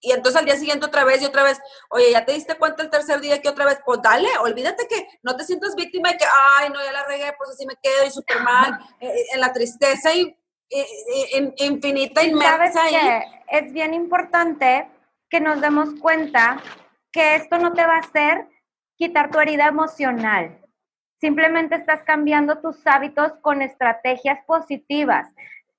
y 0.00 0.12
entonces 0.12 0.38
al 0.38 0.46
día 0.46 0.56
siguiente 0.56 0.86
otra 0.86 1.04
vez 1.04 1.20
y 1.20 1.26
otra 1.26 1.42
vez, 1.42 1.60
oye, 1.90 2.12
¿ya 2.12 2.24
te 2.24 2.32
diste 2.32 2.56
cuenta 2.56 2.82
el 2.82 2.90
tercer 2.90 3.20
día 3.20 3.42
que 3.42 3.48
otra 3.48 3.66
vez? 3.66 3.78
Pues 3.84 4.00
dale, 4.00 4.28
olvídate 4.38 4.86
que 4.88 5.06
no 5.22 5.36
te 5.36 5.44
sientas 5.44 5.74
víctima 5.74 6.10
y 6.10 6.16
que, 6.16 6.24
ay, 6.58 6.70
no, 6.70 6.82
ya 6.82 6.92
la 6.92 7.04
regué, 7.04 7.32
pues 7.36 7.50
así 7.50 7.66
me 7.66 7.76
quedo 7.82 8.06
y 8.06 8.10
súper 8.10 8.40
mal, 8.40 8.78
eh, 9.00 9.08
eh, 9.08 9.26
en 9.34 9.40
la 9.40 9.52
tristeza 9.52 10.14
y 10.14 10.34
eh, 10.70 11.54
infinita, 11.58 12.22
inmersa. 12.22 12.72
¿Sabes 12.72 13.24
Es 13.48 13.72
bien 13.72 13.92
importante 13.92 14.88
que 15.28 15.40
nos 15.40 15.60
demos 15.60 15.90
cuenta 16.00 16.62
que 17.12 17.34
esto 17.34 17.58
no 17.58 17.72
te 17.72 17.84
va 17.84 17.96
a 17.96 18.00
hacer 18.00 18.48
quitar 18.96 19.30
tu 19.30 19.38
herida 19.40 19.66
emocional. 19.66 20.60
Simplemente 21.20 21.74
estás 21.74 22.02
cambiando 22.04 22.58
tus 22.58 22.86
hábitos 22.86 23.32
con 23.42 23.60
estrategias 23.60 24.42
positivas. 24.46 25.28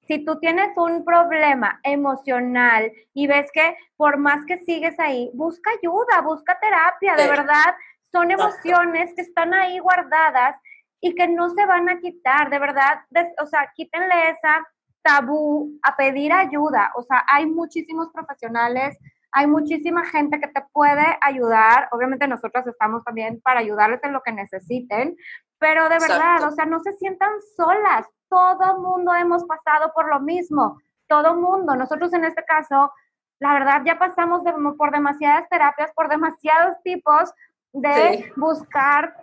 Si 0.07 0.23
tú 0.23 0.39
tienes 0.39 0.69
un 0.75 1.03
problema 1.03 1.79
emocional 1.83 2.91
y 3.13 3.27
ves 3.27 3.49
que 3.51 3.75
por 3.97 4.17
más 4.17 4.45
que 4.45 4.57
sigues 4.59 4.99
ahí, 4.99 5.31
busca 5.33 5.71
ayuda, 5.71 6.21
busca 6.21 6.59
terapia, 6.59 7.15
de 7.15 7.27
verdad, 7.27 7.75
son 8.11 8.29
emociones 8.29 9.13
que 9.15 9.21
están 9.21 9.53
ahí 9.53 9.79
guardadas 9.79 10.55
y 10.99 11.15
que 11.15 11.27
no 11.27 11.49
se 11.49 11.65
van 11.65 11.89
a 11.89 11.99
quitar, 11.99 12.49
de 12.49 12.59
verdad, 12.59 12.99
o 13.41 13.45
sea, 13.45 13.71
quítenle 13.73 14.29
esa 14.29 14.67
tabú 15.01 15.71
a 15.81 15.95
pedir 15.95 16.31
ayuda, 16.31 16.91
o 16.95 17.01
sea, 17.01 17.23
hay 17.27 17.47
muchísimos 17.47 18.09
profesionales 18.11 18.97
hay 19.31 19.47
muchísima 19.47 20.05
gente 20.05 20.39
que 20.39 20.47
te 20.47 20.61
puede 20.73 21.05
ayudar. 21.21 21.87
Obviamente 21.91 22.27
nosotros 22.27 22.67
estamos 22.67 23.03
también 23.03 23.41
para 23.41 23.61
ayudarles 23.61 24.03
en 24.03 24.13
lo 24.13 24.21
que 24.21 24.31
necesiten, 24.31 25.15
pero 25.57 25.83
de 25.89 25.99
verdad, 25.99 26.43
o 26.43 26.51
sea, 26.51 26.65
no 26.65 26.79
se 26.79 26.93
sientan 26.93 27.31
solas. 27.55 28.07
Todo 28.29 28.79
mundo 28.79 29.13
hemos 29.13 29.45
pasado 29.45 29.91
por 29.93 30.09
lo 30.09 30.19
mismo. 30.19 30.79
Todo 31.07 31.35
mundo. 31.35 31.75
Nosotros 31.75 32.13
en 32.13 32.25
este 32.25 32.43
caso, 32.43 32.91
la 33.39 33.53
verdad, 33.53 33.81
ya 33.85 33.97
pasamos 33.97 34.41
por 34.77 34.91
demasiadas 34.91 35.47
terapias, 35.49 35.91
por 35.93 36.09
demasiados 36.09 36.77
tipos 36.83 37.31
de 37.73 38.31
buscar 38.35 39.15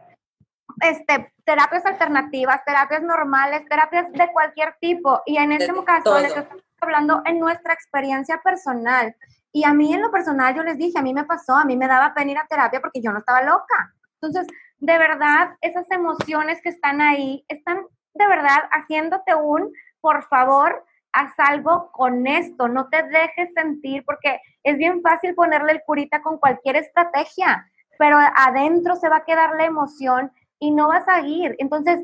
este, 0.80 1.32
terapias 1.44 1.84
alternativas, 1.86 2.64
terapias 2.64 3.02
normales, 3.02 3.64
terapias 3.68 4.10
de 4.12 4.32
cualquier 4.32 4.76
tipo. 4.80 5.22
Y 5.26 5.36
en 5.36 5.52
este 5.52 5.72
caso, 5.84 6.18
les 6.18 6.36
estoy 6.36 6.62
hablando 6.80 7.22
en 7.24 7.38
nuestra 7.40 7.74
experiencia 7.74 8.40
personal. 8.42 9.14
Y 9.58 9.64
a 9.64 9.74
mí 9.74 9.92
en 9.92 10.02
lo 10.02 10.12
personal 10.12 10.54
yo 10.54 10.62
les 10.62 10.78
dije, 10.78 11.00
a 11.00 11.02
mí 11.02 11.12
me 11.12 11.24
pasó, 11.24 11.56
a 11.56 11.64
mí 11.64 11.76
me 11.76 11.88
daba 11.88 12.14
pena 12.14 12.30
ir 12.30 12.38
a 12.38 12.46
terapia 12.46 12.80
porque 12.80 13.00
yo 13.02 13.10
no 13.10 13.18
estaba 13.18 13.42
loca. 13.42 13.92
Entonces, 14.22 14.46
de 14.78 14.96
verdad, 14.98 15.56
esas 15.60 15.90
emociones 15.90 16.62
que 16.62 16.68
están 16.68 17.00
ahí 17.00 17.44
están 17.48 17.84
de 18.14 18.28
verdad 18.28 18.68
haciéndote 18.70 19.34
un, 19.34 19.72
por 20.00 20.22
favor, 20.28 20.84
haz 21.12 21.32
algo 21.38 21.90
con 21.90 22.28
esto, 22.28 22.68
no 22.68 22.88
te 22.88 23.02
dejes 23.02 23.52
sentir 23.52 24.04
porque 24.04 24.40
es 24.62 24.78
bien 24.78 25.02
fácil 25.02 25.34
ponerle 25.34 25.72
el 25.72 25.82
curita 25.84 26.22
con 26.22 26.38
cualquier 26.38 26.76
estrategia, 26.76 27.68
pero 27.98 28.16
adentro 28.16 28.94
se 28.94 29.08
va 29.08 29.16
a 29.16 29.24
quedar 29.24 29.56
la 29.56 29.64
emoción 29.64 30.30
y 30.60 30.70
no 30.70 30.86
va 30.86 30.98
a 30.98 31.04
salir. 31.04 31.56
Entonces, 31.58 31.98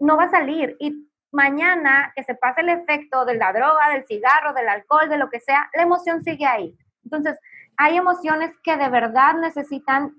no 0.00 0.16
va 0.16 0.24
a 0.24 0.30
salir. 0.30 0.74
Y 0.80 1.08
mañana 1.30 2.12
que 2.16 2.24
se 2.24 2.34
pase 2.34 2.62
el 2.62 2.70
efecto 2.70 3.24
de 3.24 3.36
la 3.36 3.52
droga, 3.52 3.90
del 3.92 4.04
cigarro, 4.08 4.52
del 4.54 4.68
alcohol, 4.68 5.08
de 5.08 5.18
lo 5.18 5.30
que 5.30 5.38
sea, 5.38 5.70
la 5.72 5.84
emoción 5.84 6.24
sigue 6.24 6.46
ahí. 6.46 6.76
Entonces, 7.06 7.38
hay 7.76 7.96
emociones 7.96 8.52
que 8.64 8.76
de 8.76 8.88
verdad 8.88 9.34
necesitan 9.34 10.12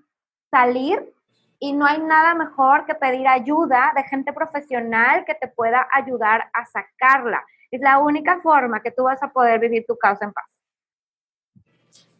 salir 0.49 1.13
y 1.59 1.73
no 1.73 1.85
hay 1.85 1.99
nada 1.99 2.33
mejor 2.33 2.85
que 2.85 2.95
pedir 2.95 3.27
ayuda 3.27 3.91
de 3.93 4.03
gente 4.03 4.31
profesional 4.31 5.25
que 5.25 5.35
te 5.35 5.49
pueda 5.49 5.85
ayudar 5.91 6.49
a 6.53 6.65
sacarla. 6.65 7.43
Es 7.69 7.81
la 7.81 7.99
única 7.99 8.39
forma 8.41 8.81
que 8.81 8.91
tú 8.91 9.03
vas 9.03 9.21
a 9.21 9.33
poder 9.33 9.59
vivir 9.59 9.83
tu 9.85 9.97
causa 9.97 10.23
en 10.25 10.31
paz. 10.31 10.45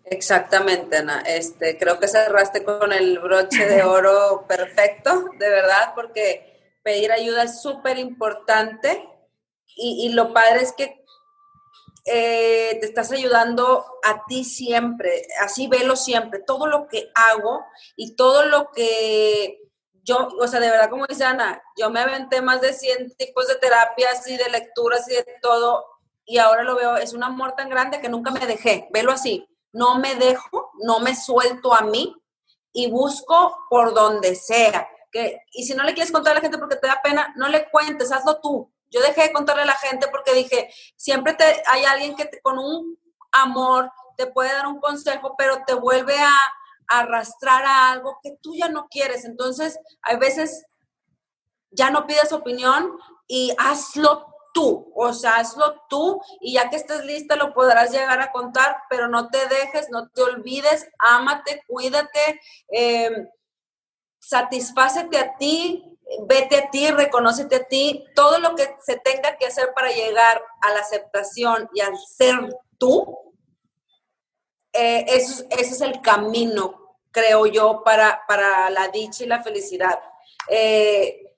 Exactamente, 0.04 0.98
Ana. 0.98 1.22
Este, 1.22 1.78
creo 1.78 1.98
que 1.98 2.10
cerraste 2.10 2.66
con 2.66 2.92
el 2.92 3.20
broche 3.20 3.66
de 3.66 3.84
oro 3.84 4.46
perfecto, 4.50 5.30
de 5.38 5.50
verdad, 5.50 5.94
porque 5.96 6.76
pedir 6.84 7.14
ayuda 7.14 7.44
es 7.44 7.62
súper 7.62 7.98
importante 7.98 9.08
y, 9.76 10.08
y, 10.08 10.14
lo 10.14 10.34
padre 10.34 10.64
es 10.64 10.74
que 10.74 11.06
eh, 12.08 12.78
te 12.80 12.86
estás 12.86 13.12
ayudando 13.12 13.86
a 14.04 14.24
ti 14.28 14.44
siempre, 14.44 15.28
así 15.42 15.68
velo 15.68 15.96
siempre, 15.96 16.40
todo 16.40 16.68
lo 16.68 16.88
que 16.88 17.12
hago 17.14 17.66
y 17.96 18.16
todo 18.16 18.46
lo 18.46 18.72
que 18.72 19.60
yo, 20.04 20.30
o 20.40 20.48
sea, 20.48 20.62
de 20.62 20.70
verdad, 20.70 20.90
como 20.90 21.06
dice 21.06 21.26
Ana, 21.26 21.62
yo 21.76 21.90
me 21.90 22.00
aventé 22.00 22.42
más 22.42 22.62
de 22.62 22.72
100 22.72 23.18
tipos 23.18 23.48
de 23.48 23.56
terapias 23.56 24.26
y 24.30 24.38
de 24.38 24.50
lecturas 24.50 25.06
y 25.10 25.16
de 25.16 25.26
todo, 25.42 25.86
y 26.26 26.38
ahora 26.38 26.64
lo 26.64 26.76
veo, 26.76 26.96
es 26.96 27.14
un 27.14 27.24
amor 27.24 27.56
tan 27.58 27.70
grande 27.70 28.00
que 28.00 28.08
nunca 28.08 28.32
me 28.32 28.48
dejé, 28.48 28.88
velo 28.94 29.12
así, 29.12 29.46
no 29.74 30.00
me 30.00 30.16
dejo, 30.16 30.72
no 30.80 31.02
me 31.02 31.14
suelto 31.14 31.74
a 31.74 31.82
mí 31.82 32.16
y 32.72 32.90
busco 32.90 33.66
por 33.70 33.94
donde 33.94 34.36
sea. 34.36 34.88
Que, 35.12 35.42
y 35.52 35.66
si 35.66 35.74
no 35.74 35.84
le 35.84 35.94
quieres 35.94 36.12
contar 36.12 36.32
a 36.32 36.36
la 36.36 36.42
gente 36.42 36.58
porque 36.58 36.76
te 36.78 36.88
da 36.88 37.02
pena, 37.04 37.34
no 37.36 37.50
le 37.50 37.70
cuentes, 37.70 38.12
hazlo 38.12 38.40
tú. 38.40 38.72
Yo 38.90 39.02
dejé 39.02 39.24
de 39.24 39.34
contarle 39.34 39.64
a 39.64 39.68
la 39.68 39.76
gente 39.76 40.08
porque 40.08 40.34
dije, 40.34 40.70
siempre 40.96 41.34
te, 41.34 41.44
hay 41.68 41.86
alguien 41.86 42.16
que 42.16 42.30
con 42.42 42.58
un 42.58 42.98
amor 43.32 43.92
te 44.18 44.28
puede 44.28 44.52
dar 44.52 44.68
un 44.68 44.80
consejo, 44.80 45.36
pero 45.38 45.64
te 45.66 45.74
vuelve 45.74 46.18
a, 46.18 46.34
arrastrar 46.90 47.66
a 47.66 47.92
algo 47.92 48.20
que 48.24 48.38
tú 48.42 48.56
ya 48.56 48.70
no 48.70 48.88
quieres. 48.88 49.26
Entonces, 49.26 49.78
hay 50.02 50.16
veces 50.18 50.66
ya 51.70 51.90
no 51.90 52.08
pides 52.08 52.32
opinión 52.32 52.98
y 53.28 53.54
hazlo 53.58 54.34
tú, 54.54 54.92
o 54.96 55.14
sea, 55.14 55.36
hazlo 55.36 55.84
tú 55.90 56.22
y 56.40 56.54
ya 56.54 56.70
que 56.70 56.78
estés 56.78 57.04
lista 57.04 57.36
lo 57.36 57.54
podrás 57.54 57.92
llegar 57.92 58.22
a 58.22 58.32
contar, 58.32 58.78
pero 58.90 59.08
no 59.08 59.30
te 59.30 59.48
dejes, 59.48 59.90
no 59.92 60.08
te 60.10 60.22
olvides, 60.22 60.90
ámate, 60.98 61.62
cuídate, 61.68 62.42
eh, 62.72 63.28
satisfácete 64.18 65.20
a 65.20 65.36
ti, 65.36 65.97
vete 66.28 66.58
a 66.58 66.70
ti, 66.70 66.90
reconócete 66.90 67.56
a 67.58 67.64
ti, 67.64 68.06
todo 68.16 68.40
lo 68.40 68.56
que 68.56 68.76
se 68.82 68.98
tenga 68.98 69.38
que 69.38 69.48
hacer 69.48 69.74
para 69.74 69.92
llegar 69.92 70.42
a 70.62 70.74
la 70.74 70.80
aceptación 70.80 71.70
y 71.74 71.82
al 71.82 71.98
ser 71.98 72.36
tú, 72.78 73.34
eh, 74.74 75.06
eso, 75.08 75.44
ese 75.50 75.72
es 75.74 75.82
el 75.82 76.02
camino, 76.02 76.98
creo 77.12 77.46
yo, 77.46 77.84
para, 77.84 78.22
para 78.28 78.70
la 78.70 78.88
dicha 78.90 79.24
y 79.24 79.28
la 79.28 79.44
felicidad. 79.44 80.00
Eh, 80.50 81.34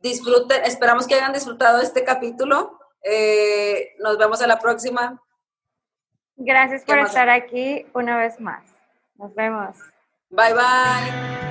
disfruten, 0.00 0.64
esperamos 0.64 1.06
que 1.06 1.14
hayan 1.14 1.32
disfrutado 1.32 1.80
este 1.80 2.04
capítulo. 2.04 2.78
Eh, 3.04 3.94
nos 3.98 4.18
vemos 4.18 4.42
a 4.42 4.46
la 4.46 4.58
próxima. 4.58 5.22
Gracias 6.36 6.84
por 6.84 6.98
estar 6.98 7.28
aquí 7.28 7.86
una 7.92 8.16
vez 8.16 8.40
más. 8.40 8.64
Nos 9.16 9.34
vemos. 9.34 9.76
Bye 10.30 10.54
bye. 10.54 11.41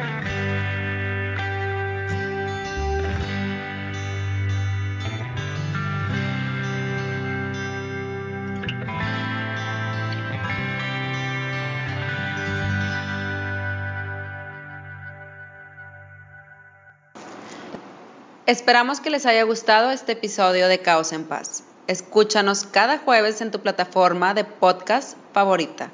Esperamos 18.51 18.99
que 18.99 19.09
les 19.09 19.25
haya 19.25 19.43
gustado 19.43 19.91
este 19.91 20.11
episodio 20.11 20.67
de 20.67 20.79
Caos 20.79 21.13
en 21.13 21.23
Paz. 21.23 21.63
Escúchanos 21.87 22.65
cada 22.65 22.97
jueves 22.97 23.39
en 23.39 23.49
tu 23.49 23.61
plataforma 23.61 24.33
de 24.33 24.43
podcast 24.43 25.15
favorita. 25.31 25.89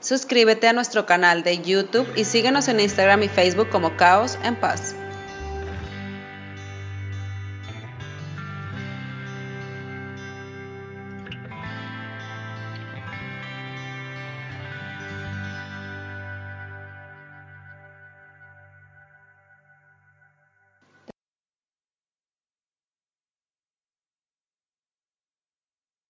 Suscríbete 0.00 0.68
a 0.68 0.72
nuestro 0.72 1.04
canal 1.04 1.42
de 1.42 1.58
YouTube 1.58 2.10
y 2.16 2.24
síguenos 2.24 2.66
en 2.68 2.80
Instagram 2.80 3.24
y 3.24 3.28
Facebook 3.28 3.68
como 3.68 3.98
Caos 3.98 4.38
en 4.42 4.56
Paz. 4.56 4.94